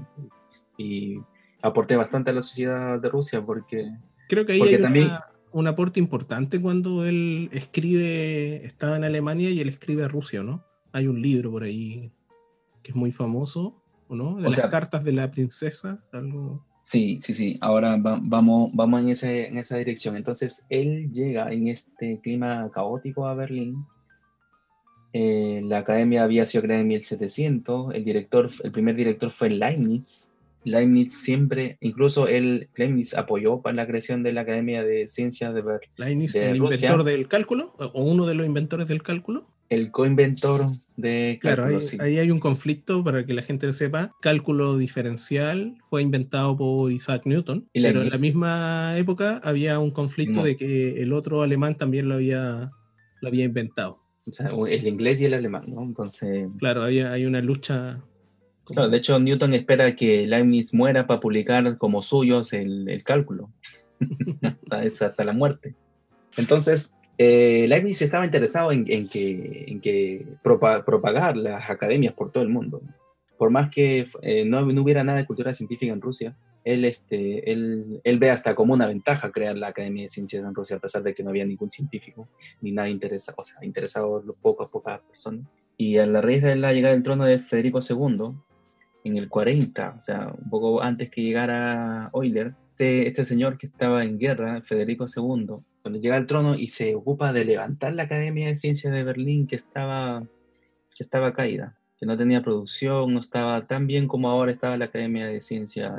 y 0.80 1.20
aporté 1.62 1.96
bastante 1.96 2.32
a 2.32 2.34
la 2.34 2.42
sociedad 2.42 3.00
de 3.00 3.10
Rusia 3.10 3.42
porque 3.46 3.92
Creo 4.28 4.46
que 4.46 4.54
ahí 4.54 4.62
hay 4.62 4.82
también- 4.82 5.08
una- 5.08 5.26
un 5.54 5.68
aporte 5.68 6.00
importante 6.00 6.62
cuando 6.62 7.06
él 7.06 7.50
escribe, 7.52 8.66
estaba 8.66 8.96
en 8.96 9.04
Alemania 9.04 9.50
y 9.50 9.60
él 9.60 9.68
escribe 9.70 10.04
a 10.06 10.08
Rusia, 10.08 10.44
¿no? 10.44 10.64
Hay 10.94 11.08
un 11.08 11.22
libro 11.22 11.52
por 11.52 11.64
ahí 11.64 12.12
que 12.82 12.92
es 12.92 12.96
muy 12.96 13.12
famoso, 13.12 13.82
¿o 14.08 14.16
¿no? 14.16 14.36
De 14.38 14.44
O 14.44 14.50
las 14.50 14.56
sea- 14.56 14.70
cartas 14.70 15.04
de 15.04 15.12
la 15.12 15.30
princesa, 15.30 16.04
algo. 16.14 16.66
Sí, 16.84 17.20
sí, 17.22 17.34
sí. 17.34 17.58
Ahora 17.62 17.96
va- 17.98 18.20
vamos, 18.22 18.72
vamos 18.74 19.02
en, 19.04 19.10
ese, 19.10 19.48
en 19.48 19.58
esa 19.58 19.78
dirección. 19.78 20.16
Entonces, 20.16 20.66
él 20.70 21.12
llega 21.12 21.52
en 21.52 21.68
este 21.68 22.20
clima 22.22 22.72
caótico 22.74 23.28
a 23.28 23.36
Berlín. 23.36 23.86
Eh, 25.14 25.62
la 25.66 25.80
academia 25.80 26.24
había 26.24 26.46
sido 26.46 26.64
creada 26.64 26.82
en 26.82 26.88
1700. 26.88 27.94
El, 27.94 28.04
director, 28.04 28.50
el 28.64 28.72
primer 28.72 28.96
director 28.96 29.30
fue 29.32 29.50
Leibniz. 29.50 30.31
Leibniz 30.64 31.14
siempre, 31.14 31.78
incluso 31.82 32.28
él, 32.28 32.70
Leibniz 32.76 33.16
apoyó 33.16 33.62
para 33.62 33.76
la 33.76 33.88
creación 33.88 34.24
de 34.24 34.32
la 34.34 34.42
Academia 34.42 34.84
de 34.84 35.08
Ciencias 35.08 35.54
de 35.54 35.62
Berlín. 35.62 35.90
Leibniz, 35.98 36.34
De 36.34 36.52
el 36.52 36.60
Rusia. 36.60 36.76
inventor 36.90 37.04
del 37.04 37.28
cálculo, 37.28 37.74
o 37.78 38.04
uno 38.04 38.26
de 38.26 38.36
los 38.36 38.46
inventores 38.46 38.88
del 38.88 39.02
cálculo. 39.02 39.48
El 39.70 39.90
coinventor 39.90 40.66
de 40.98 41.38
Claro, 41.42 41.64
ahí, 41.66 41.82
sí. 41.82 41.98
ahí 42.02 42.20
hay 42.20 42.30
un 42.30 42.42
conflicto 42.42 43.06
para 43.06 43.26
que 43.26 43.34
la 43.34 43.42
gente 43.42 43.66
lo 43.68 43.72
sepa. 43.74 44.12
Cálculo 44.22 44.78
diferencial 44.78 45.76
fue 45.90 46.02
inventado 46.02 46.58
por 46.58 46.92
Isaac 46.92 47.22
Newton, 47.26 47.70
Y 47.72 47.82
pero 47.82 48.02
en 48.02 48.10
la 48.10 48.18
misma 48.18 48.98
época 48.98 49.40
había 49.44 49.80
un 49.80 49.92
conflicto 49.92 50.40
No. 50.40 50.44
de 50.44 50.58
que 50.58 51.02
el 51.02 51.14
otro 51.14 51.42
alemán 51.42 51.78
también 51.78 52.10
lo 52.10 52.16
había, 52.16 52.72
lo 53.22 53.28
había 53.30 53.46
inventado. 53.46 54.00
O 54.28 54.34
sea, 54.34 54.52
el 54.70 54.88
inglés 54.88 55.22
y 55.22 55.26
el 55.26 55.34
alemán, 55.36 55.64
¿no? 55.68 55.82
Entonces, 55.84 56.48
Claro, 56.60 56.84
hay, 56.84 57.00
hay 57.00 57.26
una 57.26 57.40
lucha. 57.42 58.04
Claro, 58.72 58.90
de 58.90 58.98
hecho, 58.98 59.20
Newton 59.20 59.54
espera 59.54 59.96
que 59.96 60.26
Leibniz 60.28 60.74
muera 60.74 61.08
para 61.08 61.20
publicar 61.20 61.78
como 61.78 62.02
suyos 62.02 62.54
el, 62.54 62.90
el 62.90 63.04
cálculo. 63.04 63.52
es 64.84 65.02
hasta 65.02 65.24
la 65.24 65.34
muerte. 65.34 65.76
Entonces, 66.38 66.96
eh, 67.18 67.66
Leibniz 67.68 68.02
estaba 68.02 68.26
interesado 68.26 68.72
en, 68.72 68.86
en 68.92 69.08
que, 69.08 69.66
en 69.68 69.82
que 69.82 70.26
propa- 70.44 70.84
propagar 70.84 71.38
las 71.38 71.70
academias 71.70 72.14
por 72.14 72.32
todo 72.32 72.44
el 72.44 72.50
mundo. 72.50 72.82
Por 73.38 73.50
más 73.52 73.70
que 73.70 74.08
eh, 74.22 74.46
no, 74.46 74.66
no 74.66 74.82
hubiera 74.82 75.04
nada 75.04 75.20
de 75.20 75.26
cultura 75.26 75.54
científica 75.54 75.92
en 75.92 76.02
Rusia, 76.02 76.38
él, 76.64 76.86
este, 76.86 77.52
él, 77.52 78.00
él 78.04 78.20
ve 78.20 78.30
hasta 78.30 78.54
como 78.54 78.74
una 78.74 78.86
ventaja 78.86 79.32
crear 79.32 79.58
la 79.58 79.68
Academia 79.70 80.04
de 80.04 80.10
Ciencias 80.10 80.44
en 80.44 80.54
Rusia, 80.54 80.78
a 80.78 80.80
pesar 80.80 81.02
de 81.02 81.16
que 81.16 81.24
no 81.24 81.32
había 81.32 81.44
ningún 81.46 81.72
científico, 81.72 82.28
ni 82.62 82.72
nada 82.72 82.88
interesado, 82.88 83.38
o 83.40 83.44
sea, 83.44 83.66
interesado 83.66 84.24
poco 84.42 84.64
a 84.64 84.68
pocas 84.68 85.02
personas. 85.02 85.46
Y 85.76 85.98
a 85.98 86.06
la 86.06 86.22
raíz 86.22 86.44
de 86.44 86.56
la 86.56 86.72
llegada 86.72 86.94
del 86.94 87.02
trono 87.02 87.26
de 87.26 87.40
Federico 87.40 87.80
II, 87.82 88.36
en 89.04 89.18
el 89.18 89.30
40, 89.30 89.96
o 89.98 90.02
sea, 90.02 90.34
un 90.38 90.50
poco 90.50 90.82
antes 90.82 91.10
que 91.10 91.22
llegara 91.22 92.10
Euler, 92.14 92.54
este, 92.82 93.08
este 93.08 93.26
señor 93.26 93.60
que 93.60 93.68
estaba 93.68 94.04
en 94.04 94.18
guerra, 94.18 94.64
Federico 94.64 95.06
II, 95.06 95.56
cuando 95.84 96.00
llega 96.00 96.16
al 96.16 96.26
trono 96.26 96.56
y 96.56 96.68
se 96.70 96.96
ocupa 96.96 97.32
de 97.32 97.46
levantar 97.46 97.94
la 97.94 98.04
Academia 98.04 98.48
de 98.48 98.58
Ciencias 98.58 98.92
de 98.92 99.04
Berlín 99.04 99.46
que 99.46 99.56
estaba, 99.56 100.24
que 100.96 101.04
estaba 101.04 101.32
caída, 101.32 101.78
que 102.00 102.08
no 102.08 102.18
tenía 102.18 102.42
producción, 102.42 103.14
no 103.14 103.20
estaba 103.20 103.68
tan 103.68 103.86
bien 103.86 104.08
como 104.08 104.32
ahora 104.32 104.52
estaba 104.52 104.78
la 104.78 104.86
Academia 104.86 105.28
de 105.28 105.42
Ciencias, 105.42 105.94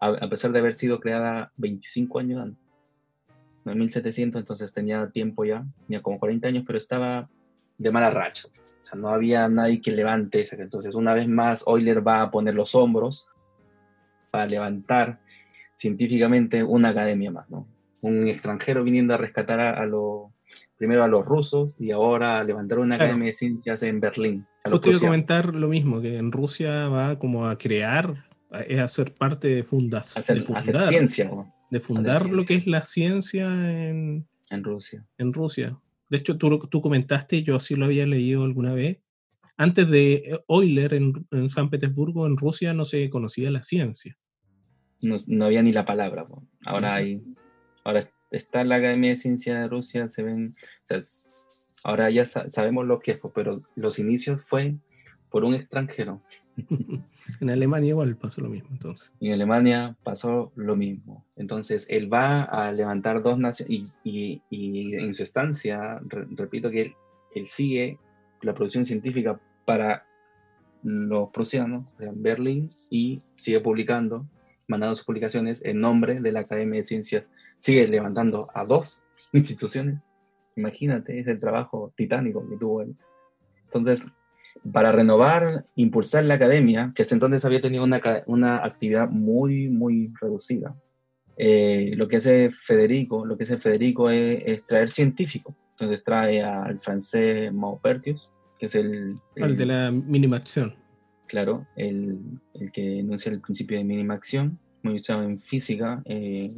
a, 0.00 0.06
a 0.06 0.30
pesar 0.30 0.52
de 0.52 0.60
haber 0.60 0.74
sido 0.74 1.00
creada 1.00 1.50
25 1.56 2.20
años 2.20 2.40
antes. 2.40 2.62
En 3.64 3.76
1700, 3.76 4.40
entonces 4.40 4.72
tenía 4.72 5.10
tiempo 5.10 5.44
ya, 5.44 5.66
tenía 5.88 6.02
como 6.02 6.20
40 6.20 6.46
años, 6.46 6.64
pero 6.64 6.78
estaba 6.78 7.28
de 7.78 7.90
mala 7.92 8.10
racha. 8.10 8.48
O 8.48 8.82
sea, 8.82 8.98
no 8.98 9.08
había 9.08 9.48
nadie 9.48 9.80
que 9.80 9.90
levante. 9.92 10.44
Entonces, 10.52 10.94
una 10.94 11.14
vez 11.14 11.28
más, 11.28 11.64
Euler 11.66 12.06
va 12.06 12.22
a 12.22 12.30
poner 12.30 12.54
los 12.54 12.74
hombros 12.74 13.26
para 14.30 14.46
levantar 14.46 15.16
científicamente 15.74 16.62
una 16.62 16.90
academia 16.90 17.30
más, 17.30 17.48
¿no? 17.50 17.66
Un 18.02 18.28
extranjero 18.28 18.84
viniendo 18.84 19.14
a 19.14 19.18
rescatar 19.18 19.60
a, 19.60 19.70
a 19.80 19.86
los, 19.86 20.30
primero 20.78 21.02
a 21.04 21.08
los 21.08 21.24
rusos 21.24 21.80
y 21.80 21.90
ahora 21.90 22.38
a 22.38 22.44
levantar 22.44 22.78
una 22.78 22.96
Claro. 22.96 23.04
academia 23.10 23.26
de 23.28 23.32
ciencias 23.34 23.82
en 23.82 24.00
Berlín. 24.00 24.46
A 24.64 24.70
Justo 24.70 24.90
iba 24.90 24.98
a 24.98 25.02
comentar 25.02 25.54
lo 25.56 25.68
mismo, 25.68 26.00
que 26.00 26.16
en 26.16 26.32
Rusia 26.32 26.88
va 26.88 27.18
como 27.18 27.46
a 27.46 27.58
crear, 27.58 28.26
es 28.68 28.78
hacer 28.78 29.14
parte 29.14 29.48
de, 29.48 29.64
fundas, 29.64 30.16
hacer, 30.16 30.38
de 30.38 30.44
fundar, 30.44 30.62
hacer 30.62 30.76
ciencia 30.80 31.24
¿no? 31.26 31.52
de 31.70 31.80
fundar 31.80 32.22
lo 32.22 32.42
ciencia. 32.42 32.46
que 32.46 32.54
es 32.54 32.66
la 32.66 32.84
ciencia 32.84 33.46
en, 33.88 34.26
en 34.50 34.64
Rusia. 34.64 35.04
en 35.18 35.32
Rusia. 35.32 35.78
De 36.08 36.18
hecho, 36.18 36.36
tú, 36.38 36.58
tú 36.70 36.80
comentaste, 36.80 37.42
yo 37.42 37.56
así 37.56 37.74
lo 37.74 37.84
había 37.86 38.06
leído 38.06 38.44
alguna 38.44 38.72
vez. 38.74 38.98
Antes 39.56 39.88
de 39.90 40.38
Euler 40.48 40.94
en, 40.94 41.26
en 41.30 41.50
San 41.50 41.70
Petersburgo, 41.70 42.26
en 42.26 42.36
Rusia, 42.36 42.74
no 42.74 42.84
se 42.84 43.08
conocía 43.10 43.50
la 43.50 43.62
ciencia. 43.62 44.16
No, 45.02 45.16
no 45.28 45.44
había 45.46 45.62
ni 45.62 45.72
la 45.72 45.84
palabra. 45.84 46.26
¿no? 46.28 46.46
Ahora 46.64 46.94
hay, 46.94 47.22
ahora 47.84 48.02
está 48.30 48.64
la 48.64 48.76
Academia 48.76 49.10
de 49.10 49.16
Ciencia 49.16 49.58
de 49.60 49.68
Rusia, 49.68 50.08
se 50.08 50.22
ven, 50.22 50.54
o 50.58 50.86
sea, 50.86 50.98
ahora 51.84 52.10
ya 52.10 52.26
sa- 52.26 52.48
sabemos 52.48 52.86
lo 52.86 52.98
que 53.00 53.12
es, 53.12 53.22
pero 53.34 53.58
los 53.76 53.98
inicios 53.98 54.44
fue 54.44 54.74
por 55.30 55.44
un 55.44 55.54
extranjero. 55.54 56.22
en 57.40 57.50
Alemania 57.50 57.88
igual 57.90 58.16
pasó 58.16 58.40
lo 58.40 58.48
mismo, 58.48 58.68
entonces. 58.72 59.12
En 59.20 59.32
Alemania 59.32 59.96
pasó 60.02 60.52
lo 60.56 60.76
mismo. 60.76 61.24
Entonces, 61.36 61.86
él 61.90 62.12
va 62.12 62.42
a 62.44 62.70
levantar 62.72 63.22
dos 63.22 63.38
naciones 63.38 63.94
y, 64.04 64.40
y- 64.40 64.42
y 64.50 64.94
en 64.94 65.14
su 65.14 65.22
estancia, 65.22 66.00
re- 66.06 66.26
repito 66.30 66.70
que 66.70 66.80
él, 66.82 66.94
él 67.34 67.46
sigue 67.46 67.98
la 68.42 68.54
producción 68.54 68.84
científica 68.84 69.40
para 69.64 70.04
los 70.82 71.30
prusianos 71.30 71.84
en 71.98 72.22
Berlín 72.22 72.70
y 72.90 73.18
sigue 73.36 73.60
publicando, 73.60 74.26
mandando 74.68 74.94
sus 74.94 75.04
publicaciones 75.04 75.64
en 75.64 75.80
nombre 75.80 76.20
de 76.20 76.32
la 76.32 76.40
Academia 76.40 76.80
de 76.80 76.84
Ciencias. 76.84 77.30
Sigue 77.58 77.88
levantando 77.88 78.48
a 78.54 78.64
dos 78.64 79.04
instituciones. 79.32 80.02
Imagínate, 80.54 81.18
es 81.18 81.26
el 81.26 81.38
trabajo 81.40 81.92
titánico 81.96 82.48
que 82.48 82.56
tuvo 82.56 82.82
él. 82.82 82.94
Entonces, 83.64 84.06
para 84.72 84.92
renovar, 84.92 85.64
impulsar 85.74 86.24
la 86.24 86.34
academia, 86.34 86.92
que 86.94 87.02
hasta 87.02 87.14
entonces 87.14 87.44
había 87.44 87.60
tenido 87.60 87.84
una, 87.84 88.00
una 88.26 88.56
actividad 88.64 89.08
muy, 89.08 89.68
muy 89.68 90.12
reducida. 90.20 90.74
eh, 91.38 91.92
lo 91.96 92.08
que 92.08 92.16
hace 92.16 92.50
Federico, 92.50 93.26
lo 93.26 93.36
que 93.36 93.44
hace 93.44 93.58
Federico 93.58 94.08
es, 94.10 94.42
es 94.46 94.64
traer 94.64 94.88
científicos. 94.88 95.54
Entonces 95.72 96.02
trae 96.02 96.42
al 96.42 96.80
francés 96.80 97.52
Maupertius, 97.52 98.26
que 98.58 98.66
es 98.66 98.74
el, 98.74 99.16
Al 99.36 99.50
el- 99.50 99.56
de 99.58 99.66
la 99.66 99.90
mínima 99.90 100.36
acción. 100.38 100.74
claro, 101.26 101.66
el, 101.76 102.18
el 102.54 102.72
que 102.72 103.00
enuncia 103.00 103.30
el 103.30 103.40
principio 103.42 103.76
de 103.76 103.84
mínima 103.84 104.14
acción, 104.14 104.58
muy 104.82 104.94
usado 104.96 105.22
en 105.24 105.40
física. 105.40 106.00
eh, 106.06 106.50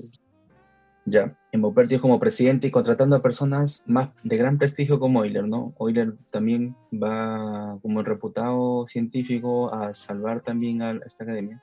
ya, 1.10 1.36
en 1.52 1.60
Maupertius 1.60 2.00
como 2.00 2.20
presidente 2.20 2.66
y 2.66 2.70
contratando 2.70 3.16
a 3.16 3.22
personas 3.22 3.84
más 3.86 4.10
de 4.22 4.36
gran 4.36 4.58
prestigio 4.58 4.98
como 4.98 5.24
Euler, 5.24 5.46
¿no? 5.46 5.74
Euler 5.80 6.14
también 6.30 6.76
va 6.92 7.78
como 7.82 8.02
reputado 8.02 8.86
científico 8.86 9.72
a 9.72 9.94
salvar 9.94 10.42
también 10.42 10.82
a 10.82 10.92
esta 11.06 11.24
academia. 11.24 11.62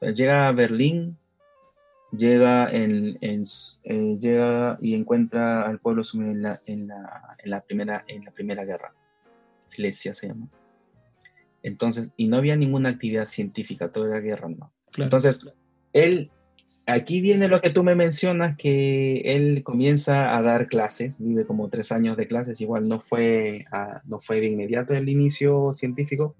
Llega 0.00 0.48
a 0.48 0.52
Berlín, 0.52 1.18
llega, 2.10 2.68
en, 2.70 3.18
en 3.20 3.44
eh, 3.84 4.16
llega 4.18 4.78
y 4.80 4.94
encuentra 4.94 5.62
al 5.62 5.78
pueblo 5.78 6.04
sumido 6.04 6.32
en 6.32 6.42
la, 6.42 6.58
en 6.66 6.88
la, 6.88 7.36
en 7.38 7.50
la 7.50 7.60
primera, 7.60 8.04
en 8.08 8.24
la 8.24 8.30
primera 8.30 8.64
guerra. 8.64 8.94
Silesia 9.66 10.14
se 10.14 10.28
llama. 10.28 10.48
Entonces, 11.62 12.12
y 12.16 12.28
no 12.28 12.38
había 12.38 12.56
ninguna 12.56 12.88
actividad 12.88 13.26
científica, 13.26 13.90
toda 13.90 14.08
la 14.08 14.20
guerra, 14.20 14.48
¿no? 14.48 14.72
Claro. 14.90 15.06
Entonces, 15.06 15.52
él, 15.92 16.30
aquí 16.86 17.20
viene 17.20 17.48
lo 17.48 17.60
que 17.60 17.70
tú 17.70 17.84
me 17.84 17.94
mencionas, 17.94 18.56
que 18.56 19.20
él 19.20 19.62
comienza 19.62 20.36
a 20.36 20.42
dar 20.42 20.66
clases, 20.66 21.20
vive 21.20 21.44
como 21.46 21.68
tres 21.68 21.92
años 21.92 22.16
de 22.16 22.26
clases, 22.26 22.60
igual 22.60 22.88
no 22.88 23.00
fue, 23.00 23.64
a- 23.72 24.00
no 24.06 24.18
fue 24.18 24.40
de 24.40 24.48
inmediato 24.48 24.94
el 24.94 25.08
inicio 25.08 25.72
científico, 25.72 26.34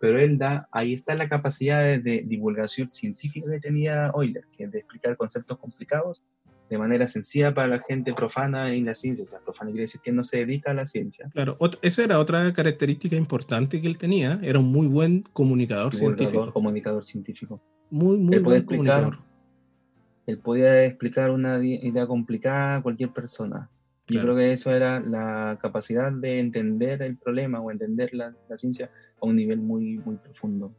pero 0.00 0.18
él 0.18 0.38
da, 0.38 0.68
ahí 0.72 0.92
está 0.92 1.14
la 1.14 1.28
capacidad 1.28 1.82
de, 1.82 1.98
de 1.98 2.22
divulgación 2.26 2.88
científica 2.88 3.50
que 3.50 3.60
tenía 3.60 4.10
Euler, 4.14 4.44
que 4.56 4.64
es 4.64 4.72
de 4.72 4.78
explicar 4.80 5.16
conceptos 5.16 5.56
complicados 5.58 6.22
de 6.68 6.78
manera 6.78 7.06
sencilla 7.06 7.52
para 7.54 7.68
la 7.68 7.78
gente 7.86 8.14
profana 8.14 8.74
en 8.74 8.86
la 8.86 8.94
ciencia, 8.94 9.22
o 9.22 9.26
sea, 9.26 9.38
profana 9.40 9.70
quiere 9.70 9.82
decir 9.82 10.00
que 10.02 10.12
no 10.12 10.24
se 10.24 10.38
dedica 10.38 10.70
a 10.70 10.74
la 10.74 10.86
ciencia. 10.86 11.28
Claro, 11.32 11.58
esa 11.82 12.02
era 12.04 12.18
otra 12.18 12.50
característica 12.54 13.14
importante 13.16 13.80
que 13.80 13.86
él 13.86 13.98
tenía. 13.98 14.40
Era 14.42 14.58
un 14.60 14.72
muy 14.72 14.86
buen 14.86 15.22
comunicador 15.34 15.92
Divulgador, 15.92 16.18
científico. 16.18 16.52
comunicador 16.52 17.04
científico. 17.04 17.62
Muy, 17.94 18.18
muy 18.18 18.36
Él 18.38 18.42
buen 18.42 18.56
explicar 18.56 19.02
comunicador. 19.02 19.24
Él 20.26 20.38
podía 20.40 20.84
explicar 20.84 21.30
una 21.30 21.62
idea 21.64 22.08
complicada 22.08 22.76
a 22.76 22.82
cualquier 22.82 23.12
persona. 23.12 23.70
Yo 24.08 24.14
Claro. 24.20 24.26
creo 24.26 24.36
que 24.36 24.52
eso 24.52 24.72
era 24.74 24.98
la 24.98 25.58
capacidad 25.62 26.10
de 26.12 26.40
entender 26.40 27.02
el 27.02 27.16
problema 27.16 27.60
o 27.60 27.70
entender 27.70 28.12
la, 28.12 28.34
la 28.48 28.58
ciencia 28.58 28.90
a 29.22 29.26
un 29.26 29.36
nivel 29.36 29.60
muy, 29.60 29.98
muy 29.98 30.16
profundo. 30.16 30.74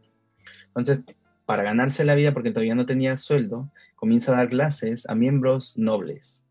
Entonces, 0.67 0.99
para 1.45 1.63
ganarse 1.63 2.03
la 2.03 2.15
vida, 2.15 2.33
porque 2.33 2.51
todavía 2.51 2.75
no 2.75 2.85
tenía 2.85 3.15
sueldo, 3.15 3.71
comienza 3.95 4.33
a 4.33 4.37
dar 4.37 4.49
clases 4.49 5.07
a 5.07 5.15
miembros 5.15 5.77
nobles, 5.77 6.43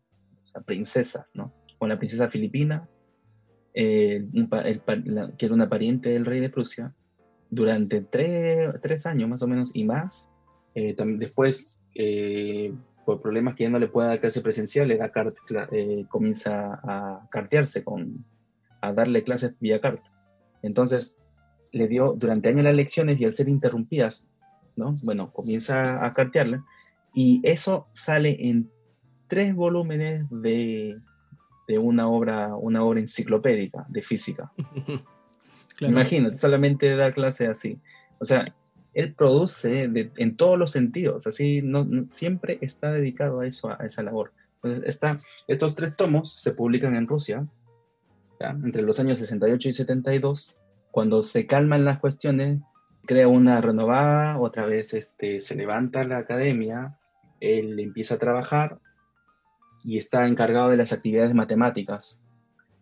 o 0.43 0.47
sea, 0.47 0.61
princesas, 0.61 1.29
¿no? 1.35 1.53
Con 1.77 1.89
la 1.89 1.97
princesa 1.97 2.27
filipina, 2.29 2.89
eh, 3.75 4.23
el 4.33 4.79
pa- 4.79 4.95
la- 4.95 5.31
que 5.37 5.45
era 5.45 5.53
una 5.53 5.69
pariente 5.69 6.09
del 6.09 6.25
rey 6.25 6.39
de 6.39 6.49
Prusia, 6.49 6.95
durante 7.51 8.01
tres, 8.01 8.69
tres 8.81 9.05
años 9.05 9.29
más 9.29 9.43
o 9.43 9.47
menos 9.47 9.69
y 9.75 9.83
más. 9.85 10.31
Eh, 10.75 10.95
tam- 10.95 11.17
después, 11.17 11.79
eh, 11.95 12.73
por 13.05 13.21
problemas 13.21 13.55
que 13.55 13.63
ya 13.63 13.69
no 13.69 13.79
le 13.79 13.87
puede 13.87 14.09
dar 14.09 14.19
clase 14.19 14.41
presencial, 14.41 14.87
le 14.87 14.97
da 14.97 15.11
eh, 15.71 16.05
comienza 16.09 16.79
a 16.83 17.27
cartearse, 17.31 17.83
con, 17.83 18.25
a 18.81 18.91
darle 18.93 19.23
clases 19.23 19.55
vía 19.59 19.79
carta. 19.79 20.11
Entonces, 20.61 21.17
le 21.71 21.87
dio 21.87 22.13
durante 22.13 22.49
años 22.49 22.63
las 22.63 22.75
lecciones 22.75 23.19
y 23.19 23.25
al 23.25 23.33
ser 23.33 23.49
interrumpidas, 23.49 24.29
¿no? 24.75 24.93
Bueno, 25.03 25.31
comienza 25.31 26.05
a 26.05 26.13
cartearle 26.13 26.61
y 27.13 27.41
eso 27.43 27.87
sale 27.93 28.49
en 28.49 28.69
tres 29.27 29.55
volúmenes 29.55 30.25
de, 30.29 30.97
de 31.67 31.77
una 31.77 32.07
obra, 32.07 32.55
una 32.55 32.83
obra 32.83 32.99
enciclopédica 32.99 33.85
de 33.89 34.01
física. 34.01 34.51
Imagínate, 35.79 36.37
solamente 36.37 36.95
dar 36.95 37.13
clase 37.13 37.47
así. 37.47 37.79
O 38.19 38.25
sea, 38.25 38.55
él 38.95 39.13
produce 39.13 39.83
en 39.93 40.37
todos 40.37 40.57
los 40.57 40.71
sentidos, 40.71 41.27
así 41.27 41.61
no, 41.61 41.85
siempre 42.09 42.57
está 42.61 42.91
dedicado 42.91 43.41
a 43.41 43.45
eso, 43.47 43.69
a, 43.69 43.85
esa 43.85 44.01
labor. 44.01 44.31
estos 45.47 45.75
tres 45.75 45.95
tomos 45.95 46.33
se 46.33 46.53
publican 46.53 46.95
en 46.95 47.07
Rusia 47.07 47.45
entre 48.39 48.83
los 48.83 48.99
años 48.99 49.19
68 49.19 49.69
y 49.69 49.73
72. 49.73 50.59
Cuando 50.91 51.23
se 51.23 51.45
calman 51.45 51.85
las 51.85 51.99
cuestiones, 51.99 52.61
crea 53.05 53.27
una 53.27 53.61
renovada, 53.61 54.39
otra 54.39 54.65
vez 54.65 54.93
este, 54.93 55.39
se 55.39 55.55
levanta 55.55 56.05
la 56.05 56.19
academia, 56.19 56.97
él 57.39 57.79
empieza 57.79 58.15
a 58.15 58.19
trabajar 58.19 58.79
y 59.83 59.97
está 59.97 60.25
encargado 60.27 60.69
de 60.69 60.77
las 60.77 60.93
actividades 60.93 61.33
matemáticas. 61.33 62.23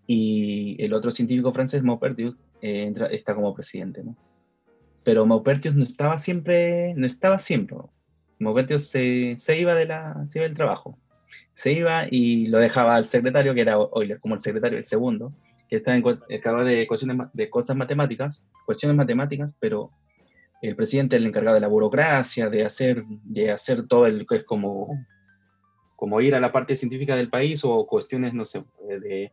Y 0.06 0.76
el 0.84 0.94
otro 0.94 1.12
científico 1.12 1.52
francés, 1.52 1.82
Maupertuis, 1.82 2.44
eh, 2.62 2.94
está 3.12 3.34
como 3.34 3.54
presidente. 3.54 4.04
¿no? 4.04 4.16
Pero 5.04 5.26
Maupertius 5.26 5.76
no 5.76 5.84
estaba 5.84 6.18
siempre, 6.18 6.94
no 6.96 7.06
estaba 7.06 7.40
siempre. 7.40 7.78
Maupertius 8.40 8.88
se, 8.88 9.36
se, 9.38 9.60
iba 9.60 9.76
de 9.76 9.86
la, 9.86 10.26
se 10.26 10.40
iba 10.40 10.48
del 10.48 10.56
trabajo, 10.56 10.98
se 11.52 11.72
iba 11.74 12.06
y 12.10 12.48
lo 12.48 12.60
dejaba 12.60 12.96
al 12.96 13.06
secretario, 13.06 13.54
que 13.54 13.62
era 13.62 13.74
Euler, 13.74 14.20
como 14.20 14.36
el 14.36 14.42
secretario, 14.42 14.78
el 14.78 14.86
segundo, 14.86 15.34
que 15.70 15.78
estaba 15.78 15.98
encargado 15.98 16.66
de, 16.66 16.88
cuestiones, 16.88 17.28
de 17.34 17.50
cosas 17.50 17.76
matemáticas, 17.76 18.48
cuestiones 18.66 18.98
matemáticas, 18.98 19.58
pero 19.60 19.92
el 20.62 20.76
presidente 20.76 21.18
el 21.18 21.26
encargado 21.26 21.56
de 21.56 21.62
la 21.62 21.68
burocracia, 21.68 22.50
de 22.50 22.66
hacer, 22.66 23.04
de 23.24 23.52
hacer 23.52 23.88
todo 23.88 24.08
el 24.08 24.26
que 24.26 24.38
es 24.38 24.44
como, 24.44 25.06
como 25.96 26.22
ir 26.22 26.36
a 26.36 26.40
la 26.40 26.52
parte 26.52 26.78
científica 26.78 27.16
del 27.16 27.30
país 27.30 27.64
o 27.66 27.86
cuestiones, 27.86 28.34
no 28.34 28.46
sé, 28.46 28.64
de 28.88 29.32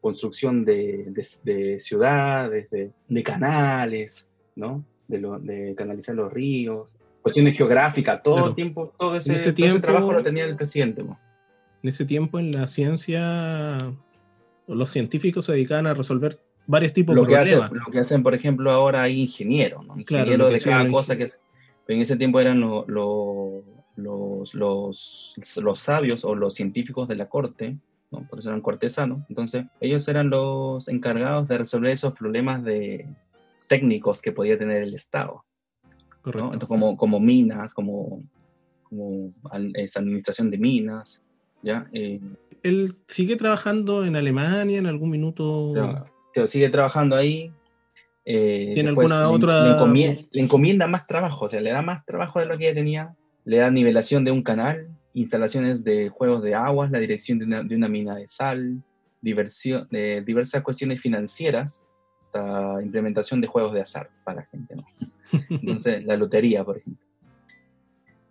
construcción 0.00 0.64
de, 0.64 1.06
de, 1.08 1.26
de 1.44 1.80
ciudades, 1.80 2.70
de, 2.70 2.92
de 3.08 3.22
canales, 3.22 4.30
¿no? 4.56 4.84
De, 5.10 5.74
canalizar 5.76 6.14
los 6.14 6.32
ríos, 6.32 6.96
cuestiones 7.22 7.56
geográficas, 7.56 8.22
todo 8.22 8.48
el 8.48 8.54
tiempo, 8.54 8.92
todo 8.98 9.14
ese, 9.16 9.52
trabajo 9.80 10.12
lo 10.12 10.22
tenía 10.22 10.44
el 10.44 10.56
presidente. 10.56 11.02
En 11.02 11.88
ese 11.88 12.04
tiempo 12.04 12.38
en 12.38 12.52
la 12.52 12.68
ciencia, 12.68 13.76
los 14.66 14.90
científicos 14.90 15.44
se 15.44 15.52
dedicaban 15.52 15.86
a 15.86 15.94
resolver 15.94 16.38
varios 16.66 16.92
tipos 16.92 17.14
de 17.14 17.22
problemas. 17.22 17.72
lo 17.72 17.90
que 17.90 17.98
hacen, 17.98 18.22
por 18.22 18.34
ejemplo, 18.34 18.70
ahora 18.70 19.02
hay 19.02 19.20
ingenieros, 19.22 19.84
¿no? 19.84 19.98
ingenieros 19.98 20.52
de 20.52 20.60
cada 20.60 20.88
cosa 20.90 21.16
que 21.16 21.24
es... 21.24 21.40
Pero 21.86 21.96
en 21.96 22.02
ese 22.02 22.16
tiempo 22.16 22.38
eran 22.38 22.60
los, 22.60 22.84
los, 23.96 24.54
los, 24.54 25.78
sabios 25.78 26.24
o 26.24 26.34
los 26.36 26.54
científicos 26.54 27.08
de 27.08 27.16
la 27.16 27.28
corte, 27.28 27.76
¿no? 28.12 28.26
por 28.28 28.38
eso 28.38 28.50
eran 28.50 28.60
cortesanos. 28.60 29.22
Entonces, 29.28 29.64
ellos 29.80 30.06
eran 30.06 30.30
los 30.30 30.86
encargados 30.88 31.48
de 31.48 31.58
resolver 31.58 31.90
esos 31.90 32.12
problemas 32.12 32.62
de, 32.62 33.08
técnicos 33.70 34.20
que 34.20 34.32
podía 34.32 34.58
tener 34.58 34.82
el 34.82 34.94
Estado. 34.94 35.44
como, 36.66 36.96
como 36.96 37.20
minas, 37.20 37.72
como, 37.72 38.20
como 38.82 39.32
esa 39.74 40.00
administración 40.00 40.50
de 40.50 40.58
minas. 40.58 41.22
¿ya? 41.62 41.88
Eh, 41.92 42.20
¿Él 42.64 42.96
sigue 43.06 43.36
trabajando 43.36 44.04
en 44.04 44.16
Alemania 44.16 44.78
en 44.78 44.86
algún 44.86 45.10
minuto? 45.10 45.72
sigue 46.46 46.68
trabajando 46.68 47.14
ahí. 47.14 47.52
Eh, 48.24 48.72
¿Tiene 48.74 48.88
alguna 48.88 49.30
otra...? 49.30 49.62
Le 50.32 50.42
encomienda, 50.42 50.88
más 50.88 51.06
trabajo, 51.06 51.44
o 51.44 51.48
sea, 51.48 51.60
le 51.60 51.70
da 51.70 51.80
más 51.80 52.04
trabajo 52.04 52.40
de 52.40 52.46
lo 52.46 52.58
que 52.58 52.64
ya 52.64 52.74
tenía. 52.74 53.14
Le 53.44 53.58
da 53.58 53.70
nivelación 53.70 54.24
de 54.24 54.32
un 54.32 54.42
canal, 54.42 54.88
instalaciones 55.14 55.84
de 55.84 56.08
juegos 56.08 56.42
de 56.42 56.56
aguas, 56.56 56.90
la 56.90 56.98
dirección 56.98 57.38
de 57.38 57.44
una, 57.44 57.62
de 57.62 57.76
una 57.76 57.88
mina 57.88 58.16
de 58.16 58.26
sal, 58.26 58.82
diversión, 59.20 59.86
de 59.92 60.22
diversas 60.22 60.64
cuestiones 60.64 61.00
financieras 61.00 61.89
implementación 62.82 63.40
de 63.40 63.46
juegos 63.48 63.72
de 63.72 63.80
azar 63.80 64.10
para 64.24 64.40
la 64.40 64.46
gente, 64.46 64.76
¿no? 64.76 64.84
Entonces, 65.50 66.04
la 66.04 66.16
lotería, 66.16 66.64
por 66.64 66.78
ejemplo. 66.78 67.04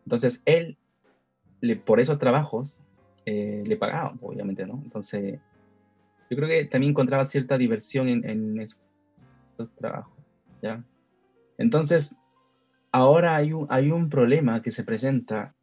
Entonces, 0.05 0.41
él, 0.45 0.77
le, 1.61 1.75
por 1.75 1.99
esos 1.99 2.17
trabajos, 2.17 2.83
eh, 3.25 3.63
le 3.65 3.77
pagaban, 3.77 4.17
obviamente, 4.21 4.65
¿no? 4.65 4.81
Entonces, 4.83 5.39
yo 6.29 6.37
creo 6.37 6.47
que 6.47 6.65
también 6.65 6.91
encontraba 6.91 7.25
cierta 7.25 7.57
diversión 7.57 8.07
en, 8.07 8.27
en 8.27 8.59
esos, 8.59 8.79
trabajos, 9.75 10.17
¿ya? 10.61 10.83
Entonces, 11.57 12.15
ahora 12.91 13.35
hay 13.35 13.51
un, 13.51 13.67
hay 13.69 13.91
un 13.91 14.09
problema 14.09 14.61
que 14.61 14.71
se 14.71 14.83
presenta 14.83 15.53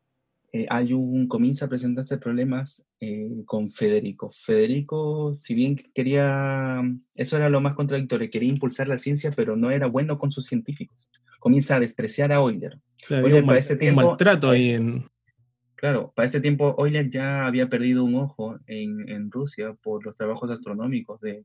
eh, 0.57 0.66
hay 0.70 0.94
un, 0.94 1.28
comienza 1.28 1.66
a 1.66 1.68
presentarse 1.68 2.16
problemas 2.16 2.86
eh, 3.00 3.42
con 3.44 3.68
Federico. 3.68 4.30
Federico, 4.30 5.36
si 5.42 5.54
bien 5.54 5.76
quería, 5.94 6.80
eso 7.14 7.36
era 7.36 7.50
lo 7.50 7.61
más 7.61 7.74
contradictorio, 7.74 8.30
quería 8.30 8.48
impulsar 8.48 8.88
la 8.88 8.96
ciencia, 8.96 9.32
pero 9.36 9.54
no 9.54 9.70
era 9.70 9.86
bueno 9.86 10.18
con 10.18 10.32
sus 10.32 10.46
científicos. 10.46 11.11
Comienza 11.40 11.76
a 11.76 11.80
despreciar 11.80 12.32
a 12.32 12.36
Euler. 12.36 12.80
Euler 13.11 13.44
para 13.44 13.59
ese 13.59 13.76
tiempo, 13.76 14.00
maltrato 14.00 14.48
ahí 14.48 14.70
en... 14.70 15.04
Claro, 15.74 16.11
para 16.16 16.26
ese 16.26 16.40
tiempo 16.40 16.74
Euler 16.78 17.11
ya 17.11 17.46
había 17.46 17.68
perdido 17.68 18.02
un 18.02 18.14
ojo 18.14 18.59
en, 18.66 19.07
en 19.11 19.30
Rusia 19.30 19.74
por 19.82 20.07
los 20.07 20.16
trabajos 20.16 20.50
astronómicos 20.50 21.20
de, 21.20 21.44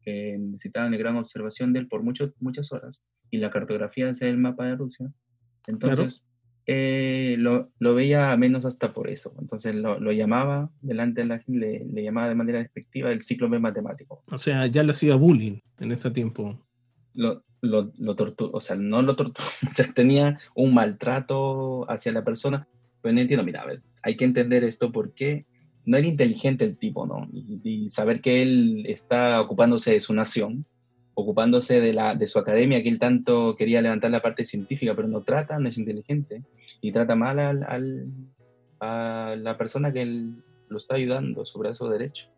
que 0.00 0.38
necesitaban 0.38 0.92
de 0.92 0.98
gran 0.98 1.16
observación 1.18 1.74
de 1.74 1.80
él 1.80 1.88
por 1.88 2.02
mucho, 2.02 2.32
muchas 2.40 2.72
horas 2.72 3.02
y 3.30 3.36
la 3.36 3.50
cartografía 3.50 4.10
del 4.10 4.38
mapa 4.38 4.64
de 4.64 4.76
Rusia. 4.76 5.12
Entonces, 5.66 6.24
eh, 6.72 7.34
lo, 7.36 7.72
lo, 7.80 7.96
veía 7.96 8.36
menos 8.36 8.64
hasta 8.64 8.92
por 8.92 9.10
eso. 9.10 9.34
Entonces 9.40 9.74
lo, 9.74 9.98
lo 9.98 10.12
llamaba 10.12 10.70
delante 10.80 11.22
de 11.22 11.26
la 11.26 11.40
gente, 11.40 11.84
le, 11.92 12.02
llamaba 12.04 12.28
de 12.28 12.36
manera 12.36 12.60
despectiva 12.60 13.10
el 13.10 13.22
ciclo 13.22 13.48
matemático. 13.48 14.22
O 14.30 14.38
sea, 14.38 14.66
ya 14.66 14.84
le 14.84 14.92
hacía 14.92 15.16
bullying 15.16 15.58
en 15.80 15.90
ese 15.90 16.12
tiempo. 16.12 16.64
Lo, 17.12 17.42
lo, 17.60 17.92
lo 17.98 18.14
o 18.52 18.60
sea, 18.60 18.76
no 18.76 19.02
lo 19.02 19.16
torturó, 19.16 19.44
o 19.66 19.70
sea, 19.70 19.92
tenía 19.92 20.38
un 20.54 20.72
maltrato 20.72 21.90
hacia 21.90 22.12
la 22.12 22.22
persona. 22.22 22.68
Pero 23.02 23.14
no 23.14 23.20
entiendo, 23.20 23.44
mira, 23.44 23.62
a 23.62 23.66
ver, 23.66 23.82
hay 24.04 24.16
que 24.16 24.24
entender 24.24 24.62
esto 24.62 24.92
porque 24.92 25.46
no 25.84 25.96
era 25.96 26.06
inteligente 26.06 26.64
el 26.64 26.76
tipo, 26.76 27.04
¿no? 27.04 27.28
y 27.32 27.90
saber 27.90 28.20
que 28.20 28.42
él 28.42 28.84
está 28.86 29.40
ocupándose 29.40 29.90
de 29.90 30.00
su 30.00 30.14
nación, 30.14 30.66
ocupándose 31.20 31.80
de, 31.80 31.92
la, 31.92 32.14
de 32.14 32.26
su 32.26 32.38
academia, 32.38 32.82
que 32.82 32.88
él 32.88 32.98
tanto 32.98 33.56
quería 33.56 33.82
levantar 33.82 34.10
la 34.10 34.22
parte 34.22 34.44
científica, 34.44 34.94
pero 34.94 35.08
no 35.08 35.22
trata, 35.22 35.58
no 35.58 35.68
es 35.68 35.78
inteligente, 35.78 36.42
y 36.80 36.92
trata 36.92 37.14
mal 37.14 37.38
al, 37.38 38.06
a 38.80 39.36
la 39.38 39.58
persona 39.58 39.92
que 39.92 40.02
él 40.02 40.42
lo 40.68 40.78
está 40.78 40.96
ayudando, 40.96 41.44
su 41.44 41.58
brazo 41.58 41.88
derecho. 41.88 42.28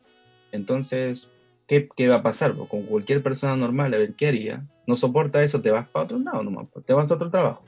Entonces, 0.50 1.32
¿qué, 1.66 1.88
qué 1.96 2.08
va 2.08 2.16
a 2.16 2.22
pasar? 2.22 2.56
Pues 2.56 2.68
con 2.68 2.84
cualquier 2.84 3.22
persona 3.22 3.56
normal, 3.56 3.94
a 3.94 3.98
ver, 3.98 4.14
¿qué 4.14 4.28
haría? 4.28 4.66
No 4.86 4.96
soporta 4.96 5.42
eso, 5.42 5.60
te 5.60 5.70
vas 5.70 5.90
para 5.90 6.04
otro 6.04 6.18
lado 6.18 6.42
nomás, 6.42 6.68
pues, 6.72 6.84
te 6.84 6.92
vas 6.92 7.10
a 7.10 7.14
otro 7.14 7.30
trabajo, 7.30 7.64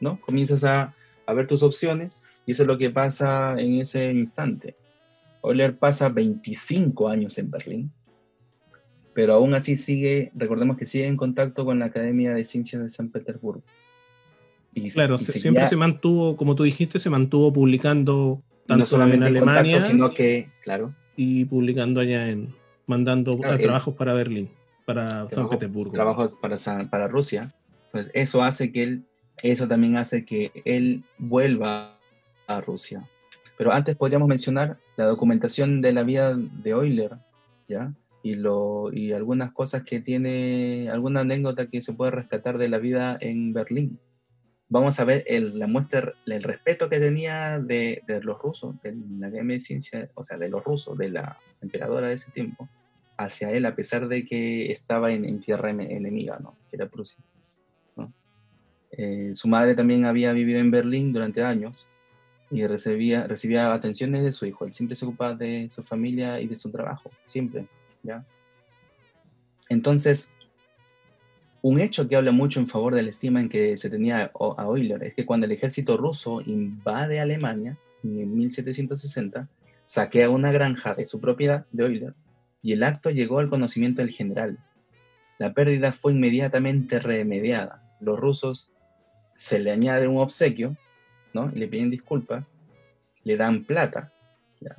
¿no? 0.00 0.20
Comienzas 0.20 0.64
a, 0.64 0.92
a 1.26 1.32
ver 1.32 1.46
tus 1.46 1.62
opciones, 1.62 2.22
y 2.46 2.52
eso 2.52 2.62
es 2.62 2.66
lo 2.66 2.78
que 2.78 2.90
pasa 2.90 3.54
en 3.58 3.80
ese 3.80 4.12
instante. 4.12 4.76
Euler 5.42 5.78
pasa 5.78 6.08
25 6.08 7.08
años 7.08 7.38
en 7.38 7.50
Berlín, 7.50 7.92
pero 9.20 9.34
aún 9.34 9.52
así 9.52 9.76
sigue, 9.76 10.32
recordemos 10.34 10.78
que 10.78 10.86
sigue 10.86 11.04
en 11.04 11.18
contacto 11.18 11.66
con 11.66 11.78
la 11.78 11.84
Academia 11.84 12.32
de 12.32 12.42
Ciencias 12.46 12.80
de 12.80 12.88
San 12.88 13.10
Petersburgo. 13.10 13.62
Y, 14.72 14.90
claro, 14.90 15.18
siempre 15.18 15.68
se 15.68 15.76
mantuvo, 15.76 16.38
como 16.38 16.54
tú 16.54 16.62
dijiste, 16.62 16.98
se 16.98 17.10
mantuvo 17.10 17.52
publicando 17.52 18.42
tanto 18.66 18.80
no 18.80 18.86
solamente 18.86 19.26
en 19.26 19.36
Alemania, 19.36 19.82
sino 19.82 20.14
que, 20.14 20.48
claro, 20.62 20.94
y 21.16 21.44
publicando 21.44 22.00
allá 22.00 22.30
en, 22.30 22.54
mandando 22.86 23.36
trabajos 23.36 23.94
para 23.94 24.14
Berlín, 24.14 24.48
para 24.86 25.28
San 25.28 25.50
Petersburgo. 25.50 25.92
Trabajos 25.92 26.38
para, 26.40 26.56
para 26.88 27.06
Rusia. 27.06 27.52
Entonces, 27.88 28.10
eso 28.14 28.42
hace 28.42 28.72
que 28.72 28.84
él, 28.84 29.04
eso 29.42 29.68
también 29.68 29.98
hace 29.98 30.24
que 30.24 30.50
él 30.64 31.04
vuelva 31.18 31.98
a 32.46 32.62
Rusia. 32.62 33.06
Pero 33.58 33.70
antes 33.70 33.96
podríamos 33.96 34.28
mencionar 34.28 34.78
la 34.96 35.04
documentación 35.04 35.82
de 35.82 35.92
la 35.92 36.04
vida 36.04 36.34
de 36.34 36.70
Euler, 36.70 37.18
¿ya? 37.68 37.92
Y, 38.22 38.34
lo, 38.34 38.92
y 38.92 39.12
algunas 39.12 39.52
cosas 39.52 39.82
que 39.82 40.00
tiene, 40.00 40.88
alguna 40.90 41.20
anécdota 41.20 41.66
que 41.66 41.82
se 41.82 41.92
puede 41.92 42.12
rescatar 42.12 42.58
de 42.58 42.68
la 42.68 42.78
vida 42.78 43.16
en 43.20 43.52
Berlín. 43.52 43.98
Vamos 44.68 45.00
a 45.00 45.04
ver 45.04 45.24
el, 45.26 45.58
la 45.58 45.66
muestra, 45.66 46.14
el 46.26 46.42
respeto 46.42 46.88
que 46.88 47.00
tenía 47.00 47.58
de, 47.58 48.02
de 48.06 48.22
los 48.22 48.38
rusos, 48.38 48.80
de 48.82 48.94
la 49.18 49.26
Academia 49.26 49.54
de 49.54 49.60
Ciencia, 49.60 50.10
o 50.14 50.22
sea, 50.22 50.38
de 50.38 50.48
los 50.48 50.62
rusos, 50.62 50.96
de 50.96 51.08
la 51.08 51.38
emperadora 51.60 52.08
de 52.08 52.14
ese 52.14 52.30
tiempo, 52.30 52.68
hacia 53.16 53.50
él, 53.50 53.66
a 53.66 53.74
pesar 53.74 54.06
de 54.06 54.24
que 54.24 54.70
estaba 54.70 55.12
en, 55.12 55.24
en 55.24 55.40
tierra 55.40 55.70
enemiga, 55.70 56.38
¿no? 56.38 56.56
que 56.70 56.76
era 56.76 56.88
Prusia. 56.88 57.22
¿no? 57.96 58.12
Eh, 58.92 59.32
su 59.34 59.48
madre 59.48 59.74
también 59.74 60.04
había 60.04 60.32
vivido 60.32 60.60
en 60.60 60.70
Berlín 60.70 61.12
durante 61.12 61.42
años 61.42 61.88
y 62.50 62.66
recibía, 62.66 63.26
recibía 63.26 63.72
atenciones 63.72 64.22
de 64.22 64.32
su 64.32 64.46
hijo. 64.46 64.64
Él 64.64 64.72
siempre 64.72 64.96
se 64.96 65.04
ocupaba 65.04 65.34
de 65.34 65.68
su 65.70 65.82
familia 65.82 66.40
y 66.40 66.46
de 66.46 66.54
su 66.54 66.70
trabajo, 66.70 67.10
siempre, 67.26 67.66
Entonces, 69.68 70.34
un 71.62 71.78
hecho 71.78 72.08
que 72.08 72.16
habla 72.16 72.32
mucho 72.32 72.60
en 72.60 72.66
favor 72.66 72.94
de 72.94 73.02
la 73.02 73.10
estima 73.10 73.40
en 73.40 73.48
que 73.48 73.76
se 73.76 73.90
tenía 73.90 74.30
a 74.34 74.64
Euler 74.64 75.02
es 75.04 75.14
que 75.14 75.26
cuando 75.26 75.46
el 75.46 75.52
ejército 75.52 75.96
ruso 75.96 76.40
invade 76.40 77.20
Alemania 77.20 77.78
en 78.02 78.34
1760, 78.34 79.48
saquea 79.84 80.30
una 80.30 80.52
granja 80.52 80.94
de 80.94 81.06
su 81.06 81.20
propiedad 81.20 81.66
de 81.72 81.84
Euler 81.84 82.14
y 82.62 82.72
el 82.72 82.82
acto 82.82 83.10
llegó 83.10 83.38
al 83.38 83.50
conocimiento 83.50 84.02
del 84.02 84.10
general. 84.10 84.58
La 85.38 85.52
pérdida 85.52 85.92
fue 85.92 86.12
inmediatamente 86.12 86.98
remediada. 86.98 87.82
Los 88.00 88.18
rusos 88.18 88.70
se 89.34 89.58
le 89.58 89.70
añade 89.70 90.08
un 90.08 90.18
obsequio, 90.18 90.76
¿no? 91.32 91.48
Le 91.48 91.66
piden 91.68 91.90
disculpas, 91.90 92.58
le 93.24 93.36
dan 93.36 93.64
plata, 93.64 94.12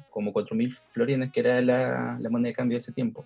como 0.09 0.33
4.000 0.33 0.73
florines, 0.91 1.31
que 1.31 1.39
era 1.39 1.61
la, 1.61 2.17
la 2.19 2.29
moneda 2.29 2.49
de 2.49 2.55
cambio 2.55 2.75
de 2.75 2.79
ese 2.79 2.91
tiempo 2.91 3.25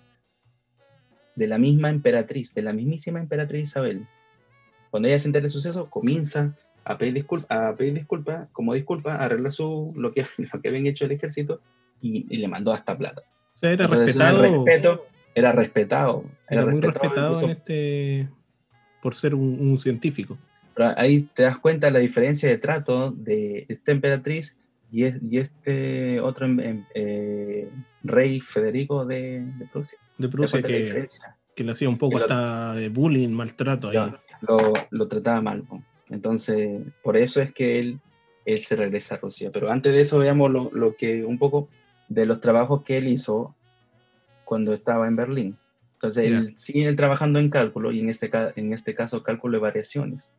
de 1.35 1.47
la 1.47 1.57
misma 1.57 1.89
emperatriz, 1.89 2.53
de 2.53 2.61
la 2.61 2.73
mismísima 2.73 3.19
emperatriz 3.19 3.63
Isabel. 3.63 4.07
Cuando 4.89 5.09
ella 5.09 5.19
se 5.19 5.27
entera 5.27 5.43
del 5.43 5.51
suceso, 5.51 5.89
comienza 5.89 6.55
a 6.83 6.97
pedir 6.97 7.13
disculpas, 7.13 7.51
a 7.51 7.75
pedir 7.75 7.93
disculpa, 7.93 8.47
como 8.53 8.73
disculpa, 8.73 9.15
a 9.15 9.25
arreglar 9.25 9.51
su, 9.51 9.93
lo, 9.95 10.13
que, 10.13 10.25
lo 10.53 10.61
que 10.61 10.67
habían 10.67 10.87
hecho 10.87 11.05
el 11.05 11.11
ejército 11.11 11.61
y, 12.01 12.23
le 12.35 12.47
mandó 12.47 12.71
hasta 12.71 12.97
plata. 12.97 13.21
O 13.55 13.57
sea, 13.57 13.71
era 13.71 13.87
respetado. 13.87 14.41
Respeto, 14.41 15.05
era 15.33 15.51
respetado. 15.51 16.25
Era, 16.49 16.65
muy 16.65 16.81
respetado, 16.81 17.41
en 17.41 17.49
este, 17.49 18.29
por 19.01 19.15
ser 19.15 19.35
un, 19.35 19.77
científico. 19.79 20.37
Pero 20.73 20.93
ahí 20.97 21.23
te 21.33 21.43
das 21.43 21.57
cuenta 21.57 21.87
de 21.87 21.93
la 21.93 21.99
diferencia 21.99 22.49
de 22.49 22.57
trato 22.57 23.11
de 23.11 23.65
esta 23.69 23.91
emperatriz 23.91 24.57
y, 24.91 25.05
y 25.05 25.37
este 25.39 26.19
otro 26.19 26.45
em, 26.45 26.59
em, 26.59 26.85
eh, 26.93 27.69
rey 28.03 28.39
Federico 28.39 29.05
de, 29.05 29.45
de 29.57 29.65
Prusia. 29.67 29.99
De 30.17 30.29
Prusia 30.29 30.61
que, 30.61 31.05
que, 31.55 31.63
le 31.63 31.71
hacía 31.71 31.89
un 31.89 31.97
poco 31.97 32.17
hasta 32.17 32.73
de 32.73 32.89
bullying, 32.89 33.29
maltrato. 33.29 33.89
Ahí. 33.89 34.13
Lo, 34.41 34.73
lo, 34.91 35.07
trataba 35.07 35.41
mal. 35.41 35.65
Entonces, 36.09 36.81
por 37.03 37.17
eso 37.17 37.41
es 37.41 37.51
que 37.51 37.79
él, 37.79 37.99
él 38.45 38.59
se 38.59 38.75
regresa 38.75 39.15
a 39.15 39.17
Rusia. 39.17 39.51
Pero 39.51 39.71
antes 39.71 39.93
de 39.93 40.01
eso, 40.01 40.19
veamos 40.19 40.51
lo, 40.51 40.69
lo 40.71 40.95
que 40.95 41.25
un 41.25 41.37
poco 41.37 41.69
de 42.07 42.25
los 42.25 42.39
trabajos 42.41 42.83
que 42.83 42.97
él 42.97 43.07
hizo 43.07 43.55
cuando 44.43 44.73
estaba 44.73 45.07
en 45.07 45.15
Berlín. 45.15 45.57
Entonces, 45.95 46.29
él 46.29 46.53
sigue 46.55 46.93
trabajando 46.93 47.39
en 47.39 47.49
cálculo 47.49 47.91
y 47.91 47.99
en 47.99 48.09
este, 48.09 48.29
en 48.55 48.73
este 48.73 48.93
caso 48.93 49.23
cálculo 49.23 49.57
de 49.57 49.61
variaciones. 49.61 50.31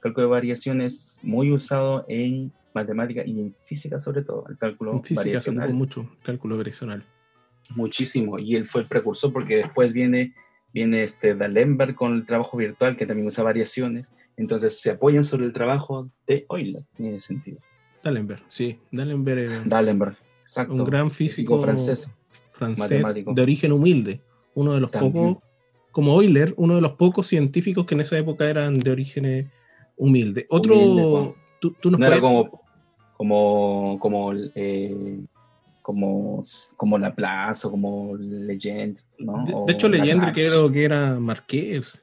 cálculo 0.00 0.26
de 0.26 0.32
variaciones 0.32 1.20
muy 1.22 1.52
usado 1.52 2.04
en 2.08 2.52
matemática 2.74 3.22
y 3.24 3.40
en 3.40 3.54
física 3.62 3.98
sobre 3.98 4.22
todo, 4.22 4.44
el 4.48 4.58
cálculo 4.58 4.92
en 4.92 5.04
física 5.04 5.22
variacional. 5.22 5.74
mucho, 5.74 6.08
cálculo 6.22 6.56
variacional. 6.56 7.04
Muchísimo, 7.70 8.38
y 8.38 8.56
él 8.56 8.66
fue 8.66 8.82
el 8.82 8.88
precursor 8.88 9.32
porque 9.32 9.56
después 9.56 9.92
viene, 9.92 10.34
viene 10.72 11.04
este 11.04 11.34
D'Alembert 11.34 11.94
con 11.94 12.14
el 12.14 12.26
trabajo 12.26 12.56
virtual 12.56 12.96
que 12.96 13.06
también 13.06 13.26
usa 13.26 13.44
variaciones, 13.44 14.12
entonces 14.36 14.80
se 14.80 14.90
apoyan 14.90 15.24
sobre 15.24 15.46
el 15.46 15.52
trabajo 15.52 16.10
de 16.26 16.46
Euler 16.50 16.82
en 16.98 17.06
ese 17.06 17.28
sentido. 17.28 17.58
D'Alembert, 18.02 18.42
sí, 18.48 18.78
D'Alembert. 18.90 19.64
D'Alembert, 19.64 20.18
exacto. 20.40 20.74
Un 20.74 20.84
gran 20.84 21.10
físico 21.10 21.62
francés, 21.62 22.10
francés 22.52 23.24
de 23.26 23.42
origen 23.42 23.72
humilde, 23.72 24.20
uno 24.54 24.74
de 24.74 24.80
los 24.80 24.90
pocos, 24.90 25.38
como 25.92 26.20
Euler, 26.20 26.52
uno 26.56 26.74
de 26.74 26.80
los 26.80 26.92
pocos 26.92 27.26
científicos 27.26 27.86
que 27.86 27.94
en 27.94 28.00
esa 28.00 28.18
época 28.18 28.48
eran 28.48 28.78
de 28.78 28.90
origen 28.90 29.50
humilde. 29.96 30.46
Otro, 30.50 31.36
tú, 31.62 31.76
tú 31.80 31.92
nos 31.92 32.00
no 32.00 32.06
era 32.06 32.20
como 32.20 32.60
como, 33.22 34.00
como, 34.00 34.32
eh, 34.34 35.20
como, 35.80 36.40
como 36.76 36.98
Laplace 36.98 37.68
o 37.68 37.70
como 37.70 38.16
Legend, 38.16 38.98
¿no? 39.18 39.44
De, 39.64 39.72
hecho, 39.72 39.88
Legend 39.88 40.32
creo 40.32 40.72
que 40.72 40.82
era 40.82 41.20
Marqués, 41.20 42.02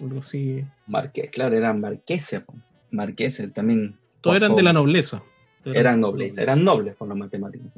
algo 0.00 0.20
así. 0.20 0.64
Marqués, 0.86 1.28
claro, 1.30 1.54
eran 1.54 1.82
marqueses, 1.82 2.44
marqueses 2.90 3.52
también. 3.52 3.98
Todos 4.22 4.38
eran 4.38 4.56
de 4.56 4.62
la 4.62 4.72
nobleza. 4.72 5.22
Eran, 5.66 6.00
nobles, 6.00 6.38
eran 6.38 6.64
nobles 6.64 6.94
por 6.96 7.08
los 7.08 7.16
matemáticos. 7.18 7.68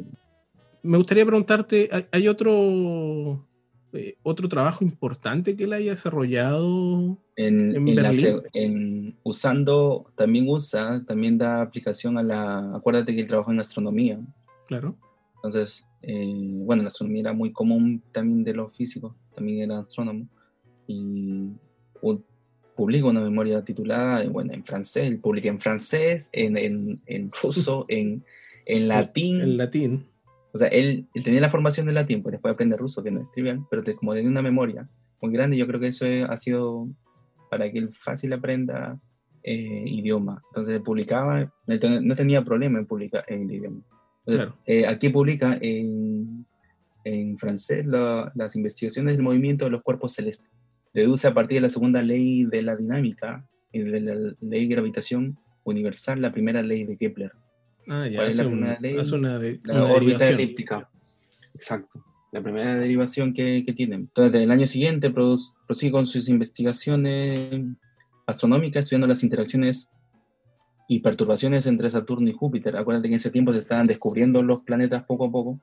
Me 0.84 0.96
gustaría 0.96 1.26
preguntarte, 1.26 1.90
¿hay, 2.12 2.28
otro, 2.28 3.44
eh, 3.92 4.16
otro 4.22 4.48
trabajo 4.48 4.84
importante 4.84 5.56
que 5.56 5.64
él 5.64 5.72
haya 5.72 5.92
desarrollado 5.92 7.18
en, 7.36 7.88
en, 8.52 9.16
usando, 9.22 10.10
también 10.16 10.46
usa, 10.48 11.04
también 11.06 11.38
da 11.38 11.62
aplicación 11.62 12.18
a 12.18 12.22
la, 12.22 12.74
acuérdate 12.74 13.14
que 13.14 13.22
él 13.22 13.26
trabajó 13.26 13.52
en 13.52 13.60
astronomía. 13.60 14.20
Claro. 14.66 14.96
Entonces, 15.36 15.86
eh, 16.02 16.34
bueno, 16.64 16.82
la 16.82 16.88
astronomía 16.88 17.22
era 17.22 17.32
muy 17.32 17.52
común 17.52 18.02
también 18.12 18.42
de 18.42 18.54
los 18.54 18.72
físicos, 18.72 19.14
también 19.34 19.70
era 19.70 19.80
astrónomo. 19.80 20.26
Y 20.86 21.50
publica 22.76 23.06
una 23.06 23.20
memoria 23.20 23.64
titulada, 23.64 24.28
bueno, 24.28 24.52
en 24.52 24.64
francés, 24.64 25.08
él 25.08 25.18
publica 25.18 25.48
en 25.48 25.58
francés, 25.58 26.28
en, 26.32 26.56
en, 26.56 27.00
en 27.06 27.30
ruso, 27.42 27.86
en, 27.88 28.24
en 28.66 28.88
latín. 28.88 29.40
En 29.40 29.56
latín. 29.56 30.02
O 30.56 30.58
sea, 30.58 30.68
él, 30.68 31.06
él, 31.12 31.22
tenía 31.22 31.42
la 31.42 31.50
formación 31.50 31.86
de 31.86 31.92
latín, 31.92 32.22
pues 32.22 32.32
después 32.32 32.54
aprende 32.54 32.78
ruso, 32.78 33.02
que 33.02 33.10
no 33.10 33.20
es 33.20 33.30
trivial, 33.30 33.60
pero 33.70 33.82
como 33.98 34.14
tenía 34.14 34.30
una 34.30 34.40
memoria 34.40 34.88
muy 35.20 35.30
grande, 35.30 35.58
yo 35.58 35.66
creo 35.66 35.78
que 35.78 35.88
eso 35.88 36.06
ha 36.30 36.36
sido 36.38 36.88
para 37.50 37.70
que 37.70 37.78
él 37.78 37.90
fácil 37.92 38.32
aprenda 38.32 38.98
eh, 39.42 39.84
idioma. 39.84 40.42
Entonces 40.48 40.80
publicaba, 40.80 41.52
no 41.66 42.16
tenía 42.16 42.42
problema 42.42 42.78
en 42.78 42.86
publicar 42.86 43.22
en 43.28 43.42
el 43.42 43.52
idioma. 43.52 43.82
Eh, 44.64 44.86
aquí 44.86 45.10
publica 45.10 45.58
en, 45.60 46.46
en 47.04 47.36
francés 47.36 47.84
las 47.84 48.56
investigaciones 48.56 49.14
del 49.14 49.24
movimiento 49.24 49.66
de 49.66 49.72
los 49.72 49.82
cuerpos 49.82 50.14
celestes. 50.14 50.50
Deduce 50.94 51.28
a 51.28 51.34
partir 51.34 51.56
de 51.56 51.60
la 51.60 51.68
segunda 51.68 52.00
ley 52.00 52.46
de 52.46 52.62
la 52.62 52.76
dinámica 52.76 53.46
y 53.72 53.80
de 53.80 54.00
la 54.00 54.14
ley 54.40 54.68
de 54.68 54.74
gravitación 54.74 55.38
universal 55.64 56.22
la 56.22 56.32
primera 56.32 56.62
ley 56.62 56.84
de 56.84 56.96
Kepler. 56.96 57.32
Ah, 57.88 58.08
ya, 58.08 58.24
es 58.24 58.36
la 58.36 58.44
primera 58.44 58.80
ley? 58.80 58.96
una, 59.12 59.38
de, 59.38 59.60
la 59.64 59.84
órbita 59.84 60.28
elíptica. 60.28 60.88
Exacto 61.54 62.06
la 62.36 62.42
primera 62.42 62.76
derivación 62.76 63.32
que, 63.32 63.64
que 63.64 63.72
tienen. 63.72 64.00
Entonces, 64.00 64.42
el 64.42 64.50
año 64.50 64.66
siguiente 64.66 65.10
prosigue 65.10 65.90
con 65.90 66.06
sus 66.06 66.28
investigaciones 66.28 67.62
astronómicas, 68.26 68.84
estudiando 68.84 69.06
las 69.06 69.22
interacciones 69.22 69.90
y 70.86 71.00
perturbaciones 71.00 71.66
entre 71.66 71.88
Saturno 71.88 72.28
y 72.28 72.34
Júpiter. 72.34 72.76
Acuérdate 72.76 73.08
que 73.08 73.14
en 73.14 73.16
ese 73.16 73.30
tiempo 73.30 73.52
se 73.52 73.58
estaban 73.58 73.86
descubriendo 73.86 74.42
los 74.42 74.62
planetas 74.64 75.04
poco 75.04 75.24
a 75.24 75.32
poco, 75.32 75.60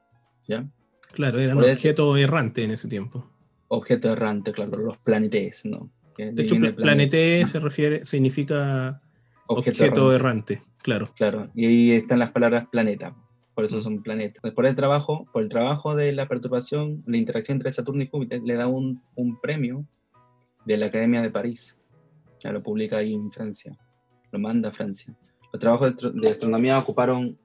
¿ya? 0.48 0.68
Claro, 1.12 1.40
eran 1.40 1.58
un 1.60 1.64
objeto 1.64 2.18
errante 2.18 2.64
en 2.64 2.72
ese 2.72 2.88
tiempo. 2.88 3.30
Objeto 3.68 4.12
errante, 4.12 4.52
claro, 4.52 4.78
los 4.78 4.98
planetes, 4.98 5.66
¿no? 5.66 5.92
de 6.18 6.44
hecho, 6.44 6.56
planete, 6.76 7.46
se 7.48 7.60
refiere, 7.60 8.06
significa 8.06 9.02
objeto, 9.48 10.14
errante. 10.14 10.62
claro. 10.82 11.12
Claro, 11.16 11.50
y 11.54 11.66
ahí 11.66 11.92
están 11.92 12.20
las 12.20 12.32
palabras 12.32 12.68
planeta 12.72 13.16
por 13.54 13.66
eso 13.66 13.82
son 13.82 14.02
planetas. 14.02 14.52
Por 14.54 14.66
el 14.66 14.76
trabajo, 14.76 15.28
por 15.32 15.44
el 15.44 15.50
trabajo 15.50 15.96
de 15.96 16.12
la 16.12 16.28
perturbación, 16.28 17.04
la 17.06 17.18
interacción 17.18 17.58
entre 17.58 17.72
Saturno 17.72 18.04
y 18.04 18.08
Júpiter, 18.08 18.42
le 18.44 18.56
da 18.56 18.68
un, 18.68 19.02
un 19.16 19.40
premio 19.40 19.86
de 20.66 20.78
la 20.78 20.88
Academia 20.88 21.22
de 21.22 21.30
París. 21.30 21.80
Ya 22.40 22.52
lo 22.52 22.64
publica 22.64 22.98
ahí 22.98 23.14
en 23.14 23.32
Francia, 23.32 23.78
lo 24.32 24.40
manda 24.40 24.70
a 24.70 24.72
Francia. 24.72 25.16
Los 25.52 25.60
trabajos 25.60 25.96
de, 26.16 26.30
astronomía 26.30 26.80
ocuparon, 26.80 27.38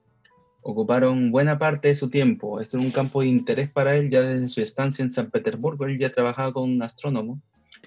ocuparon 0.63 1.31
buena 1.31 1.59
parte 1.59 1.89
de 1.89 1.95
su 1.95 2.09
tiempo. 2.09 2.61
Este 2.61 2.79
era 2.79 2.87
un 2.87 2.93
campo 2.93 3.21
de 3.21 3.29
interés 3.29 3.71
para 3.71 3.95
él 3.97 4.09
ya 4.09 4.23
desde 4.23 4.49
su 4.49 4.63
estancia 4.63 5.03
en 5.05 5.13
San 5.13 5.31
Petersburgo. 5.31 5.85
Él 5.85 5.99
ya 5.99 6.11
trabajaba 6.11 6.53
con 6.55 6.71
un 6.71 6.83
astrónomo. 6.83 7.43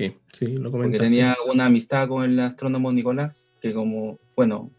Sí, 0.07 0.17
sí, 0.33 0.47
lo 0.57 0.71
Porque 0.71 0.97
tenía 0.97 1.35
una 1.47 1.65
amistad 1.65 2.07
con 2.07 2.23
el 2.23 2.39
astrónomo 2.39 2.91
Nicolás, 2.91 3.53
que 3.61 3.73
como, 3.73 4.19
bueno, 4.35 4.71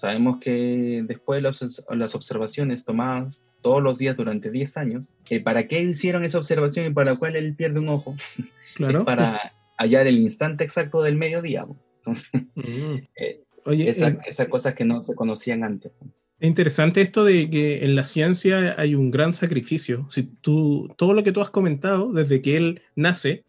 Sabemos 0.00 0.40
que 0.40 1.04
después 1.06 1.42
de 1.42 1.96
las 1.96 2.14
observaciones 2.14 2.86
tomadas 2.86 3.46
todos 3.60 3.82
los 3.82 3.98
días 3.98 4.16
durante 4.16 4.50
10 4.50 4.78
años, 4.78 5.14
eh, 5.28 5.42
¿para 5.42 5.68
qué 5.68 5.82
hicieron 5.82 6.24
esa 6.24 6.38
observación 6.38 6.86
y 6.86 6.90
para 6.90 7.16
cuál 7.16 7.36
él 7.36 7.54
pierde 7.54 7.80
un 7.80 7.90
ojo? 7.90 8.16
Claro. 8.76 9.04
para 9.04 9.52
hallar 9.76 10.06
el 10.06 10.16
instante 10.16 10.64
exacto 10.64 11.02
del 11.02 11.16
mediodía. 11.16 11.66
Entonces, 11.96 12.30
mm. 12.54 12.94
eh, 13.14 13.42
Oye, 13.66 13.90
esa, 13.90 14.16
esas 14.24 14.48
cosas 14.48 14.72
que 14.72 14.86
no 14.86 15.02
se 15.02 15.14
conocían 15.14 15.64
antes. 15.64 15.92
Es 16.38 16.48
interesante 16.48 17.02
esto 17.02 17.24
de 17.24 17.50
que 17.50 17.84
en 17.84 17.94
la 17.94 18.04
ciencia 18.04 18.74
hay 18.78 18.94
un 18.94 19.10
gran 19.10 19.34
sacrificio. 19.34 20.06
Si 20.08 20.22
tú, 20.22 20.88
todo 20.96 21.12
lo 21.12 21.22
que 21.22 21.32
tú 21.32 21.42
has 21.42 21.50
comentado, 21.50 22.10
desde 22.10 22.40
que 22.40 22.56
él 22.56 22.80
nace, 22.94 23.44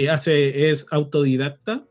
eh, 0.00 0.10
hace, 0.10 0.70
es 0.70 0.86
autodidacta, 0.90 1.86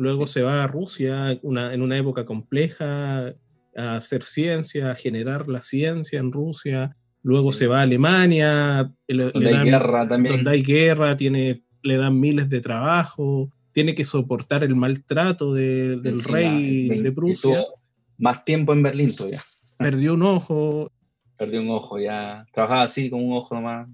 Luego 0.00 0.26
se 0.26 0.40
va 0.40 0.64
a 0.64 0.66
Rusia 0.66 1.32
en 1.32 1.82
una 1.82 1.98
época 1.98 2.24
compleja 2.24 3.34
a 3.76 3.96
hacer 3.96 4.22
ciencia, 4.22 4.90
a 4.90 4.94
generar 4.94 5.46
la 5.46 5.60
ciencia 5.60 6.18
en 6.18 6.32
Rusia. 6.32 6.96
Luego 7.22 7.52
se 7.52 7.66
va 7.66 7.80
a 7.80 7.82
Alemania, 7.82 8.94
donde 9.06 9.54
hay 9.54 9.70
guerra 9.70 10.08
también. 10.08 10.36
Donde 10.36 10.50
hay 10.52 10.62
guerra, 10.62 11.16
tiene, 11.18 11.64
le 11.82 11.98
dan 11.98 12.18
miles 12.18 12.48
de 12.48 12.62
trabajo, 12.62 13.50
tiene 13.72 13.94
que 13.94 14.06
soportar 14.06 14.64
el 14.64 14.74
maltrato 14.74 15.52
del 15.52 16.24
rey 16.24 16.88
de 16.88 17.12
Prusia. 17.12 17.62
más 18.16 18.42
tiempo 18.42 18.72
en 18.72 18.82
Berlín 18.82 19.14
todavía. 19.14 19.40
perdió 19.76 20.14
un 20.14 20.22
ojo. 20.22 20.90
Perdió 21.36 21.60
un 21.60 21.68
ojo, 21.72 21.98
ya. 21.98 22.46
Trabajaba 22.54 22.84
así, 22.84 23.10
con 23.10 23.22
un 23.22 23.34
ojo 23.34 23.54
nomás. 23.54 23.86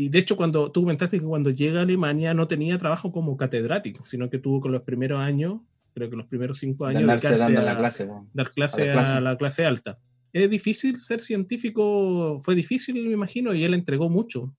Y 0.00 0.10
de 0.10 0.20
hecho, 0.20 0.36
cuando 0.36 0.70
tú 0.70 0.82
comentaste 0.82 1.18
que 1.18 1.26
cuando 1.26 1.50
llega 1.50 1.80
a 1.80 1.82
Alemania 1.82 2.32
no 2.32 2.46
tenía 2.46 2.78
trabajo 2.78 3.10
como 3.10 3.36
catedrático, 3.36 4.04
sino 4.06 4.30
que 4.30 4.38
tuvo 4.38 4.60
con 4.60 4.70
los 4.70 4.82
primeros 4.82 5.18
años, 5.18 5.60
creo 5.92 6.08
que 6.08 6.14
los 6.14 6.26
primeros 6.26 6.58
cinco 6.60 6.86
años, 6.86 7.00
Ganarse 7.02 7.36
dando 7.36 7.58
a- 7.60 7.64
la 7.64 7.76
clase. 7.76 8.06
po. 8.06 8.28
dar 8.32 8.50
clase 8.52 8.82
a 8.82 8.86
la 8.86 8.92
clase. 8.92 9.12
a 9.14 9.20
la 9.20 9.36
clase 9.36 9.64
alta. 9.66 9.98
Es 10.32 10.48
difícil 10.48 11.00
ser 11.00 11.20
científico, 11.20 12.38
fue 12.42 12.54
difícil, 12.54 12.94
me 13.08 13.12
imagino, 13.12 13.52
y 13.54 13.64
él 13.64 13.74
entregó 13.74 14.08
mucho. 14.08 14.54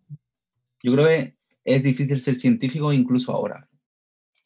Yo 0.83 0.91
creo 0.93 1.05
que 1.07 1.35
es 1.63 1.83
difícil 1.83 2.19
ser 2.19 2.35
científico 2.35 2.91
incluso 2.91 3.31
ahora. 3.31 3.69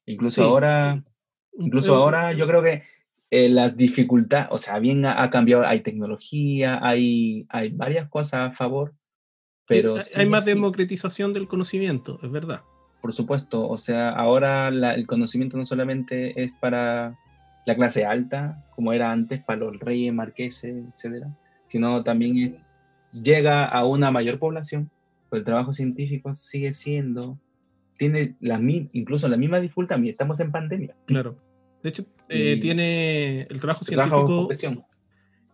Incluso 0.06 0.42
Sí. 0.44 0.48
ahora, 0.48 1.04
incluso 1.58 1.94
Eh, 1.94 1.98
ahora 1.98 2.34
yo 2.34 2.46
creo 2.46 2.62
que 2.62 2.84
eh, 3.32 3.50
la 3.50 3.70
dificultad, 3.70 4.48
o 4.52 4.60
sea, 4.60 4.78
bien 4.78 5.06
ha, 5.08 5.24
ha 5.24 5.32
cambiado, 5.32 5.66
hay 5.66 5.80
tecnología, 5.80 6.80
hay, 6.86 7.48
hay 7.50 7.70
varias 7.70 8.08
cosas 8.10 8.50
a 8.50 8.52
favor, 8.52 8.94
pero 9.68 9.96
hay, 9.96 10.02
sí, 10.04 10.20
hay 10.20 10.26
más 10.28 10.44
sí, 10.46 10.52
democratización 10.52 11.34
del 11.34 11.48
conocimiento, 11.48 12.20
es 12.24 12.32
verdad. 12.32 12.62
por 13.02 13.12
supuesto, 13.14 13.68
o 13.68 13.78
sea, 13.78 14.10
ahora 14.12 14.72
la- 14.72 14.94
el 14.94 15.06
conocimiento 15.08 15.58
no 15.58 15.66
solamente 15.66 16.42
es 16.42 16.54
para 16.54 17.18
la 17.66 17.76
clase 17.76 18.06
alta, 18.06 18.66
como 18.76 18.94
era 18.94 19.12
antes, 19.12 19.44
para 19.44 19.60
los 19.60 19.78
reyes, 19.80 20.14
marqueses, 20.14 20.74
etcétera, 20.94 21.36
sino 21.68 22.02
también 22.04 22.58
llega 23.12 23.66
a 23.66 23.86
una 23.86 24.10
mayor 24.12 24.40
población, 24.40 24.90
pues 25.30 25.42
el 25.42 25.46
trabajo 25.46 25.74
científico 25.74 26.34
sigue 26.34 26.72
siendo, 26.74 27.38
tiene 27.98 28.36
la, 28.40 28.60
incluso 28.62 29.28
la 29.28 29.38
misma 29.38 29.60
dificultad, 29.60 30.02
estamos 30.06 30.40
en 30.40 30.52
pandemia. 30.52 30.96
Claro. 31.06 31.38
De 31.82 31.90
hecho, 31.90 32.06
eh, 32.30 32.58
tiene 32.62 33.42
el 33.42 33.60
trabajo 33.60 33.84
trabajo 33.86 34.16
científico, 34.18 34.48
presión. 34.48 34.86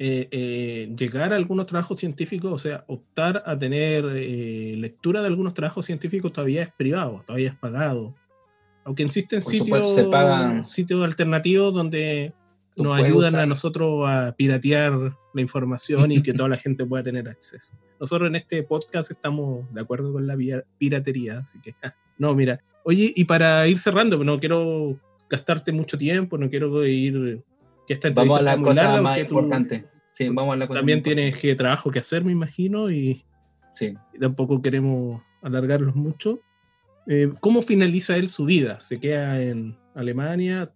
Eh, 0.02 0.30
eh, 0.32 0.95
llegar 0.97 1.34
a 1.34 1.36
algunos 1.36 1.66
trabajos 1.66 2.00
científicos, 2.00 2.54
o 2.54 2.58
sea, 2.58 2.86
optar 2.88 3.43
a 3.45 3.60
tener 3.60 4.06
eh, 4.16 4.76
lectura 4.78 5.20
de 5.20 5.28
algunos 5.28 5.54
trabajos 5.54 5.86
científicos 5.86 6.32
todavía 6.32 6.64
es 6.64 6.74
privado, 6.74 7.22
todavía 7.28 7.50
es 7.50 7.56
pagado. 7.56 8.16
Aunque 8.86 9.04
existen 9.04 9.41
sitios, 9.41 9.97
sitios 10.64 11.04
alternativos 11.04 11.74
donde 11.74 12.34
Tú 12.76 12.84
nos 12.84 12.97
ayudan 12.97 13.34
usar- 13.34 13.41
a 13.41 13.45
nosotros 13.45 14.08
a 14.08 14.34
piratear 14.38 14.93
la 15.34 15.41
información 15.41 16.10
y 16.14 16.22
que 16.22 16.34
toda 16.34 16.47
la 16.47 16.56
gente 16.58 16.86
pueda 16.86 17.04
tener 17.04 17.28
acceso. 17.28 17.76
Nosotros 18.00 18.30
en 18.30 18.38
este 18.38 18.64
podcast 18.64 19.12
estamos 19.12 19.66
de 19.74 19.82
acuerdo 19.82 20.14
con 20.14 20.26
la 20.26 20.38
piratería, 20.78 21.39
así 21.39 21.60
que 21.60 21.76
no, 22.18 22.34
mira. 22.34 22.62
Oye, 22.86 23.12
y 23.14 23.26
para 23.26 23.68
ir 23.68 23.78
cerrando, 23.80 24.24
no 24.24 24.39
quiero 24.39 24.97
gastarte 25.30 25.74
mucho 25.74 25.97
tiempo, 25.97 26.38
no 26.38 26.50
quiero 26.50 26.86
ir 26.86 27.43
que 27.89 27.93
esta 27.93 28.11
Vamos 28.11 28.37
a 28.37 28.43
la 28.43 28.55
cosa 28.55 28.83
larga, 28.83 29.01
más 29.01 29.17
importante. 29.17 29.87
Sí, 30.11 30.29
vamos 30.29 30.53
a 30.53 30.57
la 30.57 30.67
cosa 30.67 30.79
También 30.79 31.01
tienes 31.01 31.35
que 31.37 31.55
trabajo 31.55 31.89
que 31.89 31.97
hacer, 31.97 32.23
me 32.23 32.31
imagino, 32.31 32.91
y 32.91 33.25
Sí. 33.73 33.95
y 34.13 34.19
tampoco 34.19 34.61
queremos 34.61 35.23
alargarlos 35.41 35.95
mucho. 35.95 36.39
Eh, 37.07 37.33
¿Cómo 37.39 37.63
finaliza 37.63 38.15
él 38.17 38.29
su 38.29 38.45
vida? 38.45 38.79
¿Se 38.79 38.99
queda 38.99 39.41
en 39.41 39.75
Alemania? 39.95 40.71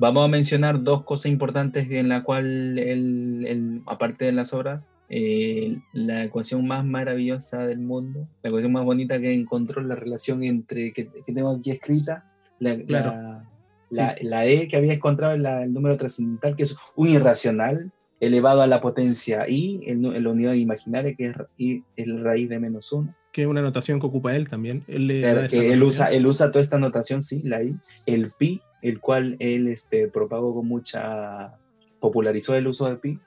Vamos 0.00 0.24
a 0.24 0.28
mencionar 0.28 0.82
dos 0.82 1.04
cosas 1.04 1.30
importantes 1.30 1.88
en 1.88 2.08
la 2.08 2.24
cual, 2.24 2.80
él, 2.80 3.44
él, 3.46 3.82
aparte 3.86 4.24
de 4.24 4.32
las 4.32 4.52
obras, 4.52 4.88
eh, 5.08 5.78
la 5.92 6.24
ecuación 6.24 6.66
más 6.66 6.84
maravillosa 6.84 7.58
del 7.64 7.78
mundo, 7.78 8.28
la 8.42 8.48
ecuación 8.48 8.72
más 8.72 8.84
bonita 8.84 9.20
que 9.20 9.32
encontró, 9.32 9.82
la 9.82 9.94
relación 9.94 10.42
entre, 10.42 10.92
que, 10.92 11.06
que 11.06 11.32
tengo 11.32 11.50
aquí 11.52 11.70
escrita, 11.70 12.24
la, 12.58 12.76
Claro. 12.76 13.12
la, 13.12 13.44
la- 13.90 14.16
la 14.22 14.46
E 14.46 14.68
que 14.68 14.76
había 14.76 14.92
encontrado 14.94 15.34
en 15.34 15.42
la- 15.42 15.62
el 15.64 15.72
número 15.72 15.96
trascendental, 15.96 16.56
que 16.56 16.64
es 16.64 16.76
un 16.96 17.08
irracional 17.08 17.92
elevado 18.18 18.62
a 18.62 18.66
la 18.66 18.80
potencia 18.80 19.46
I, 19.48 19.80
en, 19.84 20.02
la 20.24 20.30
unidad 20.30 20.54
imaginaria, 20.54 21.14
que 21.14 21.26
es, 21.26 21.36
I, 21.58 21.84
es 21.96 22.06
la 22.06 22.22
raíz 22.22 22.48
de 22.48 22.58
menos 22.58 22.90
uno. 22.92 23.14
Que 23.30 23.42
es 23.42 23.48
una 23.48 23.60
anotación 23.60 24.00
que 24.00 24.06
ocupa 24.06 24.34
él 24.34 24.48
también. 24.48 24.84
Él, 24.88 25.06
le 25.06 25.20
Claro, 25.20 25.48
que 25.48 25.72
él 25.72 25.80
notación. 25.80 25.82
usa, 25.90 26.06
él 26.16 26.26
usa 26.26 26.50
toda 26.50 26.62
esta 26.62 26.78
notación, 26.78 27.22
sí, 27.22 27.42
la 27.44 27.62
I, 27.62 27.76
el 28.06 28.30
pi, 28.38 28.62
el 28.80 29.00
cual 29.00 29.36
él 29.38 29.68
este, 29.68 30.08
propagó 30.08 30.54
con 30.54 30.66
mucha, 30.66 31.58
popularizó 32.00 32.54
el 32.54 32.66
uso 32.66 32.88
de 32.88 32.96
pi, 32.96 33.18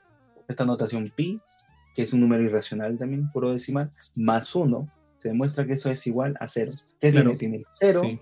esta 0.48 0.66
notación 0.66 1.12
pi, 1.16 1.40
que 1.96 2.02
es 2.04 2.14
un 2.14 2.22
número 2.22 2.44
irracional 2.44 2.98
también, 2.98 3.30
puro 3.32 3.52
decimal, 3.52 3.92
más 4.16 4.56
uno, 4.56 4.90
se 5.18 5.28
demuestra 5.30 5.66
que 5.68 5.74
eso 5.74 5.92
es 5.92 6.08
igual 6.08 6.36
a 6.40 6.48
cero. 6.48 6.72
¿Qué 7.00 7.12
Claro. 7.12 7.32
tiene? 7.32 7.38
Tiene 7.40 7.56
el 7.58 7.66
cero, 7.72 8.02
Sí. 8.04 8.20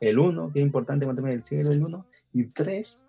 El 0.00 0.18
uno, 0.18 0.50
que 0.52 0.60
es 0.60 0.66
importante 0.66 1.06
mantener 1.06 1.32
el 1.32 1.44
cero, 1.44 1.70
el 1.70 1.82
uno, 1.82 2.06
y 2.32 2.44
tres, 2.46 3.04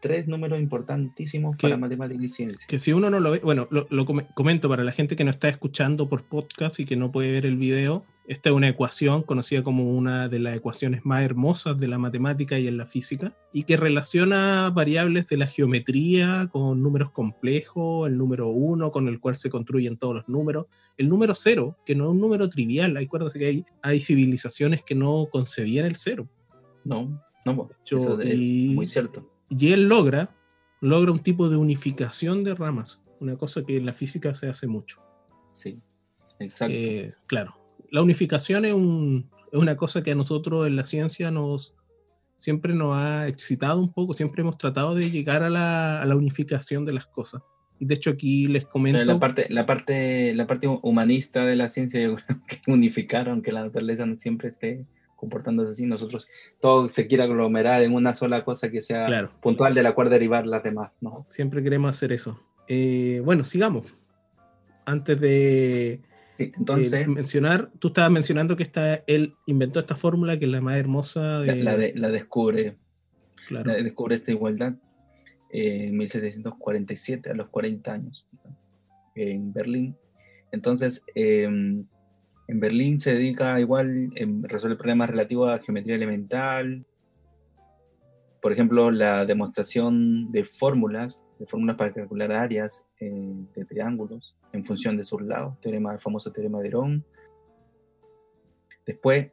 tres 0.00 0.28
números 0.28 0.60
importantísimos 0.60 1.56
Que- 1.56 1.62
para 1.68 1.76
matemática 1.76 2.22
y 2.24 2.28
ciencia. 2.28 2.66
Que 2.68 2.78
si 2.78 2.92
uno 2.92 3.10
no 3.10 3.20
lo 3.20 3.32
ve, 3.32 3.40
bueno, 3.40 3.66
lo, 3.70 3.86
lo 3.90 4.04
come- 4.06 4.26
comento 4.34 4.68
para 4.68 4.84
la 4.84 4.92
gente 4.92 5.16
que 5.16 5.24
no 5.24 5.30
está 5.30 5.48
escuchando 5.48 6.08
por 6.08 6.24
podcast 6.24 6.78
y 6.80 6.84
que 6.84 6.96
no 6.96 7.10
puede 7.12 7.30
ver 7.32 7.46
el 7.46 7.56
video. 7.56 8.04
Esta 8.26 8.50
es 8.50 8.54
una 8.54 8.68
ecuación 8.68 9.22
conocida 9.22 9.62
como 9.62 9.84
una 9.96 10.28
de 10.28 10.38
las 10.38 10.54
ecuaciones 10.54 11.06
más 11.06 11.22
hermosas 11.22 11.78
de 11.78 11.88
la 11.88 11.96
matemática 11.96 12.58
y 12.58 12.68
en 12.68 12.76
la 12.76 12.84
física 12.84 13.34
y 13.54 13.62
que 13.62 13.78
relaciona 13.78 14.70
variables 14.74 15.26
de 15.28 15.38
la 15.38 15.46
geometría 15.46 16.48
con 16.52 16.82
números 16.82 17.10
complejos, 17.10 18.06
el 18.06 18.18
número 18.18 18.48
1 18.48 18.90
con 18.90 19.08
el 19.08 19.18
cual 19.18 19.36
se 19.38 19.48
construyen 19.48 19.96
todos 19.96 20.16
los 20.16 20.28
números, 20.28 20.66
el 20.98 21.08
número 21.08 21.34
0, 21.34 21.78
que 21.86 21.94
no 21.94 22.04
es 22.04 22.10
un 22.10 22.20
número 22.20 22.50
trivial, 22.50 22.94
acuérdense 22.98 23.38
que 23.38 23.46
hay, 23.46 23.64
hay 23.82 23.98
civilizaciones 24.00 24.82
que 24.82 24.94
no 24.94 25.28
concebían 25.32 25.86
el 25.86 25.96
cero. 25.96 26.28
No, 26.84 27.22
no, 27.46 27.68
Yo- 27.86 27.96
eso 27.96 28.20
es 28.20 28.38
y- 28.40 28.72
muy 28.74 28.84
cierto. 28.84 29.26
Y 29.50 29.72
él 29.72 29.88
logra, 29.88 30.34
logra 30.80 31.12
un 31.12 31.20
tipo 31.20 31.48
de 31.48 31.56
unificación 31.56 32.44
de 32.44 32.54
ramas, 32.54 33.02
una 33.20 33.36
cosa 33.36 33.64
que 33.64 33.76
en 33.76 33.86
la 33.86 33.92
física 33.92 34.34
se 34.34 34.48
hace 34.48 34.66
mucho. 34.66 35.02
Sí, 35.52 35.80
exacto. 36.38 36.74
Eh, 36.74 37.14
claro, 37.26 37.54
la 37.90 38.02
unificación 38.02 38.64
es, 38.64 38.74
un- 38.74 39.30
es 39.52 39.58
una 39.58 39.76
cosa 39.76 40.02
que 40.02 40.12
a 40.12 40.14
nosotros 40.14 40.66
en 40.66 40.76
la 40.76 40.84
ciencia 40.84 41.30
nos 41.30 41.74
siempre 42.38 42.72
nos 42.72 42.94
ha 42.94 43.26
excitado 43.26 43.80
un 43.80 43.92
poco, 43.92 44.12
siempre 44.14 44.42
hemos 44.42 44.56
tratado 44.58 44.94
de 44.94 45.10
llegar 45.10 45.42
a 45.42 45.50
la, 45.50 46.00
a 46.00 46.06
la 46.06 46.14
unificación 46.14 46.84
de 46.84 46.92
las 46.92 47.06
cosas. 47.06 47.42
Y 47.80 47.86
de 47.86 47.94
hecho 47.94 48.10
aquí 48.10 48.46
les 48.46 48.64
comento... 48.64 48.98
Pero 48.98 49.12
la 49.12 49.18
parte, 49.18 49.46
la 49.50 49.66
parte, 49.66 50.34
la 50.34 50.46
parte 50.46 50.68
humanista 50.68 51.44
de 51.44 51.56
la 51.56 51.68
ciencia, 51.68 52.00
yo 52.00 52.14
creo 52.16 52.40
que 52.46 52.60
unificaron 52.70 53.42
que 53.42 53.50
la 53.50 53.64
naturaleza 53.64 54.06
no 54.06 54.16
siempre 54.16 54.50
esté 54.50 54.86
comportándose 55.18 55.72
así. 55.72 55.84
Nosotros 55.86 56.28
todo 56.60 56.88
se 56.88 57.06
quiere 57.06 57.24
aglomerar 57.24 57.82
en 57.82 57.92
una 57.92 58.14
sola 58.14 58.44
cosa 58.44 58.70
que 58.70 58.80
sea 58.80 59.06
Claro, 59.06 59.30
puntual 59.42 59.74
de 59.74 59.82
la 59.82 59.92
cual 59.92 60.08
derivar 60.08 60.46
las 60.46 60.62
demás, 60.62 60.96
¿no? 61.00 61.26
siempre 61.28 61.62
queremos 61.62 61.90
hacer 61.90 62.12
eso. 62.12 62.40
Eh, 62.68 63.20
bueno, 63.24 63.44
sigamos. 63.44 63.86
Antes 64.86 65.20
de 65.20 66.00
Sí, 66.34 66.52
entonces, 66.56 66.92
eh, 66.92 67.06
mencionar, 67.08 67.70
tú 67.80 67.88
estabas 67.88 68.12
mencionando 68.12 68.56
que 68.56 68.62
esta, 68.62 69.02
él 69.08 69.34
inventó 69.46 69.80
esta 69.80 69.96
fórmula 69.96 70.38
que 70.38 70.44
es 70.44 70.50
la 70.52 70.60
más 70.60 70.78
hermosa 70.78 71.40
la, 71.40 71.52
de... 71.54 71.62
la 71.64 71.76
de- 71.76 71.94
la 71.96 72.10
descubre, 72.10 72.76
claro. 73.48 73.66
la 73.72 73.74
descubre 73.82 74.14
esta 74.14 74.30
igualdad 74.30 74.74
eh, 75.50 75.86
en 75.88 75.96
1747, 75.96 77.30
a 77.30 77.34
los 77.34 77.48
40 77.48 77.92
años, 77.92 78.26
en 79.16 79.52
Berlín. 79.52 79.96
Entonces, 80.52 81.04
eh, 81.16 81.48
en 82.48 82.60
Berlín 82.60 82.98
se 82.98 83.12
dedica 83.12 83.60
igual 83.60 84.10
a 84.16 84.48
resolver 84.48 84.78
problemas 84.78 85.10
relativos 85.10 85.50
a 85.50 85.58
geometría 85.58 85.94
elemental, 85.94 86.84
por 88.40 88.52
ejemplo, 88.52 88.90
la 88.90 89.26
demostración 89.26 90.32
de 90.32 90.44
fórmulas, 90.44 91.24
de 91.38 91.46
fórmulas 91.46 91.76
para 91.76 91.92
calcular 91.92 92.32
áreas 92.32 92.86
eh, 93.00 93.34
de 93.54 93.64
triángulos 93.64 94.34
en 94.52 94.64
función 94.64 94.96
de 94.96 95.04
sus 95.04 95.20
lados, 95.22 95.60
teorema, 95.60 95.92
el 95.92 96.00
famoso 96.00 96.32
teorema 96.32 96.60
de 96.60 96.68
Herón. 96.68 97.04
Después 98.86 99.30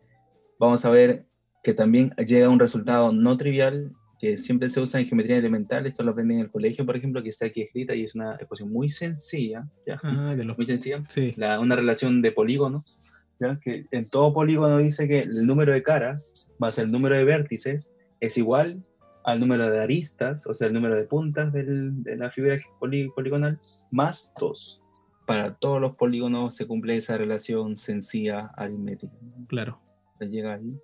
vamos 0.59 0.84
a 0.84 0.89
ver 0.89 1.26
que 1.63 1.74
también 1.74 2.11
llega 2.18 2.47
a 2.47 2.49
un 2.49 2.59
resultado 2.59 3.13
no 3.13 3.38
trivial 3.38 3.95
que 4.26 4.38
siempre 4.38 4.69
se 4.69 4.80
usa 4.82 4.99
en 4.99 5.05
geometría 5.05 5.38
elemental, 5.38 5.86
esto 5.86 6.01
lo 6.03 6.11
aprenden 6.11 6.38
en 6.39 6.45
el 6.45 6.51
colegio, 6.51 6.84
por 6.86 6.95
ejemplo, 6.97 7.21
que 7.21 7.30
está 7.30 7.45
aquí 7.45 7.61
escrita 7.61 7.93
y 7.93 8.03
es 8.05 8.15
una 8.15 8.36
ecuación 8.39 8.71
muy 8.71 8.89
sencilla, 8.89 9.67
¿ya? 9.86 9.99
Ah, 10.01 10.34
de 10.36 10.43
los- 10.43 10.57
muy 10.57 10.65
sencilla, 10.65 11.03
sí, 11.09 11.34
la- 11.38 11.59
una 11.59 11.76
relación 11.76 12.21
de 12.23 12.32
polígonos, 12.32 12.97
¿ya? 13.39 13.59
que 13.63 13.86
en 13.91 14.09
todo 14.09 14.34
polígono 14.34 14.78
dice 14.80 15.07
que 15.07 15.19
el 15.19 15.45
número 15.45 15.73
de 15.73 15.84
caras 15.84 16.51
más 16.57 16.80
el 16.80 16.91
número 16.91 17.15
de 17.15 17.23
vértices 17.23 17.93
es 18.19 18.38
igual 18.39 18.84
al 19.26 19.39
número 19.39 19.69
de 19.69 19.80
aristas, 19.82 20.47
o 20.47 20.55
sea, 20.55 20.67
el 20.67 20.73
número 20.73 20.95
de 20.95 21.03
puntas 21.05 21.51
del- 21.53 22.01
de 22.03 22.15
la 22.15 22.32
figura 22.32 22.59
poli- 22.80 23.09
poligonal, 23.15 23.59
más 23.91 24.34
2. 24.39 24.82
Para 25.28 25.53
todos 25.55 25.80
los 25.82 25.95
polígonos 25.95 26.55
se 26.55 26.65
cumple 26.65 26.95
esa 26.97 27.17
relación 27.17 27.78
sencilla 27.78 28.51
aritmética. 28.55 29.13
claro. 29.47 29.80
Llega 30.19 30.53
ahí. 30.55 30.80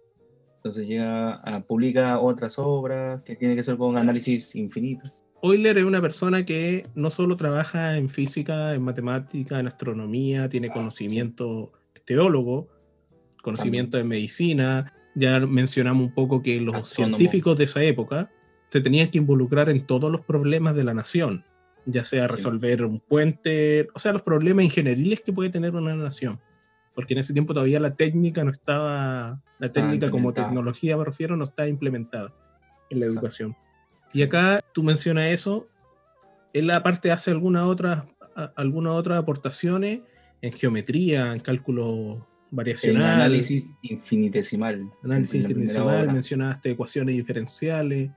Entonces 0.62 0.88
llega 0.88 1.34
a, 1.38 1.62
publica 1.62 2.20
otras 2.20 2.59
obras 2.59 3.24
que 3.24 3.36
tienen 3.36 3.57
que 3.57 3.64
ser 3.64 3.78
con 3.78 3.97
análisis 3.97 4.55
infinito. 4.55 5.09
Euler 5.41 5.80
es 5.80 5.84
una 5.84 5.99
persona 6.01 6.45
que 6.45 6.86
no 6.93 7.09
solo 7.09 7.36
trabaja 7.36 7.97
en 7.97 8.09
física, 8.09 8.76
en 8.76 8.84
matemática, 8.84 9.59
en 9.59 9.66
astronomía, 9.66 10.49
tiene 10.49 10.70
conocimiento 10.70 11.72
teólogo, 12.05 12.68
conocimiento 13.41 13.97
de 13.97 14.03
medicina. 14.03 14.93
Ya 15.16 15.39
mencionamos 15.39 16.09
un 16.09 16.14
poco 16.14 16.43
que 16.43 16.62
los 16.62 16.76
Astrónomo. 16.76 17.18
científicos 17.18 17.57
de 17.57 17.64
esa 17.64 17.82
época 17.82 18.30
se 18.70 18.82
tenían 18.82 19.09
que 19.09 19.18
involucrar 19.18 19.68
en 19.68 19.88
todos 19.88 20.12
los 20.12 20.22
problemas 20.22 20.76
de 20.76 20.84
la 20.84 20.93
nación. 20.93 21.43
ya 21.88 22.05
sea 22.05 22.28
resolver 22.28 22.86
un 22.86 22.99
puente, 22.99 23.88
o 23.95 23.97
sea, 23.97 24.14
los 24.14 24.22
problemas 24.22 24.64
ingenieriles 24.64 25.22
que 25.22 25.34
puede 25.34 25.49
tener 25.49 25.74
una 25.74 25.95
nación. 25.95 26.39
Porque 26.95 27.13
en 27.13 27.19
ese 27.19 27.33
tiempo 27.33 27.53
todavía 27.53 27.79
la 27.79 27.95
técnica 27.95 28.43
no 28.43 28.51
estaba, 28.51 29.41
la 29.59 29.71
técnica 29.71 30.09
como 30.09 30.33
tecnología 30.33 30.97
me 30.97 31.05
refiero, 31.05 31.37
no 31.37 31.45
está 31.45 31.67
implementada 31.67 32.33
en 32.89 32.99
la 32.99 33.05
educación. 33.05 33.55
Y 34.13 34.23
acá 34.23 34.59
tú 34.73 34.83
mencionas 34.83 35.27
eso, 35.27 35.67
él 36.53 36.69
aparte 36.69 37.11
hace 37.11 37.31
algunas 37.31 37.63
otras 37.63 38.03
alguna 38.55 38.93
otras 38.93 39.19
aportaciones 39.19 40.01
en 40.41 40.53
geometría, 40.53 41.33
en 41.33 41.39
cálculo 41.39 42.27
variacional. 42.49 43.03
En 43.03 43.09
análisis 43.21 43.71
infinitesimal. 43.81 44.91
Análisis 45.03 45.41
infinitesimal, 45.41 46.11
mencionaste 46.11 46.71
ecuaciones 46.71 47.15
diferenciales. 47.15 48.09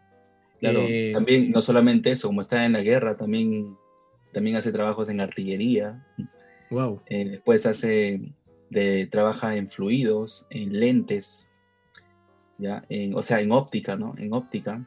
Claro, 0.60 0.80
eh, 0.88 1.10
también 1.12 1.50
no 1.50 1.60
solamente 1.60 2.10
eso, 2.10 2.28
como 2.28 2.40
está 2.40 2.64
en 2.64 2.72
la 2.72 2.80
guerra, 2.80 3.16
también, 3.16 3.76
también 4.32 4.56
hace 4.56 4.72
trabajos 4.72 5.08
en 5.08 5.20
artillería. 5.20 6.06
Wow. 6.70 7.02
Eh, 7.06 7.28
después 7.32 7.66
hace, 7.66 8.32
de, 8.74 9.06
trabaja 9.06 9.56
en 9.56 9.70
fluidos, 9.70 10.46
en 10.50 10.78
lentes, 10.78 11.50
¿ya? 12.58 12.84
En, 12.88 13.14
o 13.14 13.22
sea, 13.22 13.40
en 13.40 13.52
óptica, 13.52 13.96
¿no? 13.96 14.14
En 14.18 14.32
óptica. 14.34 14.84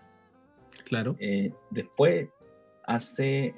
Claro. 0.85 1.15
Eh, 1.19 1.53
después 1.71 2.29
hace 2.85 3.55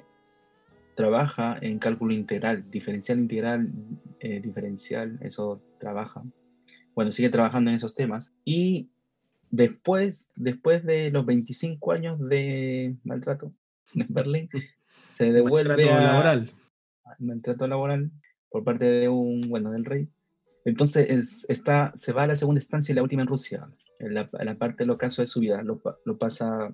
trabaja 0.94 1.58
en 1.60 1.78
cálculo 1.78 2.12
integral, 2.12 2.70
diferencial 2.70 3.18
integral, 3.18 3.72
eh, 4.20 4.40
diferencial, 4.40 5.18
eso 5.22 5.62
trabaja. 5.78 6.22
Bueno, 6.94 7.12
sigue 7.12 7.30
trabajando 7.30 7.70
en 7.70 7.76
esos 7.76 7.94
temas. 7.94 8.34
Y 8.44 8.90
después, 9.50 10.28
después 10.36 10.84
de 10.84 11.10
los 11.10 11.24
25 11.24 11.92
años 11.92 12.18
de 12.28 12.96
maltrato 13.04 13.52
en 13.94 14.06
Berlín, 14.10 14.48
se 15.10 15.32
devuelve 15.32 15.76
maltrato 15.76 15.94
a, 15.94 16.00
laboral. 16.00 16.50
maltrato 17.18 17.66
laboral 17.66 18.10
por 18.50 18.64
parte 18.64 18.84
de 18.84 19.08
un, 19.08 19.48
bueno, 19.48 19.70
del 19.70 19.84
rey. 19.84 20.08
Entonces 20.70 21.46
está, 21.48 21.92
se 21.94 22.12
va 22.12 22.22
a 22.22 22.28
la 22.28 22.36
segunda 22.36 22.60
instancia 22.60 22.92
y 22.92 22.96
la 22.96 23.02
última 23.02 23.22
en 23.22 23.28
Rusia, 23.28 23.68
en 23.98 24.14
la, 24.14 24.28
parte 24.56 24.84
del 24.84 24.90
ocaso 24.90 25.20
de 25.20 25.28
su 25.28 25.40
vida, 25.40 25.62
lo, 25.62 26.18
pasa... 26.18 26.72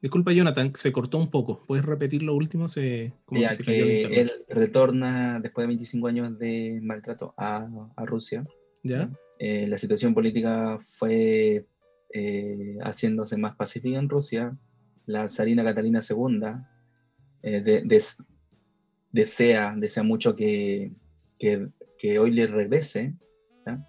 Disculpa, 0.00 0.32
Jonathan, 0.32 0.70
se 0.74 0.92
cortó 0.92 1.18
un 1.18 1.30
poco. 1.30 1.64
¿Puedes 1.66 1.84
repetir 1.84 2.22
lo 2.22 2.34
último? 2.34 2.68
Se, 2.68 3.12
ya, 3.30 3.56
que, 3.56 4.02
él 4.02 4.30
retorna 4.48 5.40
después 5.40 5.64
de 5.64 5.68
25 5.68 6.06
años 6.06 6.38
de 6.38 6.78
maltrato 6.82 7.34
a, 7.36 7.66
Rusia. 8.04 8.46
¿Ya? 8.82 9.10
Eh, 9.38 9.66
la 9.66 9.78
situación 9.78 10.14
política 10.14 10.78
fue 10.80 11.66
eh, 12.12 12.76
haciéndose 12.82 13.36
más 13.36 13.56
pacífica 13.56 13.98
en 13.98 14.08
Rusia. 14.08 14.56
La 15.06 15.28
zarina 15.28 15.64
Catalina 15.64 16.00
II 16.08 16.40
eh, 17.42 17.84
desea, 19.10 19.74
desea 19.76 20.02
mucho 20.02 20.36
que, 20.36 20.92
que, 21.38 21.68
hoy 22.18 22.30
le 22.30 22.46
regrese 22.46 23.14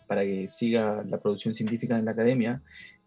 para 0.07 0.23
que 0.23 0.47
siga 0.47 1.03
la 1.07 1.19
producción 1.19 1.53
científica 1.53 1.97
en 1.97 2.05
la 2.05 2.11
academia 2.11 2.63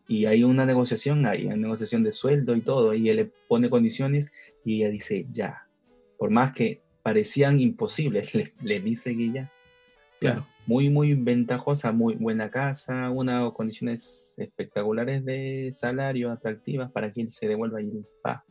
y 0.08 0.24
hay 0.24 0.42
una 0.42 0.64
negociación, 0.64 1.26
hay 1.26 1.46
una 1.46 1.56
negociación 1.56 2.02
de 2.02 2.12
sueldo 2.12 2.56
y 2.56 2.62
todo, 2.62 2.94
y 2.94 3.10
él 3.10 3.16
le 3.16 3.24
pone 3.46 3.68
condiciones 3.68 4.32
y 4.64 4.76
ella 4.76 4.90
dice 4.90 5.26
ya. 5.30 5.68
Por 6.16 6.30
más 6.30 6.52
que 6.52 6.80
parecían 7.02 7.60
imposibles, 7.60 8.32
le, 8.62 8.80
dice 8.80 9.14
que 9.14 9.32
ya. 9.32 9.52
Claro. 10.18 10.46
Muy, 10.66 10.90
muy 10.90 11.14
ventajosa, 11.14 11.92
muy 11.92 12.14
buena 12.14 12.50
casa, 12.50 13.10
unas 13.10 13.52
condiciones 13.52 14.34
espectaculares 14.38 15.24
de 15.24 15.70
salario, 15.72 16.32
atractivas 16.32 16.90
para 16.90 17.12
que 17.12 17.20
él 17.20 17.30
se 17.30 17.46
devuelva 17.46 17.80
y 17.80 17.90
va. 18.26 18.44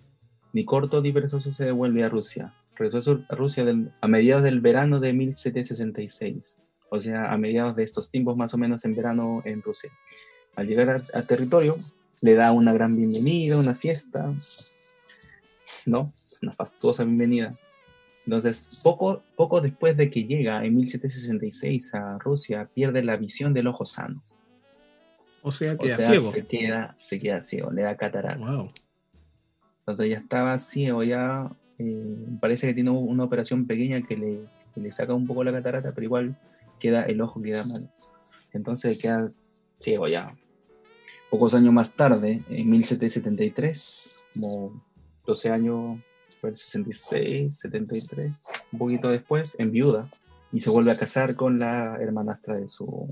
Ni 0.53 0.63
corto 0.63 1.01
ni 1.01 1.11
perezoso 1.11 1.53
se 1.53 1.65
devuelve 1.65 2.03
a 2.03 2.09
Rusia. 2.09 2.53
Regresó 2.77 3.23
a 3.29 3.35
Rusia 3.35 3.65
a 4.01 4.07
mediados 4.07 4.43
del 4.43 4.61
verano 4.61 4.99
de 4.99 5.13
1766. 5.13 6.61
O 6.89 6.99
sea, 6.99 7.31
a 7.31 7.37
mediados 7.37 7.75
de 7.75 7.83
estos 7.83 8.11
tiempos 8.11 8.37
más 8.37 8.53
o 8.53 8.57
menos 8.57 8.85
en 8.85 8.95
verano 8.95 9.41
en 9.45 9.61
Rusia 9.61 9.91
al 10.57 10.65
llegar 10.65 10.99
al 11.13 11.27
territorio, 11.27 11.77
le 12.19 12.33
da 12.33 12.51
una 12.51 12.73
gran 12.73 12.95
bienvenida, 12.95 13.57
una 13.57 13.75
fiesta, 13.75 14.33
¿no? 15.85 16.11
Una 16.41 16.51
fastuosa 16.51 17.03
bienvenida. 17.03 17.51
Entonces, 18.25 18.81
poco, 18.83 19.21
poco 19.35 19.61
después 19.61 19.95
de 19.95 20.09
que 20.09 20.25
llega 20.25 20.65
en 20.65 20.75
1766 20.75 21.93
a 21.93 22.17
Rusia, 22.17 22.67
pierde 22.73 23.03
la 23.03 23.17
visión 23.17 23.53
del 23.53 23.67
ojo 23.67 23.85
sano. 23.85 24.23
O 25.43 25.51
sea, 25.51 25.77
queda 25.77 25.95
ciego. 25.95 26.31
Se 26.31 26.43
queda, 26.43 26.95
se 26.97 27.19
queda 27.19 27.41
ciego, 27.43 27.71
le 27.71 27.83
da 27.83 27.95
catarata. 27.95 28.39
Entonces 29.79 30.09
ya 30.09 30.17
estaba 30.17 30.57
ciego, 30.57 31.03
ya 31.03 31.51
eh, 31.79 32.27
parece 32.39 32.67
que 32.67 32.73
tiene 32.73 32.89
una 32.91 33.23
operación 33.23 33.67
pequeña 33.67 34.01
que 34.01 34.17
le, 34.17 34.39
que 34.73 34.81
le, 34.81 34.91
saca 34.91 35.13
un 35.13 35.27
poco 35.27 35.43
la 35.43 35.51
catarata, 35.51 35.93
pero 35.93 36.05
igual 36.05 36.37
queda 36.79 37.03
el 37.03 37.21
ojo 37.21 37.41
queda 37.41 37.65
mal. 37.65 37.91
Entonces 38.53 39.01
queda 39.01 39.31
ciego 39.79 40.07
ya, 40.07 40.35
Pocos 41.29 41.53
años 41.53 41.73
más 41.73 41.93
tarde, 41.93 42.41
en 42.49 42.69
1773, 42.69 44.19
como 44.33 44.81
12 45.25 45.49
años, 45.49 45.99
66, 46.41 47.59
73, 47.59 48.39
un 48.71 48.79
poquito 48.79 49.09
después, 49.09 49.59
en 49.59 49.71
viuda, 49.71 50.09
y 50.53 50.61
se 50.61 50.69
vuelve 50.69 50.91
a 50.91 50.97
casar 50.97 51.35
con 51.35 51.59
la 51.59 51.97
hermanastra 51.99 52.57
de 52.57 52.67
su 52.67 53.09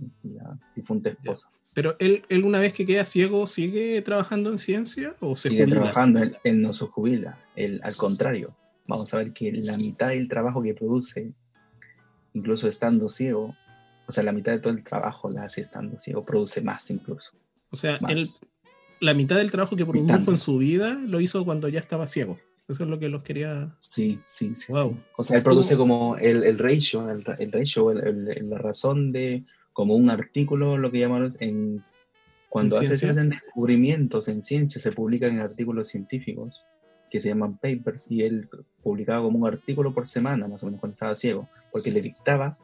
difunta 0.78 1.10
esposa. 1.10 1.50
Pero 1.76 1.98
él, 2.00 2.24
él, 2.30 2.46
una 2.46 2.60
vez 2.60 2.74
que 2.74 2.86
queda 2.86 3.04
ciego, 3.04 3.46
¿sigue 3.48 4.02
trabajando 4.02 4.50
en 4.50 4.58
ciencia 4.58 5.14
o 5.20 5.36
se 5.36 5.50
Sigue 5.50 5.68
trabajando, 5.68 6.22
él, 6.46 6.62
no 6.62 6.72
se 6.72 6.86
jubila, 6.86 7.38
él, 7.54 7.82
al 7.84 7.94
contrario. 7.98 8.56
Vamos 8.88 9.14
a 9.14 9.18
ver 9.18 9.34
que 9.34 9.52
la 9.52 9.76
mitad 9.76 10.10
del 10.10 10.30
trabajo 10.30 10.64
que 10.64 10.74
produce, 10.74 11.34
incluso 12.34 12.70
estando 12.70 13.10
ciego, 13.10 13.54
o 14.08 14.12
sea, 14.12 14.24
la 14.24 14.32
mitad 14.32 14.54
de 14.54 14.60
todo 14.60 14.72
el 14.72 14.86
trabajo 14.86 15.30
la 15.30 15.44
hace 15.44 15.60
estando 15.60 16.00
ciego, 16.00 16.24
produce 16.24 16.62
más 16.62 16.90
incluso. 16.92 17.34
O 17.72 17.76
sea, 17.76 18.00
él, 18.08 18.26
la 19.02 19.14
mitad 19.14 19.36
del 19.36 19.52
trabajo 19.52 19.76
que 19.76 19.86
produjo 19.86 20.32
en 20.32 20.38
su 20.38 20.58
vida 20.58 20.94
lo 20.94 21.20
hizo 21.20 21.44
cuando 21.44 21.68
ya 21.68 21.82
estaba 21.82 22.08
ciego. 22.08 22.40
Eso 22.70 22.86
es 22.86 22.90
lo 22.90 23.00
que 23.00 23.10
los 23.10 23.22
quería. 23.22 23.68
Sí, 23.80 24.18
sí, 24.26 24.56
sí. 24.56 24.72
Wow. 24.72 24.98
O 25.18 25.24
sea, 25.26 25.38
él 25.38 25.44
produce 25.44 25.76
como 25.76 26.16
el, 26.16 26.44
el 26.46 26.58
ratio, 26.58 27.10
el, 27.12 27.22
el 27.38 27.52
ratio, 27.52 27.94
la 27.94 28.58
razón 28.60 29.12
de 29.12 29.44
como 29.76 29.94
un 29.96 30.10
artículo, 30.10 30.78
lo 30.78 30.90
que 30.90 31.00
llamamos 31.00 31.36
en 31.42 31.84
cuando 32.48 32.80
hace 32.80 32.96
ciertos 32.96 33.28
descubrimientos 33.28 34.30
en 34.30 34.42
ciencia, 34.42 34.80
se 34.80 34.94
publican 34.94 35.32
en 35.32 35.42
artículos 35.42 35.90
científicos 35.90 36.64
que 37.12 37.20
se 37.20 37.28
llaman 37.28 37.58
papers, 37.58 38.10
y 38.10 38.24
él 38.24 38.48
publicaba 38.82 39.22
como 39.22 39.38
un 39.38 39.46
artículo 39.46 39.94
por 39.94 40.08
semana, 40.08 40.48
más 40.48 40.64
o 40.64 40.68
menos 40.68 40.80
cuando 40.80 40.94
estaba 40.94 41.14
ciego, 41.18 41.50
porque 41.74 41.92
le 41.92 42.00
dictaba 42.00 42.56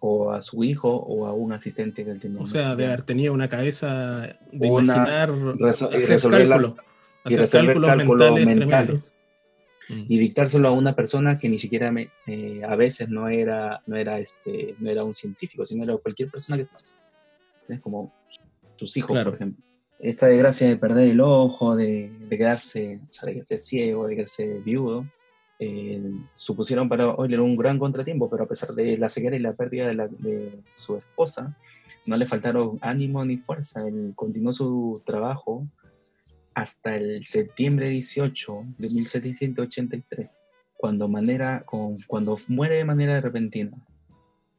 o 0.00 0.32
a 0.32 0.42
su 0.42 0.62
hijo 0.62 0.94
o 0.94 1.26
a 1.26 1.32
un 1.32 1.54
asistente 1.54 2.04
que 2.04 2.10
él 2.10 2.20
tenía. 2.20 2.42
O 2.42 2.46
sea, 2.46 2.76
de 2.76 2.84
haber 2.84 3.02
tenido 3.02 3.32
una 3.32 3.48
cabeza 3.48 4.36
de 4.52 4.66
imaginar 4.66 5.30
y 5.30 6.04
resolver, 6.04 6.46
las, 6.46 6.76
y 7.24 7.36
resolver 7.36 7.80
cálculos 7.80 8.34
mentales. 8.44 9.24
Y 9.94 10.18
dictárselo 10.18 10.68
a 10.68 10.72
una 10.72 10.94
persona 10.94 11.38
que 11.38 11.48
ni 11.48 11.58
siquiera 11.58 11.90
me, 11.90 12.08
eh, 12.26 12.62
a 12.66 12.76
veces 12.76 13.08
no 13.08 13.28
era 13.28 13.82
no 13.86 13.96
era 13.96 14.18
este 14.18 14.74
no 14.78 14.90
era 14.90 15.04
un 15.04 15.14
científico 15.14 15.66
sino 15.66 15.84
era 15.84 15.96
cualquier 15.96 16.30
persona 16.30 16.58
que 16.58 16.66
es 17.68 17.80
como 17.80 18.12
sus 18.76 18.96
hijos 18.96 19.22
por 19.22 19.34
ejemplo. 19.34 19.64
Esta 19.98 20.26
desgracia 20.26 20.66
de 20.66 20.76
perder 20.76 21.10
el 21.10 21.20
ojo 21.20 21.76
de, 21.76 22.10
de 22.28 22.38
quedarse 22.38 22.98
o 23.00 23.12
sea, 23.12 23.26
de 23.26 23.32
quedarse 23.34 23.58
ciego 23.58 24.06
de 24.06 24.16
quedarse 24.16 24.46
viudo 24.64 25.06
eh, 25.64 26.02
supusieron 26.34 26.88
para 26.88 27.04
Euler 27.04 27.40
un 27.40 27.56
gran 27.56 27.78
contratiempo, 27.78 28.28
pero 28.28 28.42
a 28.42 28.48
pesar 28.48 28.70
de 28.70 28.98
la 28.98 29.08
ceguera 29.08 29.36
y 29.36 29.38
la 29.38 29.52
pérdida 29.52 29.94
de, 29.94 30.58
su 30.72 30.96
esposa, 30.96 31.56
no 32.04 32.16
le 32.16 32.26
faltaron 32.26 32.80
ánimo 32.80 33.24
ni 33.24 33.36
fuerza. 33.36 33.86
Él 33.86 34.12
continuó 34.16 34.52
su 34.52 35.00
trabajo 35.04 35.64
hasta 36.54 36.96
el 36.96 37.24
septiembre 37.24 37.88
18 37.88 38.66
de 38.78 38.90
1783, 38.90 40.30
cuando, 40.76 41.08
manera, 41.08 41.62
cuando 42.06 42.38
muere 42.48 42.76
de 42.76 42.84
manera 42.84 43.20
repentina, 43.20 43.72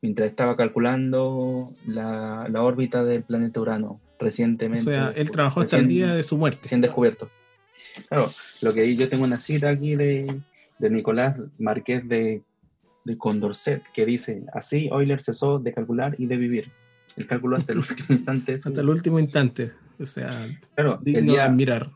mientras 0.02 0.30
estaba 0.30 0.56
calculando 0.56 1.68
la, 1.86 2.48
la 2.50 2.62
órbita 2.62 3.04
del 3.04 3.24
planeta 3.24 3.62
Urano 3.62 4.02
recientemente. 4.20 4.90
O 4.90 4.94
sea, 4.94 5.14
él 5.16 5.32
trabajó 5.32 5.62
hasta 5.62 5.78
el 5.78 5.88
día 5.88 6.14
de 6.16 6.24
su 6.24 6.38
muerte. 6.38 6.62
Recién 6.64 6.82
descubierto. 6.82 7.30
Claro, 8.10 8.30
lo 8.62 8.74
que 8.74 8.96
yo 8.96 9.08
tengo 9.08 9.24
una 9.24 9.38
cita 9.38 9.70
aquí 9.70 9.96
de, 9.96 10.42
de 10.80 10.90
Nicolás 10.90 11.40
Marqués 11.60 12.08
de, 12.08 12.42
de 13.06 13.18
Condorcet, 13.18 13.84
que 13.94 14.06
dice, 14.06 14.44
así 14.54 14.88
Euler 14.92 15.22
cesó 15.22 15.60
de 15.60 15.74
calcular 15.74 16.16
y 16.18 16.26
de 16.26 16.38
vivir. 16.38 16.72
El 17.16 17.28
cálculo 17.28 17.58
hasta 17.58 17.74
el 17.74 17.80
último 17.80 18.08
instante. 18.10 18.56
hasta 18.56 18.82
el 18.82 18.90
último 18.90 19.20
instante. 19.20 19.74
O 20.04 20.08
sea, 20.08 20.48
claro, 20.76 21.00
el 21.06 21.26
día, 21.26 21.50
de 21.50 21.90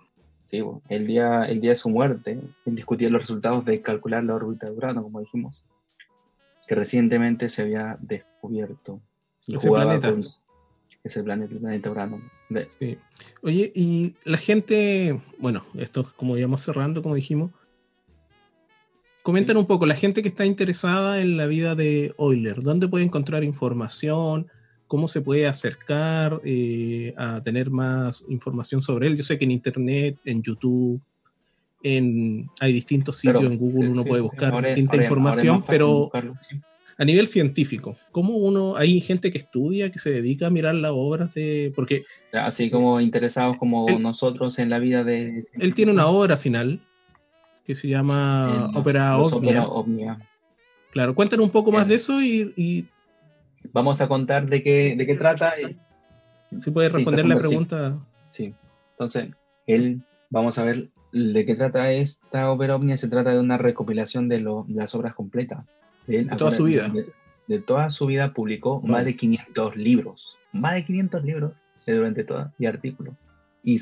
Sí, 0.44 0.64
el 0.90 1.08
día, 1.08 1.44
el 1.44 1.60
día 1.60 1.72
de 1.72 1.76
su 1.76 1.90
muerte, 1.90 2.40
él 2.66 2.76
discutía 2.76 3.10
los 3.10 3.22
resultados 3.22 3.66
de 3.66 3.82
calcular 3.82 4.24
la 4.24 4.36
órbita 4.36 4.68
de 4.68 4.72
Urano, 4.72 5.04
como 5.04 5.20
dijimos, 5.20 5.66
que 6.68 6.76
recientemente 6.76 7.50
se 7.50 7.64
había 7.64 7.98
descubierto. 8.00 9.02
Y 9.46 9.56
ese 9.56 9.70
planeta. 9.70 10.14
ese 11.04 11.24
planeta, 11.24 11.54
el 11.54 11.60
planeta 11.60 11.92
Urano. 11.92 12.22
Sí. 12.80 12.98
Oye, 13.42 13.72
y 13.76 14.16
la 14.24 14.38
gente, 14.38 15.20
bueno, 15.38 15.66
esto 15.76 16.12
como 16.16 16.38
íbamos 16.38 16.62
cerrando, 16.64 17.04
como 17.04 17.16
dijimos, 17.16 17.52
Comenten 19.28 19.58
un 19.58 19.66
poco, 19.66 19.86
la 19.86 19.96
gente 19.98 20.22
que 20.22 20.30
está 20.30 20.46
interesada 20.46 21.20
en 21.20 21.36
la 21.36 21.48
vida 21.48 21.76
de 21.76 22.16
Euler, 22.18 22.62
¿dónde 22.62 22.88
puede 22.88 23.04
encontrar 23.04 23.44
información? 23.44 24.48
¿Cómo 24.88 25.08
se 25.08 25.22
puede 25.22 25.48
acercar 25.48 26.42
eh, 26.46 27.14
a 27.18 27.42
tener 27.44 27.70
más 27.70 28.24
información 28.30 28.82
sobre 28.82 29.08
él? 29.08 29.18
Yo 29.18 29.24
sé 29.24 29.38
que 29.38 29.46
en 29.46 29.52
Internet, 29.52 30.18
en 30.24 30.42
YouTube, 30.42 31.02
en, 31.84 32.50
hay 32.60 32.74
distintos 32.74 33.18
sitios, 33.18 33.44
en 33.44 33.58
Google 33.58 33.90
uno 33.90 34.04
puede 34.04 34.22
buscar 34.22 34.64
distinta 34.64 34.98
información, 34.98 35.64
pero 35.68 36.10
a 37.00 37.06
nivel 37.06 37.28
científico, 37.28 37.96
¿cómo 38.12 38.38
uno, 38.38 38.76
hay 38.76 39.00
gente 39.02 39.32
que 39.32 39.38
estudia, 39.38 39.92
que 39.92 40.00
se 40.00 40.10
dedica 40.10 40.48
a 40.48 40.50
mirar 40.50 40.74
las 40.76 40.92
obras 40.94 41.34
de, 41.34 41.72
porque... 41.76 42.04
Así 42.34 42.72
como 42.72 43.00
interesados 43.00 43.58
como 43.58 43.88
nosotros 44.00 44.58
en 44.58 44.70
la 44.70 44.80
vida 44.80 45.04
de... 45.04 45.44
Él 45.60 45.76
tiene 45.76 45.92
una 45.92 46.08
obra 46.08 46.38
final 46.38 46.82
que 47.66 47.76
se 47.76 47.88
llama 47.88 48.72
Ópera 48.74 49.18
Omnia. 49.18 50.18
Claro, 50.92 51.14
cuéntanos 51.14 51.46
un 51.46 51.52
poco 51.52 51.72
más 51.72 51.88
de 51.88 51.96
eso 51.96 52.24
y, 52.24 52.88
Vamos 53.74 54.02
a 54.02 54.08
contar 54.08 54.48
de 54.48 54.62
qué, 54.62 54.96
de 54.98 55.06
qué 55.06 55.16
trata. 55.16 55.54
Si 56.60 56.72
puedes 56.72 56.94
responder 56.94 57.26
la 57.26 57.38
pregunta. 57.38 58.00
Sí. 58.30 58.54
entonces, 58.92 59.30
él, 59.66 60.02
vamos 60.30 60.58
a 60.58 60.66
ver 60.66 60.90
de 61.12 61.46
qué 61.46 61.56
trata 61.56 61.92
esta 61.92 62.52
Ópera 62.52 62.76
Omnia. 62.76 62.98
Se 62.98 63.08
trata 63.08 63.32
de 63.32 63.40
una 63.40 63.58
recopilación 63.58 64.30
de, 64.30 64.46
las 64.68 64.96
obras 64.96 65.14
completas. 65.14 65.66
De, 66.06 66.26
toda 66.26 66.52
su 66.52 66.66
vida. 66.66 66.92
De, 67.48 67.60
toda 67.60 67.90
su 67.90 68.06
vida 68.06 68.34
publicó 68.34 68.82
más 68.82 69.06
de 69.06 69.16
500 69.16 69.76
libros. 69.78 70.38
Más 70.52 70.74
de 70.74 70.86
500 70.86 71.24
libros 71.24 71.52
durante 71.86 72.24
toda 72.24 72.54
y 72.58 72.66
artículos. 72.66 73.14
Y 73.64 73.80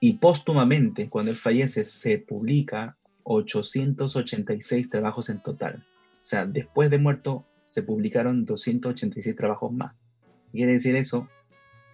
y 0.00 0.14
póstumamente, 0.14 1.08
cuando 1.08 1.30
él 1.30 1.36
fallece, 1.36 1.84
se 1.84 2.18
publica 2.18 2.96
886 3.24 4.90
trabajos 4.90 5.30
en 5.30 5.42
total. 5.42 5.84
O 6.16 6.24
sea, 6.28 6.46
después 6.46 6.90
de 6.90 6.98
muerto 6.98 7.46
se 7.66 7.82
publicaron 7.82 8.46
286 8.46 9.36
trabajos 9.36 9.72
más. 9.72 9.94
Quiere 10.52 10.72
decir 10.72 10.96
eso, 10.96 11.28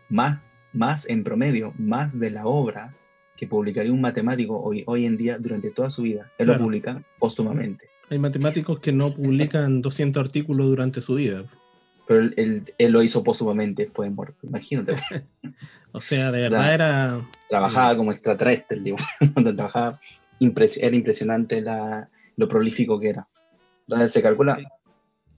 más, 0.08 0.40
más 0.72 1.08
en 1.08 1.24
promedio, 1.24 1.72
más 1.78 2.16
de 2.16 2.30
las 2.30 2.44
obras 2.46 3.06
que 3.36 3.48
publicaría 3.48 3.92
un 3.92 4.00
matemático 4.00 4.56
hoy, 4.56 4.84
hoy 4.86 5.06
en 5.06 5.16
día 5.16 5.36
durante 5.38 5.70
toda 5.70 5.90
su 5.90 6.02
vida. 6.02 6.30
Él 6.38 6.46
lo 6.46 6.58
publica 6.58 7.02
póstumamente. 7.18 7.86
Hay 8.10 8.18
matemáticos 8.18 8.78
que 8.78 8.92
no 8.92 9.12
publican 9.14 9.80
200 9.80 10.20
artículos 10.22 10.66
durante 10.68 11.00
su 11.00 11.14
vida. 11.14 11.44
Pero 12.06 12.30
él, 12.36 12.92
lo 12.92 13.02
hizo 13.02 13.24
póstumamente 13.24 13.84
después 13.84 14.10
de 14.10 14.14
muerto, 14.14 14.46
imagínate. 14.46 14.96
o 15.92 16.00
sea, 16.00 16.30
de 16.30 16.42
verdad 16.42 16.74
era... 16.74 17.28
Trabajaba 17.48 17.96
como 17.96 18.12
extraterrestre, 18.12 18.80
digo. 18.80 18.98
trabajaba, 19.56 19.98
era 20.38 20.96
impresionante 20.96 21.62
la, 21.62 22.10
lo 22.36 22.48
prolífico 22.48 23.00
que 23.00 23.08
era. 23.08 23.24
Entonces 23.86 24.12
se 24.12 24.22
calcula, 24.22 24.58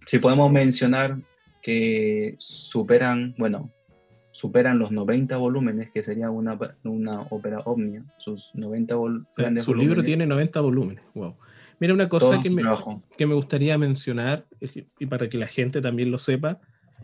si 0.06 0.18
podemos 0.18 0.50
mencionar 0.50 1.16
que 1.62 2.36
superan, 2.38 3.34
bueno, 3.38 3.70
superan 4.30 4.78
los 4.78 4.90
90 4.90 5.36
volúmenes, 5.36 5.90
que 5.92 6.02
sería 6.02 6.30
una, 6.30 6.58
una 6.82 7.22
ópera 7.30 7.60
omnia, 7.60 8.04
sus 8.18 8.50
90 8.54 8.94
volúmenes. 8.94 9.62
Su 9.62 9.74
libro 9.74 10.02
tiene 10.02 10.26
90 10.26 10.60
volúmenes, 10.60 11.04
wow. 11.14 11.36
Mira, 11.80 11.94
una 11.94 12.08
cosa 12.08 12.40
que 12.40 12.50
me, 12.50 12.62
que 13.16 13.26
me, 13.26 13.34
gustaría 13.34 13.76
mencionar, 13.78 14.46
y 14.98 15.06
para 15.06 15.28
que 15.28 15.38
la 15.38 15.46
gente 15.46 15.80
también 15.80 16.10
lo 16.10 16.18
sepa, 16.18 16.60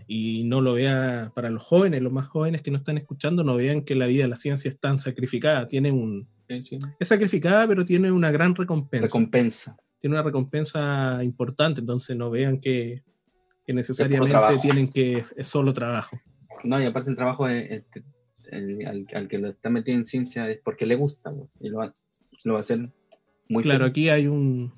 y 0.07 0.45
no 0.45 0.61
lo 0.61 0.75
vea 0.75 1.31
para 1.35 1.51
los 1.51 1.63
jóvenes, 1.63 2.03
los 2.03 2.13
más 2.13 2.27
jóvenes 2.27 2.63
que 2.63 2.71
no 2.71 2.79
están 2.79 2.99
escuchando, 2.99 3.45
no 3.45 3.57
vean 3.57 3.83
que 3.83 3.95
la 3.95 4.07
vida 4.07 4.25
de 4.25 4.29
la 4.29 4.37
ciencia 4.37 4.69
es 4.69 4.79
tan 4.79 5.01
sacrificada. 5.01 5.69
Tiene 5.69 5.93
un, 5.93 6.29
Es 6.49 7.09
sacrificada, 7.09 7.67
pero 7.69 7.85
tiene 7.85 8.11
una 8.11 8.31
gran 8.31 8.55
recompensa. 8.55 9.07
Recompensa. 9.07 9.77
Tiene 10.01 10.17
una 10.17 10.23
recompensa 10.23 11.23
importante, 11.23 11.81
entonces 11.81 12.17
no 12.17 12.31
vean 12.31 12.59
que, 12.61 13.03
que 13.67 13.73
necesariamente 13.73 14.37
tienen 14.63 14.91
que 14.91 15.25
es 15.37 15.47
solo 15.47 15.73
trabajo. 15.73 16.19
No, 16.65 16.81
y 16.81 16.87
aparte 16.87 17.11
el 17.11 17.17
trabajo 17.17 17.45
al, 17.45 17.85
que 19.29 19.39
lo 19.39 19.49
está 19.49 19.71
metido 19.71 19.97
en 19.97 20.05
ciencia 20.05 20.49
es 20.51 20.59
porque 20.59 20.87
le 20.87 20.95
gusta, 20.95 21.31
y 21.61 21.69
lo 21.69 21.79
va, 21.79 21.93
lo 22.45 22.55
va 22.55 22.59
a 22.59 22.61
hacer 22.61 22.91
claro, 23.63 23.85
aquí 23.85 24.09
hay 24.09 24.27
un, 24.27 24.73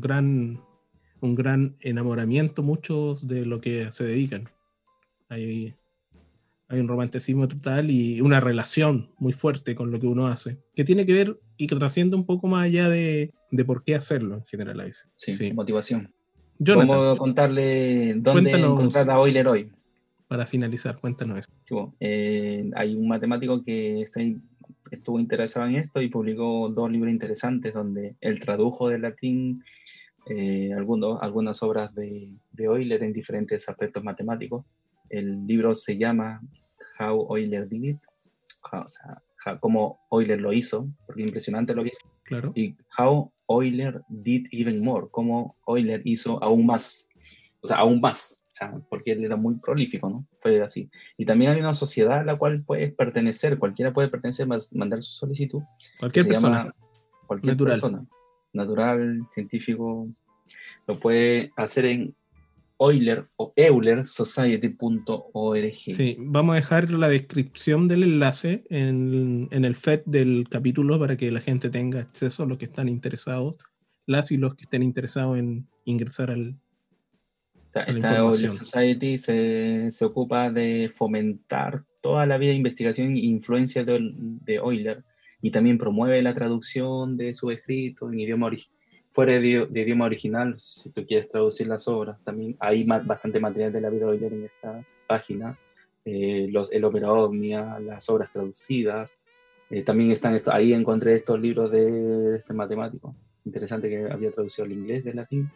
gran, 0.00 0.60
un 1.20 1.34
gran 1.34 1.76
enamoramiento, 1.80 2.62
muchos 2.62 3.26
de 3.26 3.44
lo 3.44 3.60
que 3.60 3.90
se 3.92 4.04
dedican. 4.04 4.48
Hay, 5.28 5.74
hay 6.68 6.80
un 6.80 6.88
romanticismo 6.88 7.46
total 7.46 7.90
y 7.90 8.20
una 8.20 8.40
relación 8.40 9.10
muy 9.18 9.32
fuerte 9.32 9.74
con 9.74 9.90
lo 9.90 10.00
que 10.00 10.06
uno 10.06 10.26
hace, 10.26 10.58
que 10.74 10.84
tiene 10.84 11.06
que 11.06 11.12
ver 11.12 11.40
y 11.56 11.66
que 11.66 11.76
trasciende 11.76 12.16
un 12.16 12.26
poco 12.26 12.46
más 12.46 12.64
allá 12.64 12.88
de, 12.88 13.32
por 13.66 13.82
qué 13.84 13.94
hacerlo 13.94 14.36
en 14.36 14.44
general 14.46 14.80
a 14.80 14.84
veces. 14.84 15.08
Sí, 15.16 15.52
motivación. 15.52 16.12
Jonathan, 16.58 17.16
contarle 17.16 18.14
dónde 18.16 18.52
encontrar 18.52 19.10
a 19.10 19.14
Euler 19.14 19.48
hoy. 19.48 19.72
Para 20.28 20.46
finalizar, 20.46 21.00
cuéntanos 21.00 21.38
eso. 21.38 21.94
Eh, 21.98 22.70
hay 22.76 22.94
un 22.94 23.08
matemático 23.08 23.64
que 23.64 24.02
está 24.02 24.20
estuvo 24.90 25.18
interesado 25.20 25.66
en 25.66 25.76
esto 25.76 26.00
y 26.00 26.08
publicó 26.08 26.68
dos 26.68 26.90
libros 26.90 27.12
interesantes 27.12 27.74
donde 27.74 28.16
él 28.20 28.40
tradujo 28.40 28.88
del 28.88 29.02
latín 29.02 29.62
eh, 30.26 30.72
algunas 30.72 31.62
obras 31.62 31.94
de, 31.94 32.32
de, 32.52 32.64
Euler 32.64 33.02
en 33.02 33.12
diferentes 33.12 33.68
aspectos 33.68 34.04
matemáticos. 34.04 34.64
El 35.08 35.46
libro 35.46 35.74
se 35.74 35.96
llama 35.96 36.40
How 36.98 37.36
Euler 37.36 37.68
Did 37.68 37.84
It, 37.84 37.98
o 38.72 38.88
sea, 38.88 39.58
cómo 39.58 40.00
Euler 40.10 40.40
lo 40.40 40.52
hizo, 40.52 40.88
porque 41.06 41.22
impresionante 41.22 41.74
lo 41.74 41.82
que 41.82 41.90
hizo. 41.90 42.08
Claro. 42.24 42.52
Y 42.54 42.76
How 42.96 43.32
Euler 43.50 44.02
Did 44.08 44.46
Even 44.52 44.82
More, 44.82 45.08
cómo 45.10 45.56
Euler 45.66 46.02
hizo 46.04 46.42
aún 46.42 46.66
más, 46.66 47.08
o 47.60 47.66
sea, 47.66 47.78
aún 47.78 48.00
más 48.00 48.40
porque 48.88 49.12
él 49.12 49.24
era 49.24 49.36
muy 49.36 49.56
prolífico, 49.56 50.08
¿no? 50.08 50.26
Fue 50.38 50.62
así. 50.62 50.90
Y 51.16 51.24
también 51.24 51.52
hay 51.52 51.60
una 51.60 51.72
sociedad 51.72 52.20
a 52.20 52.24
la 52.24 52.36
cual 52.36 52.64
puedes 52.66 52.92
pertenecer, 52.92 53.58
cualquiera 53.58 53.92
puede 53.92 54.08
pertenecer, 54.08 54.46
mandar 54.46 55.02
su 55.02 55.14
solicitud. 55.14 55.62
Cualquier 55.98 56.26
persona. 56.26 56.74
cualquier 57.26 57.54
natural. 57.54 57.72
persona. 57.72 58.06
Natural, 58.52 59.20
científico, 59.30 60.08
lo 60.86 60.98
puede 60.98 61.52
hacer 61.56 61.86
en 61.86 62.14
Euler 62.80 63.28
o 63.36 63.52
eulersociety.org. 63.56 65.74
Sí, 65.74 66.16
vamos 66.18 66.54
a 66.54 66.56
dejar 66.56 66.90
la 66.90 67.08
descripción 67.08 67.88
del 67.88 68.02
enlace 68.02 68.64
en, 68.70 69.48
en, 69.50 69.64
el 69.66 69.76
FED 69.76 70.04
del 70.06 70.46
capítulo 70.48 70.98
para 70.98 71.16
que 71.16 71.30
la 71.30 71.40
gente 71.40 71.68
tenga 71.68 72.00
acceso 72.00 72.44
a 72.44 72.46
los 72.46 72.56
que 72.56 72.64
están 72.64 72.88
interesados, 72.88 73.56
las 74.06 74.32
y 74.32 74.38
los 74.38 74.54
que 74.54 74.64
estén 74.64 74.82
interesados 74.82 75.38
en 75.38 75.68
ingresar 75.84 76.30
al, 76.30 76.56
esta 77.74 78.16
Euler 78.16 78.52
Society 78.52 79.18
se, 79.18 79.90
se, 79.90 80.04
ocupa 80.04 80.50
de 80.50 80.90
fomentar 80.92 81.84
toda 82.00 82.26
la 82.26 82.38
vida 82.38 82.50
de 82.50 82.56
investigación 82.56 83.12
e 83.12 83.20
influencia 83.20 83.84
de, 83.84 84.10
de, 84.12 84.54
Euler 84.56 85.04
y 85.40 85.50
también 85.50 85.78
promueve 85.78 86.20
la 86.22 86.34
traducción 86.34 87.16
de 87.16 87.34
su 87.34 87.50
escrito 87.50 88.10
en 88.10 88.18
idioma 88.18 88.50
fuera 89.10 89.32
de, 89.34 89.68
idioma 89.74 90.06
original, 90.06 90.54
si 90.58 90.90
tú 90.90 91.04
quieres 91.06 91.28
traducir 91.28 91.66
las 91.66 91.86
obras. 91.88 92.22
También 92.22 92.56
hay 92.60 92.84
bastante 92.84 93.40
material 93.40 93.72
de 93.72 93.80
la 93.80 93.90
vida 93.90 94.06
de 94.06 94.12
Euler 94.12 94.32
en 94.32 94.44
esta 94.44 94.86
página. 95.06 95.58
Eh, 96.04 96.48
los, 96.50 96.72
el 96.72 96.84
Opera 96.84 97.12
Omnia, 97.12 97.78
las 97.80 98.08
obras 98.08 98.30
traducidas. 98.32 99.16
Eh, 99.68 99.84
también 99.84 100.10
están 100.10 100.34
esto, 100.34 100.52
ahí 100.52 100.72
encontré 100.72 101.14
estos 101.14 101.40
libros 101.40 101.70
de, 101.70 101.90
de 101.90 102.36
este 102.36 102.54
matemático. 102.54 103.14
Interesante 103.44 103.88
que 103.88 104.10
había 104.10 104.30
traducido 104.30 104.64
al 104.66 104.72
inglés 104.72 105.04
del 105.04 105.16
latín 105.16 105.50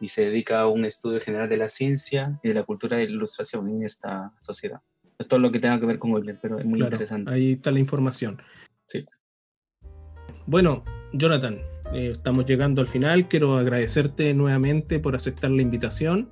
y 0.00 0.08
se 0.08 0.26
dedica 0.26 0.60
a 0.60 0.68
un 0.68 0.84
estudio 0.84 1.20
general 1.20 1.48
de 1.48 1.58
la 1.58 1.68
ciencia 1.68 2.40
y 2.42 2.48
de 2.48 2.54
la 2.54 2.62
cultura 2.62 2.96
de 2.96 3.04
la 3.04 3.10
ilustración 3.10 3.68
en 3.68 3.84
esta 3.84 4.32
sociedad. 4.40 4.80
Es 5.18 5.28
todo 5.28 5.38
lo 5.38 5.52
que 5.52 5.60
tenga 5.60 5.78
que 5.78 5.86
ver 5.86 5.98
con 5.98 6.12
Euler, 6.12 6.38
pero 6.40 6.58
es 6.58 6.64
muy 6.64 6.80
interesante. 6.80 7.30
Ahí 7.30 7.52
está 7.52 7.70
la 7.70 7.78
información. 7.78 8.40
Sí. 8.86 9.04
Bueno, 10.46 10.82
Jonathan, 11.12 11.58
eh, 11.92 12.10
estamos 12.12 12.46
llegando 12.46 12.80
al 12.80 12.86
final. 12.86 13.28
Quiero 13.28 13.56
agradecerte 13.56 14.34
nuevamente 14.34 14.98
por 14.98 15.14
aceptar 15.14 15.50
la 15.50 15.62
invitación. 15.62 16.30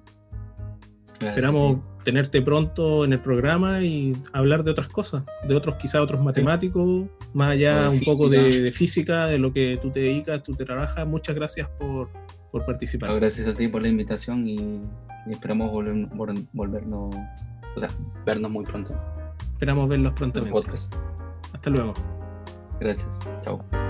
Esperamos 1.20 1.80
tenerte 2.04 2.40
pronto 2.42 3.04
en 3.04 3.12
el 3.12 3.20
programa 3.20 3.82
y 3.82 4.16
hablar 4.32 4.62
de 4.62 4.70
otras 4.70 4.86
cosas, 4.86 5.24
de 5.48 5.56
otros, 5.56 5.74
quizá 5.74 6.00
otros 6.00 6.22
matemáticos, 6.22 7.06
más 7.34 7.50
allá 7.50 7.90
un 7.90 8.00
poco 8.00 8.28
de, 8.28 8.62
de, 8.62 8.70
física, 8.70 9.26
de 9.26 9.38
lo 9.38 9.52
que 9.52 9.78
tú 9.82 9.90
te 9.90 9.98
dedicas, 9.98 10.42
tú 10.44 10.54
te 10.54 10.64
trabajas. 10.64 11.04
Muchas 11.08 11.34
gracias 11.34 11.68
por, 11.78 12.08
por 12.50 12.64
participar. 12.64 13.14
Gracias 13.14 13.46
a 13.46 13.54
ti 13.54 13.68
por 13.68 13.82
la 13.82 13.88
invitación 13.88 14.46
y, 14.46 14.80
esperamos 15.30 15.70
volvernos, 16.52 17.14
o 17.76 17.80
sea, 17.80 17.90
vernos 18.24 18.50
muy 18.50 18.64
pronto. 18.64 18.94
Esperamos 19.52 19.88
verlos 19.88 20.12
prontamente. 20.14 20.52
Podcast. 20.52 20.94
Hasta 21.52 21.70
luego. 21.70 21.94
Gracias. 22.80 23.20
Chao. 23.44 23.87